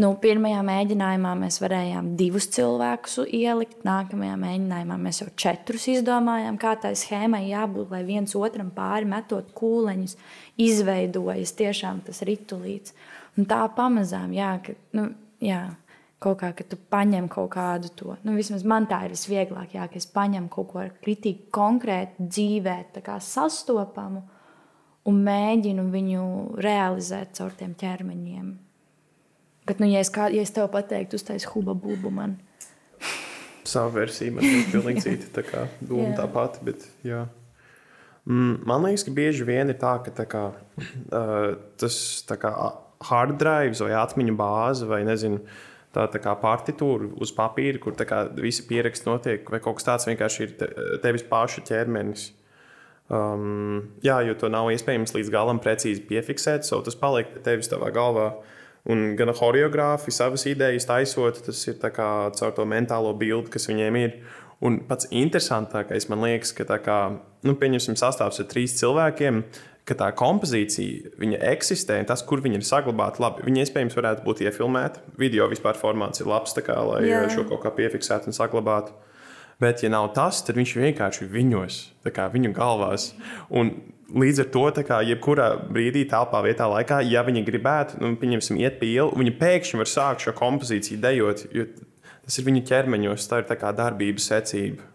Nu, 0.00 0.14
pirmajā 0.16 0.62
mēģinājumā 0.64 1.34
mēs 1.36 1.58
varējām 1.60 2.14
divus 2.16 2.46
cilvēkus 2.54 3.18
ielikt, 3.28 3.82
nākamajā 3.84 4.38
mēģinājumā 4.40 4.96
mēs 4.96 5.20
jau 5.20 5.26
četrus 5.36 5.84
izdomājām, 5.92 6.56
kā 6.60 6.72
tai 6.80 6.94
schēmai 6.96 7.42
jābūt, 7.50 7.90
lai 7.92 8.00
viens 8.08 8.32
otram 8.38 8.70
pāri 8.72 9.10
metot 9.10 9.50
kūleņus, 9.58 10.16
izveidojas 10.64 11.52
tiešām 11.60 12.00
tas 12.06 12.22
ritulīts. 12.24 12.96
Un 13.36 13.44
tā 13.48 13.60
pamazām, 13.76 14.32
jā, 14.32 14.54
ka, 14.64 14.78
nu, 14.96 15.10
jā, 15.44 15.60
kaut 16.22 16.38
kā, 16.40 16.52
ka 16.56 16.66
tu 16.66 16.78
paņem 16.92 17.26
kaut 17.32 17.50
kādu 17.54 17.90
to. 17.98 18.16
Nu, 18.26 18.36
vismaz 18.38 18.64
man 18.68 18.86
tā 18.90 19.02
ir 19.06 19.16
visvieglāk, 19.16 19.74
jā, 19.76 19.88
ka 19.90 19.98
es 20.00 20.06
paņemu 20.10 20.50
kaut 20.52 20.70
ko 20.72 20.84
kritīgi 21.02 21.48
konkrēti 21.54 22.28
dzīvē, 22.28 22.76
sastopamu 23.26 24.22
un 25.10 25.22
mēģinu 25.26 25.88
viņu 25.90 26.26
realizēt 26.62 27.34
caur 27.38 27.54
tiem 27.58 27.74
ķermeņiem. 27.78 28.52
Bet, 29.66 29.78
nu, 29.78 29.86
ja 29.90 30.02
es, 30.02 30.10
kā, 30.10 30.26
ja 30.34 30.42
es 30.42 30.50
tev 30.54 30.68
pateiktu, 30.72 31.18
uztais 31.18 31.46
huba 31.52 31.74
būbu 31.78 32.10
man. 32.14 32.34
Savu 33.72 33.94
versiju 34.00 34.34
man 34.38 34.46
ir 34.46 34.66
pilnīgi 34.72 35.04
cita. 35.06 35.30
Tā 35.38 35.46
kā 35.46 35.66
doma 35.80 36.08
yeah. 36.08 36.16
tā 36.18 36.26
pati. 36.30 36.62
Bet, 36.66 36.86
jā. 37.06 37.24
Mm, 38.26 38.62
man 38.66 38.86
liekas, 38.86 39.06
ka 39.06 39.14
bieži 39.14 39.46
vien 39.46 39.70
ir 39.70 39.78
tā, 39.78 39.96
ka 40.02 40.14
tā 40.14 40.26
kā, 40.30 40.48
uh, 41.18 41.52
tas 41.78 41.98
tā 42.26 42.38
kā 42.42 42.54
hard 43.06 43.38
drive 43.38 43.78
vai 43.82 43.94
atmiņu 43.98 44.34
bāze 44.38 44.88
vai 44.90 45.02
nezinu. 45.06 45.42
Tā, 45.92 46.06
tā 46.08 46.22
kā 46.24 46.32
partitūra 46.40 47.10
uz 47.20 47.34
papīra, 47.36 47.76
kur 47.82 47.92
kā, 48.08 48.22
visi 48.40 48.64
pieraksti 48.64 49.08
notiek, 49.10 49.50
vai 49.52 49.60
kaut 49.60 49.76
kas 49.76 49.88
tāds 49.90 50.08
vienkārši 50.08 50.46
ir 50.46 50.54
te, 50.56 50.68
tevis 51.04 51.26
paša 51.28 51.64
ķermenis. 51.68 52.30
Um, 53.12 53.90
jā, 54.00 54.22
jo 54.24 54.32
to 54.40 54.48
nav 54.48 54.70
iespējams 54.72 55.12
līdz 55.12 55.32
galam 55.34 55.60
precīzi 55.60 56.00
piefiksēt, 56.08 56.64
so 56.64 56.80
tas 56.80 56.96
paliek 56.96 57.34
tevis 57.44 57.68
savā 57.68 57.92
galvā. 57.92 58.30
Un 58.88 59.12
gan 59.14 59.30
choreogrāfi 59.36 60.10
savas 60.10 60.42
idejas 60.50 60.88
taisot, 60.88 61.42
tas 61.46 61.60
ir 61.68 61.76
caur 61.78 62.54
to 62.56 62.64
mentālo 62.66 63.12
bildi, 63.14 63.52
kas 63.52 63.68
viņiem 63.70 63.98
ir. 64.00 64.16
Un 64.62 64.78
pats 64.86 65.08
interesantākais 65.10 66.06
man 66.10 66.22
liekas, 66.22 66.54
ka 66.54 66.66
tā 66.68 66.78
kā, 66.82 66.98
nu, 67.42 67.54
pieņemsim, 67.58 67.98
sastāvs 67.98 68.38
ar 68.42 68.48
trīs 68.50 68.76
cilvēkiem, 68.78 69.42
ka 69.88 69.96
tā 69.98 70.10
kompozīcija 70.14 71.38
eksistē, 71.50 71.98
un 72.02 72.06
tas, 72.06 72.22
kur 72.26 72.42
viņi 72.44 72.60
ir 72.60 72.66
saglabāti, 72.66 73.22
labi. 73.24 73.46
Viņi 73.48 73.64
iespējams 73.64 73.96
varētu 73.98 74.22
būt 74.26 74.44
iefilmēti. 74.46 75.02
Video 75.18 75.48
vispār 75.50 75.78
formāts 75.78 76.22
ir 76.22 76.30
labs, 76.30 76.54
kā, 76.54 76.78
lai 76.86 77.02
Jā. 77.08 77.24
šo 77.32 77.48
kaut 77.50 77.64
kā 77.64 77.74
piefiksētu 77.74 78.30
un 78.30 78.38
saglabātu. 78.38 78.94
Bet, 79.62 79.82
ja 79.82 79.90
nav 79.92 80.12
tas, 80.14 80.40
tad 80.46 80.56
viņš 80.58 80.76
vienkārši 80.78 81.26
ir 81.26 81.34
viņos, 81.34 81.80
kā 82.14 82.30
viņu 82.30 82.54
galvās. 82.56 83.12
Un 83.50 83.74
Līdz 84.12 84.42
ar 84.42 84.48
to, 84.52 84.62
kā 84.84 84.98
jebkurā 85.08 85.46
brīdī, 85.72 86.02
telpā, 86.04 86.42
vietā, 86.44 86.66
laikā, 86.68 86.98
ja 87.08 87.22
viņi 87.24 87.46
gribētu, 87.46 88.00
nu, 88.02 88.10
pieņemsim, 88.20 88.58
iet 88.60 88.76
pie 88.80 88.90
ielas, 88.98 89.14
viņi 89.16 89.32
pēkšņi 89.40 89.80
var 89.80 89.88
sākt 89.88 90.26
šo 90.26 90.34
kompozīciju 90.36 91.00
dejot, 91.00 91.46
jo 91.56 91.64
tas 92.24 92.38
ir 92.38 92.46
viņu 92.48 92.64
ķermeņos, 92.68 93.28
tā 93.30 93.42
ir 93.42 93.48
tā 93.50 93.58
kā 93.60 93.72
darbības 93.76 94.28
secība. 94.32 94.88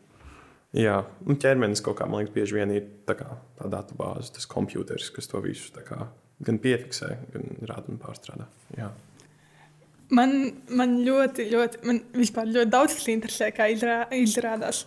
Jā, 0.78 1.00
un 1.24 1.34
nu, 1.34 1.40
ķermenis 1.42 1.82
kaut 1.82 1.98
kā, 1.98 2.06
man 2.10 2.22
liekas, 2.22 2.34
bieži 2.36 2.58
vien 2.58 2.72
ir 2.76 2.88
tā, 3.08 3.16
kā, 3.18 3.30
tā 3.58 3.70
datu 3.72 3.96
bāze, 3.98 4.34
tas 4.36 4.46
kompjuters, 4.50 5.10
kas 5.16 5.30
to 5.32 5.40
visu 5.42 5.72
kā, 5.88 6.10
gan 6.44 6.60
piefiksē, 6.62 7.14
gan 7.34 7.48
rāda 7.70 7.94
un 7.94 8.02
pārstrādā. 8.02 8.46
Jā. 8.78 8.92
Man, 10.14 10.36
man 10.72 11.00
ļoti, 11.04 11.48
ļoti, 11.52 11.82
man 11.88 12.02
vispār 12.16 12.52
ļoti 12.52 12.72
daudz 12.72 12.96
kas 12.96 13.08
interesē, 13.12 13.50
kā 13.56 13.68
izrā, 13.74 14.02
izrādās. 14.16 14.86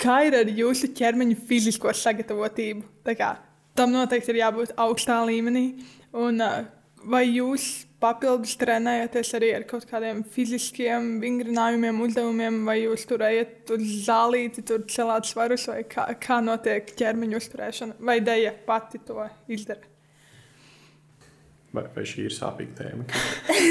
Kā 0.00 0.20
ir 0.28 0.36
ar 0.42 0.50
jūsu 0.50 0.92
ķermeņa 0.98 1.38
fizisko 1.48 1.94
sagatavotību? 1.96 2.84
Kā, 3.18 3.32
tam 3.78 3.94
noteikti 3.94 4.34
ir 4.34 4.42
jābūt 4.42 4.74
augstā 4.78 5.22
līmenī. 5.26 5.64
Un, 6.20 6.42
vai 7.10 7.24
jūs 7.30 7.70
papildus 8.00 8.56
trenējaties 8.60 9.34
arī 9.36 9.50
ar 9.58 9.66
kaut 9.68 9.84
kādiem 9.90 10.22
fiziskiem 10.34 11.18
vingrinājumiem, 11.22 12.00
uzdevumiem, 12.06 12.62
vai 12.68 12.80
jūs 12.80 13.04
tur 13.08 13.24
ejat 13.26 13.72
uz 13.76 13.86
zālīti, 14.06 14.64
tur 14.66 14.86
celāt 14.90 15.28
svarus, 15.28 15.68
vai 15.70 15.82
kā, 15.88 16.08
kā 16.20 16.40
notiek 16.44 16.90
ķermeņa 16.96 17.40
uzturēšana, 17.40 18.00
vai 18.00 18.20
Deja 18.24 18.54
pati 18.66 19.02
to 19.04 19.24
izdara? 19.52 19.90
Vai, 21.70 21.84
vai 21.94 22.02
šī 22.08 22.24
ir 22.26 22.34
sāpīga 22.34 22.80
tēma? 22.80 23.04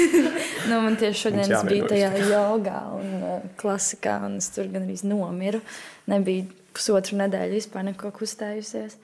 nu, 0.70 0.76
man 0.86 0.94
tieši 1.00 1.26
šodien 1.26 1.50
bija 1.68 1.88
tajā 1.90 2.12
jogā 2.30 2.78
un 2.96 3.10
uh, 3.18 3.42
klasikā, 3.60 4.16
un 4.24 4.38
es 4.40 4.48
tur 4.54 4.70
gan 4.72 4.86
arī 4.86 4.96
nomiru. 5.04 5.60
Nebija 6.08 6.46
pusotru 6.72 7.18
nedēļu 7.20 7.58
vispār 7.58 7.84
neko 7.90 8.12
kustējusies. 8.16 8.96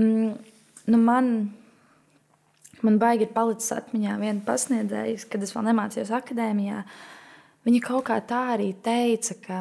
Mm, 0.00 0.32
nu 0.94 1.00
man, 1.02 1.34
man 2.86 2.98
baigi 3.00 3.26
ir 3.26 3.34
palicis 3.34 3.72
atmiņā 3.76 4.16
viena 4.20 4.44
pasniedzēja, 4.46 5.26
kad 5.30 5.44
es 5.44 5.54
vēl 5.56 5.66
nemācījos 5.70 6.12
akadēmijā. 6.20 6.84
Viņa 7.68 7.80
kaut 7.84 8.06
kā 8.08 8.18
tā 8.24 8.40
arī 8.54 8.70
teica, 8.84 9.36
ka, 9.44 9.60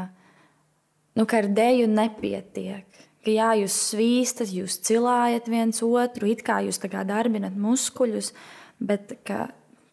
nu, 1.19 1.27
ka 1.27 1.41
ar 1.41 1.49
dēļu 1.55 1.89
nepietiek. 1.91 3.05
Ka 3.19 3.33
jā, 3.33 3.51
jūs 3.59 3.75
svīstat, 3.91 4.53
jūs 4.55 4.79
cilājat 4.87 5.49
viens 5.51 5.83
otru, 5.83 6.29
it 6.31 6.45
kā 6.47 6.61
jūs 6.63 6.79
darbinat 6.79 7.57
muskuļus, 7.59 8.31
bet 8.79 9.17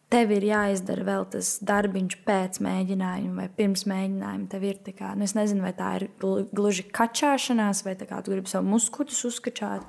tev 0.07 0.31
ir 0.31 0.45
jāizdara 0.47 1.03
vēl 1.07 1.25
tas 1.33 1.57
darbiņš 1.67 2.19
pēc 2.27 2.61
mēģinājuma 2.63 3.41
vai 3.41 3.47
pirms 3.57 3.83
mēģinājuma. 3.89 4.47
Tev 4.51 4.63
ir 4.63 4.79
tā 4.85 4.93
kā, 4.95 5.11
nu 5.19 5.27
es 5.27 5.35
nezinu, 5.35 5.65
vai 5.65 5.73
tā 5.75 5.95
ir 5.99 6.07
gluži 6.55 6.87
kačāšanās, 6.95 7.83
vai 7.87 7.97
tā 7.99 8.07
kā 8.07 8.21
tu 8.23 8.31
gribi 8.31 8.51
savu 8.51 8.71
muskuļus 8.71 9.25
uzkačāt. 9.31 9.83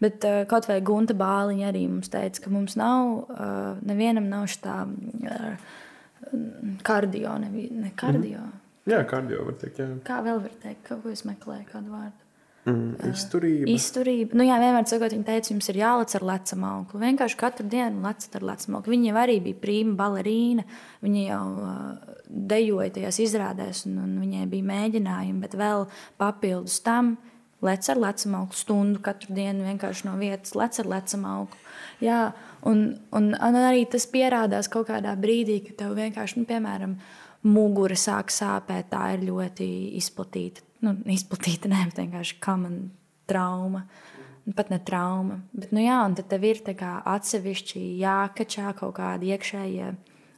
Bet 0.00 0.24
uh, 0.24 0.42
kaut 0.48 0.68
vai 0.70 0.78
Gunta 0.84 1.16
Bāliņa 1.16 1.68
arī 1.68 1.84
mums 1.90 2.08
teica, 2.12 2.46
ka 2.46 2.52
mums 2.52 2.76
nav, 2.80 3.26
uh, 3.34 3.76
nevienam 3.84 4.30
nav 4.32 4.48
šī 4.48 4.72
uh, 4.72 5.76
kardio, 6.86 7.36
ne, 7.42 7.50
ne 7.84 7.92
kardio. 7.96 8.40
Mm. 8.40 8.56
Jā, 8.90 9.04
kardio 9.08 9.44
var 9.44 9.60
teikt. 9.60 9.82
Jā. 9.82 9.92
Kā 10.06 10.22
vēl 10.24 10.40
var 10.40 10.58
teikt, 10.62 10.82
kaut 10.88 11.04
ko 11.04 11.12
es 11.12 11.26
meklēju, 11.28 11.68
kādu 11.68 11.92
vārdu? 11.92 12.26
Mm, 12.68 12.96
izturība. 13.08 13.64
Uh, 13.64 13.72
izturība. 13.72 14.36
Nu, 14.36 14.44
jā, 14.44 14.58
vienmēr 14.60 14.88
sakot, 14.88 15.14
viņa 15.14 15.26
teica, 15.28 15.52
jums 15.54 15.70
ir 15.72 15.78
jālec 15.80 16.14
ar 16.18 16.26
lecam 16.28 16.64
auglu. 16.68 17.00
Vienkārši 17.00 17.38
katru 17.40 17.68
dienu 17.72 18.04
lecat 18.04 18.36
ar 18.36 18.44
lecam 18.50 18.76
auglu. 18.76 18.94
Viņa 18.94 19.08
jau 19.08 19.20
arī 19.22 19.38
bija 19.44 19.60
prīma 19.62 19.96
balerīna. 20.00 20.66
Viņa 21.04 21.24
jau 21.24 21.44
uh, 21.56 22.16
dejoja 22.52 22.92
tajās 22.98 23.20
izrādēs, 23.24 23.86
un, 23.88 23.96
un 24.04 24.12
viņai 24.20 24.44
bija 24.52 24.68
mēģinājumi, 24.74 25.40
bet 25.44 25.56
vēl 25.60 25.86
papildus 26.20 26.80
tam 26.84 27.14
lec 27.66 27.88
ar 27.92 28.00
lecam 28.00 28.36
auglu 28.38 28.56
stundu 28.56 29.02
katru 29.04 29.34
dienu 29.36 29.66
vienkārši 29.66 30.06
no 30.08 30.16
vietas, 30.20 30.54
lec 30.58 30.78
ar 30.80 30.88
lecam 30.94 31.26
auglu. 31.28 31.60
Jā, 32.00 32.20
un, 32.68 32.86
un, 33.16 33.32
un 33.34 33.60
arī 33.60 33.84
tas 33.90 34.08
pierādās 34.08 34.70
kaut 34.72 34.88
kādā 34.88 35.12
brīdī, 35.20 35.60
kad 35.66 35.82
tev 35.82 35.98
vienkārši, 35.98 36.40
nu, 36.40 36.48
piemēram, 36.48 36.96
mugura 37.44 37.96
sāk 37.96 38.32
sāpēt, 38.32 38.90
tā 38.92 39.04
ir 39.16 39.28
ļoti 39.28 39.68
izplatīta 40.00 40.64
nu, 40.84 40.94
izplatīta, 41.12 41.70
ne 41.72 41.84
vienkārši 41.96 42.38
kā 42.42 42.56
man 42.60 42.88
trauma. 43.30 43.86
Pat 44.56 44.70
ne 44.72 44.80
trauma. 44.82 45.36
Bet, 45.52 45.70
nu, 45.76 45.82
jā, 45.84 45.98
un 46.08 46.16
tad 46.18 46.30
tev 46.30 46.46
ir 46.48 46.62
atsevišķi 46.64 47.82
jākačā 48.00 48.72
kaut 48.78 48.96
kādi 48.96 49.30
iekšējie 49.34 49.90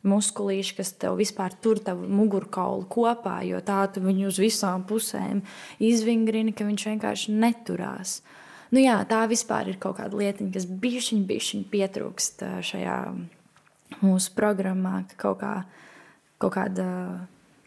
muskulīši, 0.08 0.76
kas 0.78 0.92
tev 0.98 1.18
vispār 1.20 1.54
tur 1.62 1.80
tavu 1.82 2.08
mugurkaulu 2.10 2.86
kopā, 2.90 3.40
jo 3.46 3.60
tā 3.64 3.84
tu 3.94 4.02
viņu 4.04 4.28
uz 4.30 4.40
visām 4.42 4.86
pusēm 4.88 5.42
izvingrini, 5.82 6.54
ka 6.56 6.66
viņš 6.66 6.86
vienkārši 6.90 7.34
neturās. 7.36 8.20
Nu, 8.72 8.80
jā, 8.80 8.96
tā 9.08 9.20
vispār 9.28 9.68
ir 9.68 9.78
kaut 9.80 9.98
kāda 10.00 10.16
lietiņa, 10.18 10.52
kas 10.54 10.66
bišķiņ, 10.66 11.22
bišķiņ 11.28 11.64
pietrūkst 11.72 12.46
šajā 12.70 12.98
mūsu 14.00 14.32
programmā, 14.36 15.02
ka 15.10 15.20
kaut, 15.26 15.42
kā, 15.42 15.54
kaut 16.40 16.56
kāda. 16.56 16.86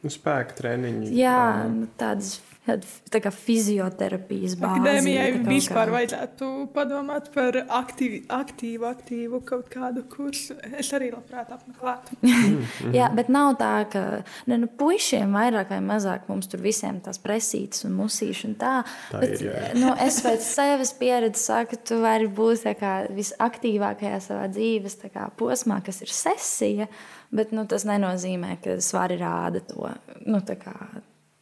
Nu, 0.02 0.12
spēka 0.12 0.58
treniņi. 0.58 1.14
Jā, 1.16 1.70
nu, 1.70 1.88
tādas 2.00 2.40
tā 2.66 3.22
kā 3.22 3.32
fizioterapijas 3.34 4.56
bāzi. 4.58 4.82
Akadēmijai 4.82 5.28
vispār 5.46 5.90
kā. 5.90 5.94
vajadzētu 5.96 6.50
padomāt 6.74 7.30
par 7.36 7.58
aktīvu, 7.62 8.24
aktīvu, 8.34 8.88
aktīvu 8.90 9.42
kaut 9.46 9.70
kādu 9.74 10.06
kursu. 10.10 10.58
Es 10.74 10.90
arī 10.98 11.12
labprāt 11.14 11.54
apmeklētu. 11.54 12.18
Jā, 12.98 13.12
bet 13.16 13.30
nav 13.34 13.56
tā, 13.62 13.74
ka 13.92 14.04
ne, 14.50 14.60
nu, 14.64 14.70
puišiem 14.82 15.36
vairāk 15.38 15.76
vai 15.76 15.82
mazāk 15.86 16.30
mums 16.32 16.50
tur 16.52 16.64
visiem 16.66 17.00
tās 17.06 17.22
presītas 17.22 17.86
un 17.88 17.96
musīši 18.00 18.50
un 18.50 18.58
tā. 18.62 18.76
tā 19.14 19.22
bet, 19.22 19.38
ir, 19.38 19.48
jā. 19.52 19.72
nu, 19.78 19.94
es 20.02 20.20
pēc 20.26 20.46
sevis 20.46 20.96
pieredzes 20.98 21.46
saku, 21.46 21.80
tu 21.86 22.02
vari 22.04 22.30
būt 22.32 22.66
kā, 22.80 22.96
visaktīvākajā 23.14 24.22
savā 24.26 24.50
dzīves 24.52 24.98
kā, 25.06 25.30
posmā, 25.38 25.82
kas 25.86 26.02
ir 26.02 26.14
sesija, 26.14 26.90
bet 27.36 27.54
nu, 27.54 27.68
tas 27.70 27.86
nenozīmē, 27.86 28.58
ka 28.64 28.80
svari 28.84 29.20
rāda 29.22 29.62
to. 29.70 29.92
Nu, 30.26 30.42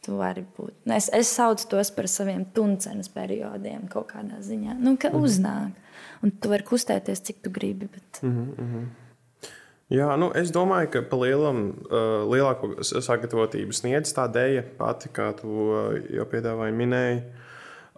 tu 0.04 0.18
vari 0.18 0.44
būt. 0.56 0.74
Nu, 0.84 0.94
es, 0.96 1.08
es 1.16 1.30
saucu 1.32 1.68
tos 1.70 1.90
par 1.94 2.08
saviem 2.10 2.44
tuncenes 2.56 3.10
periodiem 3.12 3.88
kaut 3.92 4.10
kādā 4.12 4.40
ziņā. 4.44 4.76
Nu, 4.80 4.96
ka 5.00 5.12
mhm. 5.12 5.24
uznāk. 5.24 5.80
Un 6.24 6.32
tu 6.40 6.50
vari 6.52 6.64
kustēties, 6.66 7.24
cik 7.24 7.42
tu 7.44 7.50
gribi. 7.52 7.88
Bet... 7.92 8.22
Mm 8.22 8.54
-hmm. 8.56 8.84
Jā, 9.92 10.16
nu, 10.16 10.30
es 10.32 10.50
domāju, 10.50 10.88
ka 10.90 11.02
pa 11.02 11.16
lielam, 11.20 11.58
uh, 11.84 12.24
lielāko 12.24 12.80
sagatavotību 12.80 13.72
sniedz 13.72 14.14
tā 14.16 14.24
dēļa 14.32 14.62
pati, 14.78 15.10
kā 15.12 15.32
tu 15.36 15.48
uh, 15.48 15.98
jau 16.10 16.24
piedāvāji 16.24 16.72
minēji. 16.72 17.22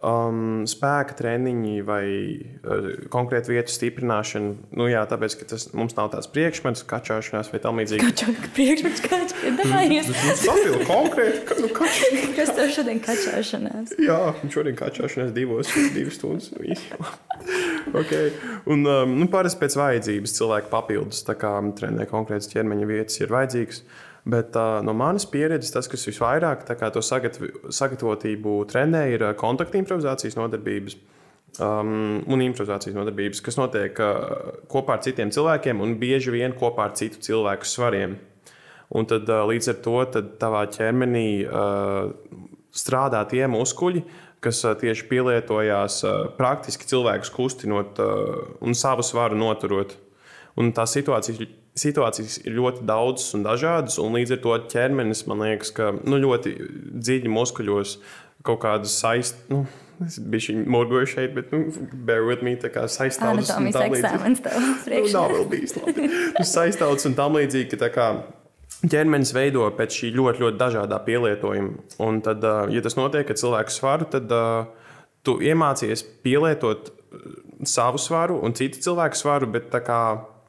Um, 0.04 0.64
spēka 0.68 1.16
treniņi 1.16 1.76
vai 1.86 2.04
uh, 2.06 2.88
konkrēta 3.12 3.52
vietu 3.52 3.72
stiprināšana. 3.72 4.52
Nu, 4.76 4.88
jā, 4.90 5.02
tāpēc, 5.08 5.38
ka 5.40 5.48
tas 5.52 5.68
mums 5.76 5.96
nav 5.96 6.10
tāds 6.12 6.28
priekšmets, 6.32 6.84
kačāšanās 6.88 7.50
vai 7.52 7.60
tam 7.64 7.80
līdzīgi. 7.80 8.04
Kačāk, 8.04 8.48
priekšmets, 8.56 9.04
kačāšanās. 9.06 10.10
Tas 10.10 10.24
mums 10.28 10.42
papildu 10.50 10.88
konkrēti, 10.90 11.44
ka, 11.48 11.58
nu, 11.62 11.70
kačā. 11.76 12.10
Kas 12.36 12.52
tev 12.58 12.72
šodien 12.76 13.00
kačāšanās? 13.04 13.94
Jā, 14.08 14.20
šodien 14.52 14.76
kačāšanās 14.78 15.32
divos, 15.36 15.72
divas 15.96 16.18
stundas. 16.20 16.50
nu, 16.52 17.14
okay. 18.02 18.34
Un, 18.68 18.84
um, 18.84 19.16
nu, 19.22 19.30
parasti 19.32 19.62
pēc 19.64 19.78
vajadzības 19.80 20.36
cilvēki 20.40 20.72
papildus 20.72 21.24
tā 21.26 21.38
kā 21.40 21.56
trenē 21.78 22.08
konkrētas 22.10 22.52
ķermeņa 22.52 22.90
vietas, 22.90 23.22
ir 23.22 23.32
vajadzīgas. 23.32 23.82
Bet 24.26 24.56
uh, 24.58 24.80
no 24.82 24.90
manas 24.96 25.22
pieredzes, 25.30 25.70
tas, 25.70 25.86
kas 25.86 26.02
visvairāk 26.08 26.64
to 26.66 27.02
sagatv 27.04 27.70
sagatavotību 27.70 28.56
trenē, 28.72 29.04
ir 29.14 29.22
kontaktu 29.38 29.78
improvizācijas 29.78 30.34
nodarbības. 30.38 30.96
Um, 31.62 32.24
un 32.28 32.42
improvizācijas 32.44 32.96
nodarbības, 32.98 33.40
kas 33.40 33.56
notiek 33.56 33.96
uh, 34.02 34.58
kopā 34.68 34.98
ar 34.98 35.04
citiem 35.06 35.30
cilvēkiem 35.32 35.78
un 35.80 35.94
bieži 35.96 36.34
vien 36.34 36.52
kopā 36.58 36.90
ar 36.90 36.96
citu 36.98 37.22
cilvēku 37.22 37.68
svariem. 37.70 38.18
Un 38.92 39.06
tad, 39.08 39.30
uh, 39.30 39.46
līdz 39.48 39.70
ar 39.72 39.78
to 39.86 39.94
tavā 40.42 40.66
ķermenī 40.74 41.28
uh, 41.46 42.10
strādā 42.76 43.22
tie 43.30 43.46
muskuļi, 43.48 44.02
kas 44.44 44.60
uh, 44.66 44.74
tieši 44.76 45.06
pielietojās 45.08 46.00
uh, 46.04 46.16
praktiski 46.36 46.90
cilvēkus 46.90 47.32
kustinot 47.32 48.02
uh, 48.02 48.42
un 48.60 48.76
savu 48.76 49.06
svaru 49.06 49.38
noturot. 49.38 49.96
Un 50.60 50.74
tā 50.76 50.84
situācija 50.88 51.48
situācijas 51.76 52.38
ir 52.44 52.56
ļoti 52.56 52.84
daudzas 52.88 53.34
un 53.36 53.44
dažādas, 53.46 53.98
un 54.02 54.16
līdz 54.16 54.36
ar 54.36 54.44
to 54.44 54.54
ķermenis 54.72 55.26
man 55.30 55.44
liekas, 55.44 55.72
ka 55.76 55.90
nu, 55.96 56.20
ļoti 56.22 56.54
dziļi 56.96 57.32
muskuļos 57.32 57.98
kaut 58.46 58.62
kādas 58.64 59.00
saistītas. 59.02 59.50
Nu, 59.52 59.66
Es 60.04 60.18
biju 60.20 60.58
morgoju 60.68 61.06
šeit, 61.08 61.30
bet, 61.32 61.52
nu, 61.56 61.70
bear 62.04 62.26
with 62.26 62.44
me, 62.44 62.52
tā 62.60 62.68
kā 62.68 62.82
saistāvs 62.84 63.48
un 63.54 63.70
tam 63.72 63.94
līdzīgi. 63.94 64.50
Nu, 64.92 64.98
nav 65.08 65.30
vēl 65.32 65.46
bijis 65.48 65.72
labi. 65.78 66.08
Nu, 66.36 66.44
saistāvs 66.44 67.08
un 67.08 67.16
tam 67.16 67.38
līdzīgi, 67.38 67.70
ka 67.70 67.78
tā 67.80 67.88
kā 67.94 68.08
ķermenis 68.84 69.32
veido 69.32 69.64
pēc 69.78 69.96
šī 69.96 70.10
ļoti, 70.18 70.42
ļoti 70.44 70.60
dažādā 70.60 70.98
pielietojuma. 71.06 71.86
Un 72.04 72.20
tad, 72.24 72.44
ja 72.44 72.84
tas 72.84 72.98
notiek, 72.98 73.24
ka 73.24 73.38
cilvēks 73.40 73.80
svaru, 73.80 74.08
tad 74.12 74.36
tu 75.24 75.38
iemācies 75.40 76.04
pielietot 76.26 76.92
savu 77.64 78.00
svaru 78.02 78.36
un 78.44 78.52
citu 78.56 78.82
cilvēku 78.84 79.16
svaru, 79.16 79.48
bet 79.50 79.70
tā 79.72 79.80
kā, 79.86 80.00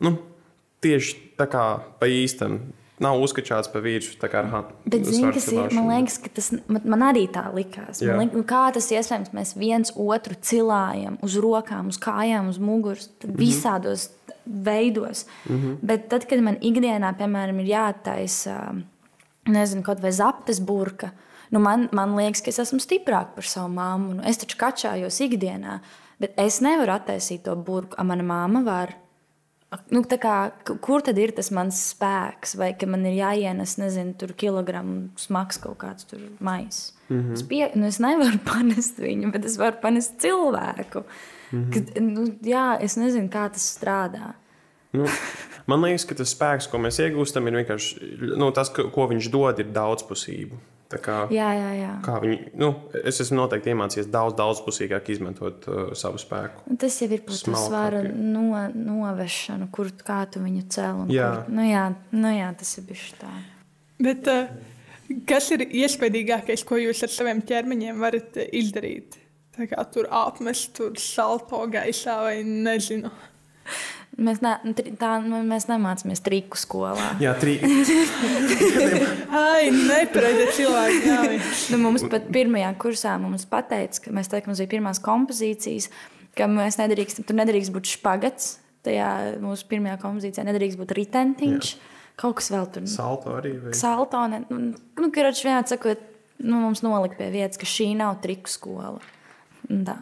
nu, 0.03 0.17
tieši 0.83 1.15
tā 1.39 1.47
kā 1.51 1.69
pa 1.99 2.09
īstam. 2.09 2.59
Nav 2.97 3.19
uzskačāts 3.21 3.69
pa 3.69 3.77
virsmu. 3.77 4.17
Bet, 4.89 5.03
zini, 5.05 5.29
kas 5.29 5.45
ir? 5.53 5.67
Man 5.75 5.91
liekas, 5.91 6.15
ka 6.17 6.31
tas 6.33 6.47
man, 6.55 6.81
man 6.81 7.03
arī 7.05 7.27
tā 7.29 7.43
likās. 7.53 8.01
Man 8.01 8.23
liekas, 8.23 8.37
nu, 8.39 8.45
kā 8.49 8.63
tas 8.73 8.87
iespējams, 8.89 9.35
mēs 9.37 9.53
viens 9.53 9.93
otru 9.93 10.33
cilājam 10.41 11.19
uz 11.21 11.35
rokām, 11.37 11.91
uz 11.93 11.99
kājām, 12.01 12.49
uz 12.49 12.57
muguras, 12.57 13.05
mm 13.11 13.29
-hmm. 13.29 13.37
visādos 13.37 14.07
veidos. 14.45 15.27
Mm 15.45 15.55
-hmm. 15.55 15.77
Bet 15.81 16.09
tad, 16.09 16.25
kad 16.25 16.41
man 16.41 16.57
ikdienā, 16.57 17.13
piemēram, 17.17 17.59
ir 17.59 17.67
jātaisa, 17.67 18.81
nezinu, 19.45 19.83
kaut 19.83 20.01
vai 20.01 20.11
zaptes 20.11 20.59
burka, 20.59 21.11
nu 21.49 21.59
man, 21.59 21.89
man 21.91 22.15
liekas, 22.15 22.41
ka 22.41 22.49
es 22.49 22.59
esmu 22.59 22.79
stiprāka 22.79 23.35
par 23.35 23.43
savu 23.43 23.73
māmu. 23.73 24.13
Nu, 24.13 24.23
es 24.25 24.37
taču 24.37 24.57
kačājos 24.57 25.21
ikdienā, 25.21 25.79
bet 26.19 26.33
es 26.37 26.61
nevaru 26.61 26.91
attaisīt 26.91 27.43
to 27.43 27.55
burku, 27.55 27.95
a 27.97 28.03
mana 28.03 28.23
māma 28.23 28.63
var. 28.65 28.93
Nu, 29.91 29.99
kā, 30.07 30.35
kur 30.79 31.03
tad 31.03 31.17
ir 31.19 31.33
tas 31.35 31.49
mans 31.51 31.79
spēks? 31.91 32.55
Vai 32.59 32.69
man 32.87 33.03
ir 33.09 33.17
jāienes, 33.17 33.75
nezinu, 33.81 34.13
tur 34.19 34.31
kilogramu 34.39 35.09
smags 35.19 35.59
kaut 35.59 35.81
kāds 35.81 36.07
maisa? 36.39 36.93
Mm 37.09 37.19
-hmm. 37.19 37.33
es, 37.33 37.43
pie, 37.43 37.71
nu, 37.75 37.85
es 37.87 37.99
nevaru 37.99 38.39
panest 38.51 38.99
viņu, 38.99 39.31
bet 39.31 39.45
es 39.45 39.57
varu 39.57 39.75
panest 39.81 40.21
cilvēku. 40.21 41.03
Mm 41.51 41.63
-hmm. 41.63 41.73
Kad, 41.73 42.01
nu, 42.01 42.25
jā, 42.43 42.77
es 42.81 42.95
nezinu, 42.95 43.27
kā 43.27 43.49
tas 43.51 43.79
strādā. 43.79 44.33
Nu, 44.91 45.05
man 45.65 45.81
liekas, 45.81 46.05
ka 46.05 46.15
tas 46.15 46.35
spēks, 46.35 46.69
ko 46.71 46.77
mēs 46.77 46.99
iegūstam, 46.99 47.47
ir 47.47 47.53
vienkārši 47.53 47.99
nu, 48.37 48.51
tas, 48.51 48.69
ko 48.69 49.07
viņš 49.07 49.31
dod, 49.31 49.59
ir 49.59 49.65
daudzpusība. 49.65 50.55
Kā, 50.87 51.17
jā, 51.33 51.47
jā, 51.51 51.71
jā. 51.75 51.89
Viņi, 52.23 52.37
nu, 52.55 52.69
es 53.03 53.19
esmu 53.19 53.41
noteikti 53.41 53.73
iemācījies 53.73 54.07
daudz, 54.11 54.37
daudzpusīgāk 54.39 55.09
izmantot 55.11 55.67
uh, 55.67 55.89
savu 55.99 56.21
spēku. 56.21 56.63
Tas 56.79 56.95
jau 57.01 57.09
ir 57.11 57.25
par 57.27 57.41
to 57.43 57.59
svara 57.59 58.01
no, 58.07 58.47
novešanu, 58.71 59.67
kur 59.75 59.91
kā 59.99 60.21
tu 60.31 60.39
viņu 60.45 60.63
cēl. 60.71 61.03
Jā. 61.11 61.29
Kur, 61.43 61.53
nu, 61.59 61.67
jā, 61.67 61.83
nu, 62.15 62.31
jā, 62.31 62.47
tas 62.61 62.71
ir 62.79 62.87
bijis 62.87 63.09
tā. 63.19 63.33
Bet, 63.99 64.31
uh, 64.31 65.17
kas 65.27 65.51
ir 65.57 65.65
iespaidīgākais, 65.67 66.63
ko 66.67 66.79
jūs 66.79 67.03
ar 67.03 67.11
saviem 67.11 67.43
ķermeņiem 67.47 67.99
varat 68.07 68.39
izdarīt? 68.47 69.19
Tā 69.57 69.67
kā 69.67 69.83
tur 69.91 70.07
apmest, 70.13 70.71
tur 70.77 70.95
salto 71.01 71.63
gaisā 71.73 72.21
vai 72.29 72.37
nezinu. 72.47 73.11
Mēs, 74.17 74.39
ne, 74.41 74.55
tā, 74.97 75.11
nu, 75.21 75.43
mēs 75.45 75.67
nemācāmies 75.69 76.23
triku 76.25 76.57
skolā. 76.57 77.11
Jā, 77.21 77.35
triki. 77.37 77.67
Ai, 79.45 79.67
nepareizi 79.69 80.47
cilvēki. 80.57 81.11
nu, 81.73 81.79
mums 81.83 82.05
pat 82.09 82.25
pirmajā 82.33 82.71
kursā 82.81 83.13
mums 83.21 83.45
pateica, 83.49 84.07
ka 84.07 84.15
mēs 84.17 84.31
teikam, 84.31 84.51
mums 84.51 84.63
bija 84.63 84.71
pirmās 84.73 85.01
kompozīcijas, 85.05 85.91
ka 86.37 86.49
mēs 86.49 86.79
nedrīkst, 86.81 87.21
tur 87.29 87.37
nedrīkst 87.37 87.75
būt 87.75 87.93
špagats. 87.93 88.55
Tajā 88.87 89.37
mūsu 89.43 89.69
pirmajā 89.69 89.99
kompozīcijā 90.01 90.47
nedrīkst 90.47 90.81
būt 90.81 90.97
ritentiņš. 90.97 91.71
Jā. 91.75 91.93
Kaut 92.17 92.39
kas 92.39 92.49
vēl 92.49 92.65
tur. 92.73 92.89
Salto 92.89 93.37
arī. 93.37 93.53
Vai? 93.61 93.77
Salto. 93.77 94.23
Ne, 94.31 94.41
nu, 94.49 94.73
nu, 94.73 95.09
karoči, 95.13 95.45
vienā 95.45 95.61
sakot, 95.69 96.01
nu, 96.41 96.57
mums 96.63 96.81
nolika 96.81 97.19
pie 97.19 97.29
vietas, 97.33 97.61
ka 97.61 97.69
šī 97.69 97.91
nav 97.99 98.17
triku 98.23 98.49
skola. 98.49 98.97
Tā. 99.67 99.99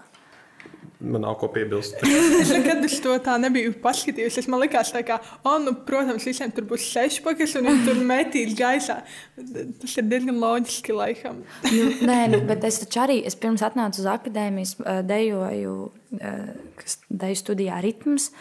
Man 1.05 1.21
nav 1.21 1.35
ko 1.41 1.49
piebilst. 1.53 1.99
es 2.41 2.49
nekad 2.53 2.81
uz 2.87 2.95
to 3.03 3.13
tā 3.23 3.35
nebiju 3.41 3.75
paskatījusies. 3.83 4.47
Man 4.51 4.63
liekas, 4.63 4.91
ka, 5.05 5.19
oh, 5.45 5.59
nu, 5.61 5.75
protams, 5.87 6.25
visiem 6.25 6.53
tur 6.55 6.65
būs 6.69 6.87
seši 6.89 7.21
pakas 7.25 7.53
un 7.59 7.69
viņi 7.69 7.85
tur 7.85 8.01
metīs 8.09 8.55
gaisā. 8.57 8.97
Tas 9.35 9.95
ir 10.01 10.09
diezgan 10.09 10.39
loģiski, 10.41 10.95
laikam. 10.97 11.43
nu, 11.69 11.85
nē, 12.09 12.19
nu, 12.33 12.41
bet 12.49 12.65
es 12.67 12.81
taču 12.81 13.03
arī 13.05 13.19
es 13.27 13.37
pirms 13.37 13.63
atnācu 13.65 14.01
uz 14.01 14.09
akadēmijas, 14.15 14.75
dejoju, 15.05 15.77
kas 16.81 16.99
deju 17.09 17.41
studijā 17.43 17.79
ritms. 17.85 18.31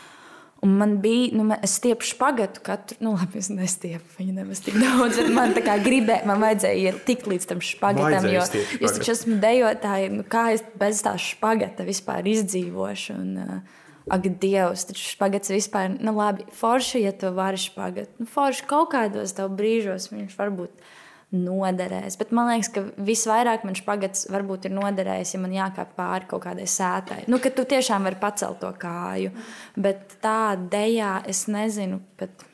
Un 0.64 0.78
man 0.80 0.96
bija, 1.04 1.28
nu, 1.36 1.44
es 1.60 1.76
stiepu 1.76 2.06
špagatu 2.08 2.62
katru, 2.64 2.96
nu, 3.04 3.12
labi, 3.18 3.42
es 3.42 3.50
nestiepu 3.52 4.16
viņu 4.16 4.32
nemaz 4.38 4.62
tik 4.64 4.78
daudz, 4.80 5.18
bet 5.20 5.28
man 5.36 5.52
tā 5.56 5.60
kā 5.66 5.76
gribēja, 5.84 6.24
man 6.28 6.40
vajadzēja 6.40 6.94
tikt 7.04 7.28
līdz 7.28 7.48
tam 7.50 7.60
špagatam, 7.64 8.28
jo 8.32 8.44
es 8.46 8.96
taču 8.96 9.12
esmu 9.12 9.36
dejotāji, 9.42 10.12
nu, 10.14 10.24
kā 10.24 10.46
es 10.54 10.64
bez 10.80 11.02
tā 11.04 11.16
špagata 11.20 11.84
vispār 11.84 12.24
izdzīvošu. 12.32 13.16
Un, 13.20 13.40
uh, 13.44 13.80
Ak, 14.12 14.26
Dievs, 14.40 14.82
taču 14.84 15.00
špagats 15.14 15.48
vispār, 15.48 15.94
nu, 15.96 16.12
labi, 16.18 16.44
forši, 16.52 17.00
ja 17.06 17.12
tu 17.16 17.30
vari 17.32 17.56
špagat. 17.56 18.10
Nu, 18.20 18.26
forši 18.28 18.66
kaut 18.68 18.90
kādos 18.92 19.32
tev 19.32 19.54
brīžos 19.56 20.10
viņš 20.12 20.34
varbūt 20.36 20.90
noderēs. 21.34 22.16
Bet 22.20 22.32
man 22.34 22.48
liekas, 22.52 22.70
ka 22.74 22.84
visvairāk 23.04 23.66
man 23.66 23.76
špagats 23.78 24.28
varbūt 24.32 24.68
ir 24.68 24.74
noderējis, 24.76 25.34
ja 25.34 25.42
man 25.42 25.54
jākāp 25.54 25.92
pāri 25.98 26.28
kaut 26.30 26.44
kādai 26.46 26.66
sētai. 26.70 27.24
Nu, 27.30 27.40
ka 27.42 27.52
tu 27.54 27.66
tiešām 27.68 28.06
vari 28.06 28.20
pacelt 28.20 28.60
to 28.62 28.70
kāju. 28.80 29.34
Bet 29.76 30.18
tā 30.24 30.54
dejā 30.56 31.18
es 31.30 31.46
nezinu. 31.50 32.00
Bet... 32.20 32.46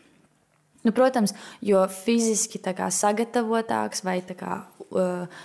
Nu, 0.80 0.94
protams, 0.96 1.34
jo 1.60 1.82
fiziski 1.92 2.56
kā, 2.64 2.86
sagatavotāks 2.88 4.00
vai 4.00 4.22
kā, 4.24 4.62
uh, 4.96 5.42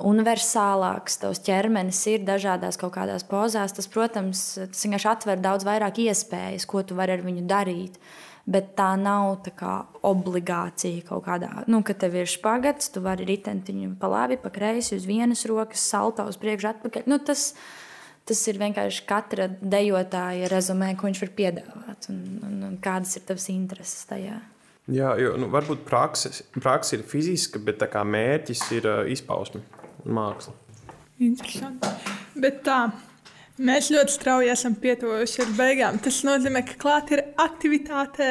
universālāks 0.00 1.20
tavs 1.20 1.42
ķermenis 1.44 2.00
ir 2.08 2.24
dažādās 2.24 2.80
kaut 2.80 2.94
kādās 2.96 3.26
pozās, 3.28 3.76
tas, 3.76 3.90
protams, 3.92 4.46
tas 4.72 4.86
vienkārši 4.86 5.10
atver 5.10 5.42
daudz 5.44 5.68
vairāk 5.68 6.00
iespējas, 6.06 6.64
ko 6.64 6.80
tu 6.80 6.96
vari 6.96 7.18
ar 7.18 7.26
viņu 7.26 7.44
darīt. 7.50 8.00
Uh, 8.00 8.33
bet 8.44 8.74
tā 8.78 8.90
nav 9.00 9.38
tā 9.44 9.52
kā, 9.56 9.74
obligācija 10.04 11.04
kaut 11.08 11.24
kādā. 11.28 11.50
Nu, 11.70 11.80
kad 11.86 12.02
tev 12.02 12.16
ir 12.18 12.28
špagats, 12.28 12.90
tu 12.92 13.02
vari 13.04 13.26
ritentiņu 13.28 13.94
pa 14.00 14.10
labi, 14.12 14.38
pa 14.40 14.52
kreisi, 14.52 14.98
uz 14.98 15.08
vienas 15.08 15.46
rokas, 15.48 15.84
salto 15.84 16.26
uz 16.28 16.38
priekšu, 16.40 16.70
atpakaļ. 16.74 17.06
Nu, 17.10 17.18
tas, 17.24 17.52
tas 18.28 18.42
ir 18.50 18.60
vienkārši 18.60 19.06
katra 19.08 19.48
dejotāja 19.60 20.50
rezumē, 20.52 20.92
ko 20.98 21.08
viņš 21.08 21.22
var 21.24 21.32
piedāvāt 21.38 22.10
un, 22.12 22.20
un, 22.44 22.58
un 22.68 22.76
kādas 22.84 23.16
ir 23.16 23.24
tavas 23.28 23.48
intereses 23.52 24.04
tajā. 24.10 24.40
Jā, 24.92 25.14
jo 25.16 25.32
nu, 25.40 25.48
varbūt 25.48 25.86
praksa, 25.88 26.28
ir 26.92 27.06
fiziska, 27.08 27.62
bet 27.64 27.80
mērķis 28.04 28.66
ir 28.76 28.88
uh, 28.90 29.00
izpausme 29.08 29.62
un 30.04 30.18
māksla. 30.18 30.52
Interesanti. 31.24 31.88
Bet 32.36 32.60
tā, 32.66 32.90
Mēs 33.54 33.86
ļoti 33.94 34.10
strauji 34.10 34.50
esam 34.50 34.74
pietuvušies 34.82 35.44
ar 35.44 35.50
beigām. 35.54 35.98
Tas 36.02 36.16
nozīmē, 36.26 36.64
ka 36.66 36.74
klāt 36.80 37.12
ir 37.14 37.20
aktivitāte. 37.38 38.26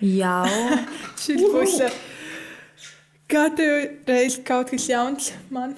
Jā, 0.00 0.38
šis 1.22 1.42
būs 1.52 1.74
katru 3.28 3.66
reizi 4.08 4.40
kaut 4.48 4.72
kas 4.72 4.88
jauns 4.88 5.28
man. 5.52 5.76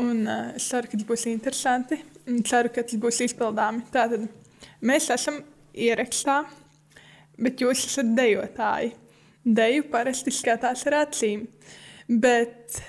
Un 0.00 0.24
uh, 0.24 0.56
es 0.56 0.70
ceru, 0.70 0.88
ka 0.88 0.96
tas 0.96 1.08
būs 1.10 1.26
interesanti. 1.28 2.00
Un 2.24 2.40
ceru, 2.48 2.72
ka 2.72 2.86
tas 2.88 2.96
būs 3.00 3.20
izpildāmi. 3.28 3.84
Tātad 3.92 4.24
mēs 4.80 5.10
esam 5.12 5.42
ierakstā, 5.76 6.40
bet 7.36 7.60
jūs 7.60 7.84
esat 7.90 8.16
dejotāji. 8.16 8.94
Deju 9.44 9.84
parasti 9.92 10.32
skatās 10.32 10.88
ar 10.88 11.02
acīm. 11.04 11.44
Bet 12.08 12.80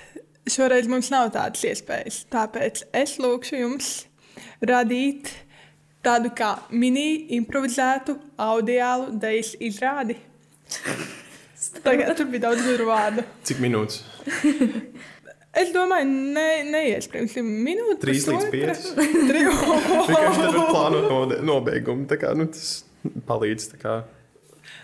šoreiz 0.48 0.88
mums 0.88 1.12
nav 1.12 1.28
tādas 1.36 1.68
iespējas. 1.68 2.24
Tāpēc 2.32 2.86
es 2.96 3.18
lūkšu 3.20 3.60
jums 3.60 3.96
radīt 4.62 5.32
tādu 6.06 6.30
kā 6.38 6.52
mini 6.70 7.26
improvizētu 7.36 8.14
audiālu 8.38 9.16
dejas 9.20 9.54
izrādi. 9.60 10.16
Tagad 11.86 12.16
tur 12.18 12.28
bija 12.30 12.48
daudz 12.48 12.62
gudru 12.66 12.86
vārdu. 12.90 13.24
Cik 13.46 13.60
minūtes? 13.64 14.02
Es 15.56 15.70
domāju, 15.72 16.04
ne, 16.36 16.42
neiespējams. 16.68 17.32
Minūte, 17.40 17.94
Trīs 18.02 18.26
līdz. 18.28 18.42
Tri- 18.52 19.44
Vienkārši 19.46 20.42
tad 20.42 20.58
plānot 20.68 21.06
node- 21.08 21.38
nobeigumu. 21.48 22.04
Tā 22.10 22.18
kā, 22.20 22.34
nu, 22.36 22.44
tas 22.52 22.82
palīdz. 23.24 23.70
tā 23.72 23.78
Kā. 23.80 23.94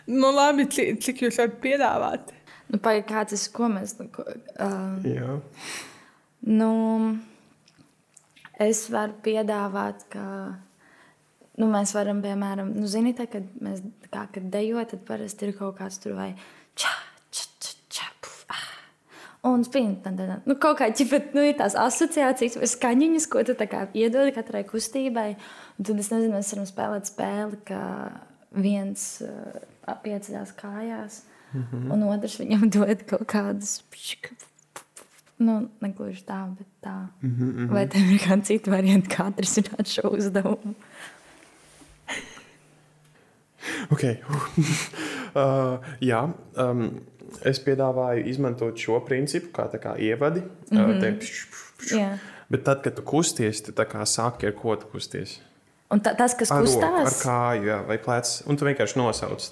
Nu, 0.08 0.30
labi, 0.32 0.64
cik, 0.72 1.02
cik 1.04 1.20
jūs 1.26 1.36
varat 1.42 1.58
piedāvāt? 1.60 2.32
Nu, 2.72 2.80
Pagaid, 2.80 3.04
kā 3.10 3.26
tas, 3.28 3.44
ko 3.52 3.68
mēs. 3.68 3.98
nu, 4.00 4.08
ko, 4.16 4.24
Uh, 4.56 5.04
Jā. 5.04 5.36
nu, 6.48 6.70
es 8.60 8.84
varu 8.92 9.14
piedāvāt, 9.24 10.04
ka 10.12 10.24
nu, 11.60 11.68
mēs 11.70 11.94
varam, 11.96 12.22
piemēram, 12.24 12.72
nu, 12.76 12.88
zini, 12.90 13.14
tā, 13.16 13.28
kad 13.30 13.46
mēs 13.62 13.82
kā, 14.12 14.26
kad 14.34 14.50
dejojam, 14.52 14.88
tad 14.92 15.04
parasti 15.08 15.48
ir 15.48 15.56
kaut 15.58 15.78
kāds 15.80 16.00
tur 16.02 16.16
vai 16.18 16.32
čā, 16.78 16.92
čā, 17.30 17.48
čā, 17.62 17.74
čā, 17.92 18.08
puf, 18.24 18.44
ah. 18.52 18.68
Un 19.48 19.64
tad, 19.66 20.20
nu, 20.46 20.56
kaut 20.56 20.78
kā 20.80 20.90
ķipet, 20.94 21.32
nu, 21.36 21.44
ir 21.48 21.58
tās 21.58 21.76
asociācijas 21.78 22.60
vai 22.60 22.70
skaņiņas, 22.70 23.28
ko 23.32 23.42
tu 23.46 23.56
tā 23.58 23.66
kā 23.70 23.86
iedod 23.98 24.30
katrai 24.34 24.62
kustībai. 24.68 25.32
Un 25.78 25.88
tad 25.88 25.98
es 25.98 26.12
nezinu, 26.12 26.36
mēs 26.36 26.52
varam 26.54 26.68
spēlēt 26.68 27.10
spēli, 27.10 27.60
ka 27.66 27.82
viens 28.52 29.06
uh, 29.24 29.96
pieceļās 30.04 30.52
kājās, 30.58 31.22
mm 31.52 31.64
-hmm. 31.64 31.92
un 31.92 32.08
otrs 32.12 32.38
viņam 32.40 32.68
dod 32.70 33.04
kaut 33.08 33.26
kādas. 33.32 33.80
Nu, 35.42 35.56
negluži 35.82 36.22
tā, 36.26 36.40
bet 36.56 36.68
tā. 36.84 37.08
Mm 37.22 37.30
-hmm. 37.38 37.72
Vai 37.72 37.86
tev 37.88 38.10
ir 38.12 38.20
kāda 38.20 38.44
cita 38.44 38.70
varianta, 38.70 39.16
kā 39.16 39.26
atrisināt 39.30 39.88
šo 39.88 40.08
uzdevumu? 40.08 40.74
Okay. 43.90 44.16
uh, 45.38 45.78
jā, 46.00 46.32
um, 46.56 47.00
es 47.44 47.60
piedāvāju 47.64 48.26
izmantot 48.26 48.78
šo 48.78 49.00
principu 49.06 49.52
kā, 49.52 49.70
kā 49.78 49.96
ievadi. 49.98 50.42
Mm 50.70 50.78
-hmm. 50.78 51.00
te, 51.00 51.12
pš, 51.18 51.46
pš, 51.50 51.72
pš. 51.78 51.92
Jā. 51.92 52.18
Bet 52.48 52.64
tad, 52.64 52.82
kad 52.82 52.94
tu 52.94 53.02
kusties, 53.02 53.62
tu 53.62 53.72
sāki 53.72 54.46
ar 54.46 54.52
ko 54.52 54.76
tu 54.76 54.86
kusties. 54.86 55.40
Un 55.92 56.00
ta, 56.00 56.14
tas, 56.16 56.32
kas 56.34 56.50
Ar 56.50 56.62
roku, 56.64 56.80
ar 56.80 57.04
kustās, 57.04 57.22
kāju, 57.26 57.64
jā, 57.68 57.78
vai 57.86 57.98
plecs. 57.98 58.42
Un 58.48 58.56
tu 58.56 58.64
vienkārši 58.64 58.96
nosauc. 58.96 59.44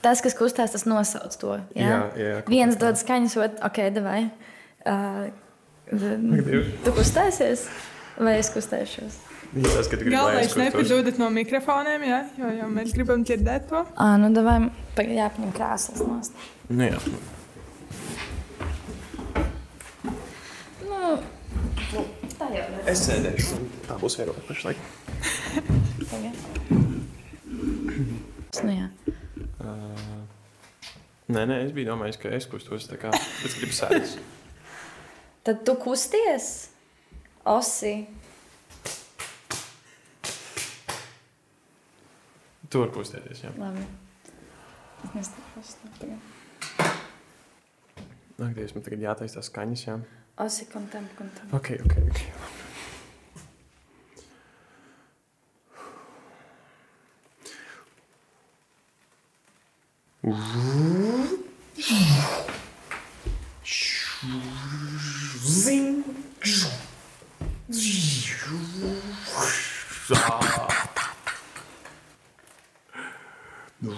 tas, 0.00 0.20
kas 0.20 0.34
kustās, 0.34 0.72
tas 0.72 0.86
nosauc 0.88 1.36
to. 1.36 1.60
Jā, 1.76 1.88
Jā, 1.88 2.00
jā, 2.16 2.42
viens 2.48 2.76
dod 2.76 2.96
skaņas, 2.96 3.36
otrs, 3.36 3.60
ok, 3.68 3.80
davai. 3.92 4.30
Uh, 4.84 5.30
tu 6.84 6.92
kustēsies, 6.92 7.68
vai 8.20 8.38
es 8.40 8.50
kustēšos? 8.52 9.22
Tas, 9.54 9.86
ka 9.86 9.96
Galvenais 9.96 10.56
nepazudat 10.58 11.18
no 11.20 11.28
mikrofoniem, 11.30 12.02
jā, 12.08 12.18
jo, 12.40 12.48
jo 12.58 12.66
mēs 12.74 12.90
gribam 12.96 13.22
dzirdēt 13.22 13.68
to. 13.70 13.84
Ah, 13.94 14.16
nu, 14.18 14.32
davai, 14.34 14.56
jāpaņem 14.98 15.52
krāsas 15.54 16.02
nost. 16.02 16.34
Nu, 16.68 16.88
jā. 16.88 16.98
Nu, 20.82 21.14
tā 22.34 22.50
jau 22.50 22.66
ir. 22.66 22.82
Es 22.90 23.06
sēdēšu, 23.06 23.62
tā 23.86 23.98
būs 24.02 24.18
vērojama 24.18 24.46
pašlaik. 24.50 24.84
Tagad. 26.10 26.44
Nu, 28.64 28.74
jā. 28.74 28.88
Uh, 29.62 30.22
nē, 31.30 31.46
nē, 31.46 31.62
es 31.68 31.74
biju 31.76 31.92
domājis, 31.92 32.18
ka 32.18 32.34
es 32.34 32.50
kustos 32.50 32.90
tā 32.90 32.98
kā. 32.98 33.14
Es 33.46 33.54
gribu 33.60 33.76
sēdēt. 33.76 34.18
Tad 35.44 35.64
tu 35.64 35.74
kusties, 35.76 36.44
osi. 37.44 38.06
Tur 42.72 42.88
kustēties, 42.94 43.44
jā. 43.44 43.52
Labi. 43.60 43.84
Es 45.04 45.12
nestāšos 45.12 45.76
tā 45.82 45.90
tagad. 46.00 46.20
Ak, 48.40 48.56
Dievs, 48.56 48.72
man 48.72 48.82
tagad 48.88 49.04
jātaisa 49.04 49.36
tās 49.38 49.52
skaņas, 49.52 49.84
jā. 49.84 50.00
Osi 50.40 50.64
kontam, 50.72 51.04
kontam. 51.20 51.52
Ok, 51.52 51.76
ok, 51.84 51.94
ok. 52.08 52.18
Zing. 65.44 66.04
Nu, 73.84 73.92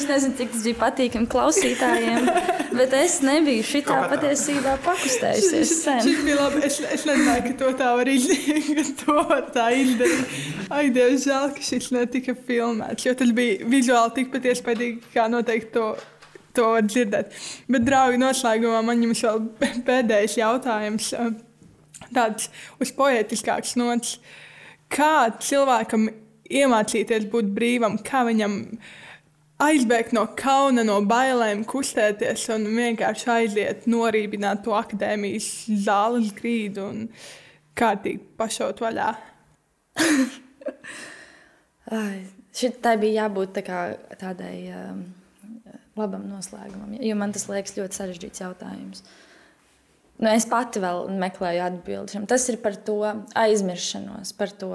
Es 0.00 0.06
nezinu, 0.20 0.36
cik 0.38 0.52
tas 0.52 0.64
bija 0.66 0.78
patīkami 0.80 1.28
klausītājiem, 1.32 2.26
bet 2.76 2.92
es 2.98 3.16
nebiju 3.24 3.64
šitā 3.66 3.96
patiesībā 4.10 4.74
pakustējusies 4.84 5.72
sen. 5.82 6.00
Šis 6.04 6.20
bija 6.26 6.36
labi. 6.42 6.62
Es, 6.68 6.76
es 6.84 7.06
nezināju, 7.08 7.44
ka 7.48 7.54
to 7.62 7.72
tā 7.80 7.90
var 7.98 8.10
izdarīt. 8.12 8.92
to 9.02 9.16
var 9.30 9.48
tā 9.54 9.70
izdarīt. 9.80 10.36
Ai, 10.70 10.84
Dievs, 10.94 11.24
žēl, 11.26 11.50
ka 11.56 11.64
šis 11.70 11.90
netika 11.96 12.36
filmēts. 12.36 13.08
Jo 13.08 13.16
tas 13.18 13.32
bija 13.36 13.66
vizuāli 13.72 14.16
tikpat 14.20 14.48
iespaidīgi, 14.52 15.02
kā 15.16 15.26
noteikti 15.32 15.72
to, 15.78 15.88
to 16.56 16.68
var 16.76 16.86
dzirdēt. 16.86 17.32
Bet, 17.70 17.86
draugi, 17.88 18.20
noslēgumā 18.20 18.84
man 18.86 19.04
jums 19.08 19.24
vēl 19.26 19.44
pēdējais 19.88 20.38
jautājums. 20.42 21.12
eh, 21.16 21.32
Tāds 22.10 22.48
uz 22.82 22.90
poetiskāks 22.96 23.76
nots. 23.78 24.16
Kā 24.90 25.28
cilvēkam 25.38 26.08
iemācīties 26.50 27.28
būt 27.30 27.52
brīvam, 27.54 28.00
kā 28.02 28.24
viņam 28.26 28.56
aizbēgt 29.60 30.14
no 30.16 30.24
kauna, 30.38 30.84
no 30.86 31.00
bailēm, 31.06 31.64
kustēties 31.68 32.46
un 32.54 32.66
vienkārši 32.76 33.30
aiziet, 33.34 33.86
norībināt 33.90 34.62
to 34.64 34.74
akadēmijas 34.76 35.48
zāles 35.84 36.32
grīdu 36.36 36.86
un 36.86 37.02
kārtīgi 37.78 38.22
pašaut 38.40 38.82
vaļā. 38.82 39.10
Tai 42.84 42.94
bija 43.00 43.24
jābūt 43.24 43.56
tā 43.56 43.62
kā 43.66 43.80
tādai 44.20 44.54
um, 44.74 45.00
labam 45.98 46.24
noslēgumam, 46.30 46.94
jo 47.02 47.16
man 47.18 47.34
tas 47.34 47.48
liekas 47.50 47.76
ļoti 47.78 47.98
sarežģīts 47.98 48.42
jautājums. 48.44 49.02
Nu, 50.20 50.28
es 50.28 50.44
pati 50.48 50.82
vēl 50.82 51.08
meklēju 51.20 51.62
atbildi 51.64 52.14
šim. 52.14 52.26
Tas 52.28 52.44
ir 52.52 52.58
par 52.60 52.74
to 52.84 52.98
aizmiršanos, 53.40 54.34
par 54.36 54.52
to 54.60 54.74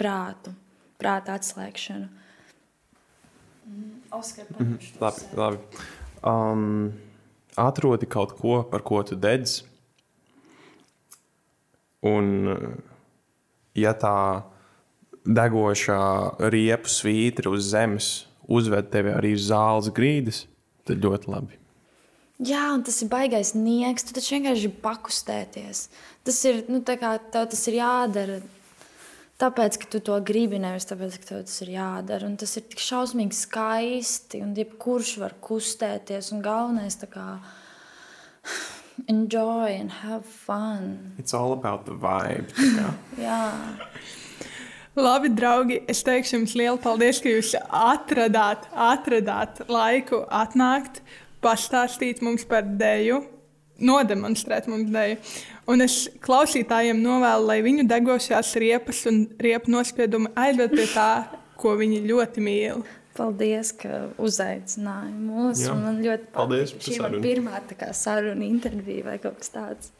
prātu, 0.00 0.50
prāta 0.98 1.36
atslēgšanu. 1.38 2.08
Oskar, 4.10 4.44
mm 4.58 4.66
-hmm. 4.66 5.00
Labi, 5.00 5.20
labi. 5.36 5.58
Um, 6.22 6.92
atrodi 7.56 8.06
kaut 8.06 8.32
ko, 8.32 8.62
par 8.70 8.82
ko 8.82 9.02
tu 9.02 9.16
dedz. 9.16 9.62
Un, 12.02 12.56
ja 13.74 13.92
tā 13.92 14.42
degošā 15.24 16.34
riepu 16.38 16.88
svītra 16.88 17.50
uz 17.50 17.70
zemes 17.70 18.28
uzved 18.48 18.90
tevi 18.90 19.12
arī 19.12 19.34
uz 19.36 19.48
zāles 19.50 19.90
grīdas, 19.94 20.46
tad 20.88 21.04
ļoti 21.04 21.28
labi. 21.28 21.58
Jā, 22.38 22.68
un 22.70 22.84
tas 22.86 23.00
ir 23.02 23.10
baisais 23.10 23.50
nieks. 23.58 24.06
Tu 24.06 24.14
taču 24.14 24.36
vienkārši 24.36 24.68
gribi 24.68 24.82
pakustēties. 24.84 25.88
Tas 26.24 26.38
ir, 26.46 26.60
nu, 26.70 26.80
tā 26.86 26.94
kā 27.00 27.16
tev 27.32 27.48
tas 27.50 27.64
ir 27.66 27.80
jādara. 27.80 28.38
Tāpēc, 29.38 29.76
ka 29.78 29.86
tu 29.92 30.00
to 30.02 30.16
gribi, 30.26 30.58
nevis 30.58 30.88
tāpēc, 30.90 31.20
ka 31.20 31.28
tev 31.28 31.42
tas 31.46 31.60
ir 31.62 31.70
jādara. 31.76 32.26
Un 32.26 32.34
tas 32.40 32.56
ir 32.58 32.64
tik 32.66 32.82
šausmīgi 32.82 33.38
skaisti, 33.38 34.40
un 34.42 34.56
jebkurš 34.58 35.12
var 35.22 35.36
kustēties. 35.44 36.32
Un 36.34 36.42
galvenais 36.42 36.98
kā 37.12 37.28
enjoy 39.14 39.78
and 39.78 39.94
have 40.02 40.26
fun. 40.26 41.14
It's 41.18 41.34
all 41.34 41.54
about 41.54 41.86
the 41.86 41.94
vibe. 41.94 42.50
Jā, 43.28 43.54
Labi, 44.98 45.30
draugi, 45.30 45.76
es 45.86 46.02
teikšu 46.02 46.40
jums 46.40 46.56
lielu 46.58 46.78
paldies, 46.82 47.20
ka 47.22 47.30
jūs 47.30 47.52
atradāt, 47.70 48.64
atradāt 48.74 49.60
laiku 49.70 50.24
atnākt, 50.26 50.98
pastāstīt 51.44 52.24
mums 52.26 52.42
par 52.42 52.66
dēļu. 52.66 53.22
nodemonstrēt 53.78 54.68
mums 54.70 54.90
dēļu. 54.94 55.18
Un 55.68 55.84
es 55.84 56.06
klausītājiem 56.24 57.00
novēlu, 57.04 57.48
lai 57.50 57.58
viņu 57.64 57.84
degošās 57.88 58.54
riepas 58.62 59.02
un 59.10 59.26
riepu 59.42 59.72
nospiedumi 59.74 60.30
aizved 60.38 60.72
pie 60.72 60.86
tā, 60.94 61.10
ko 61.60 61.74
viņi 61.76 62.00
ļoti 62.08 62.44
mīl. 62.44 62.86
Paldies, 63.18 63.74
ka 63.76 64.06
uzaicināji 64.22 65.12
mūs. 65.18 65.64
Jā. 65.66 65.74
Man 65.76 65.98
ļoti 66.04 66.30
patīk. 66.32 66.72
Šī 66.86 66.96
ir 67.02 67.18
pirmā 67.24 67.60
tā 67.68 67.76
kā 67.80 67.90
saruna, 67.96 68.46
intervija 68.46 69.10
vai 69.10 69.18
kaut 69.20 69.42
kas 69.42 69.52
tāds. 69.52 69.92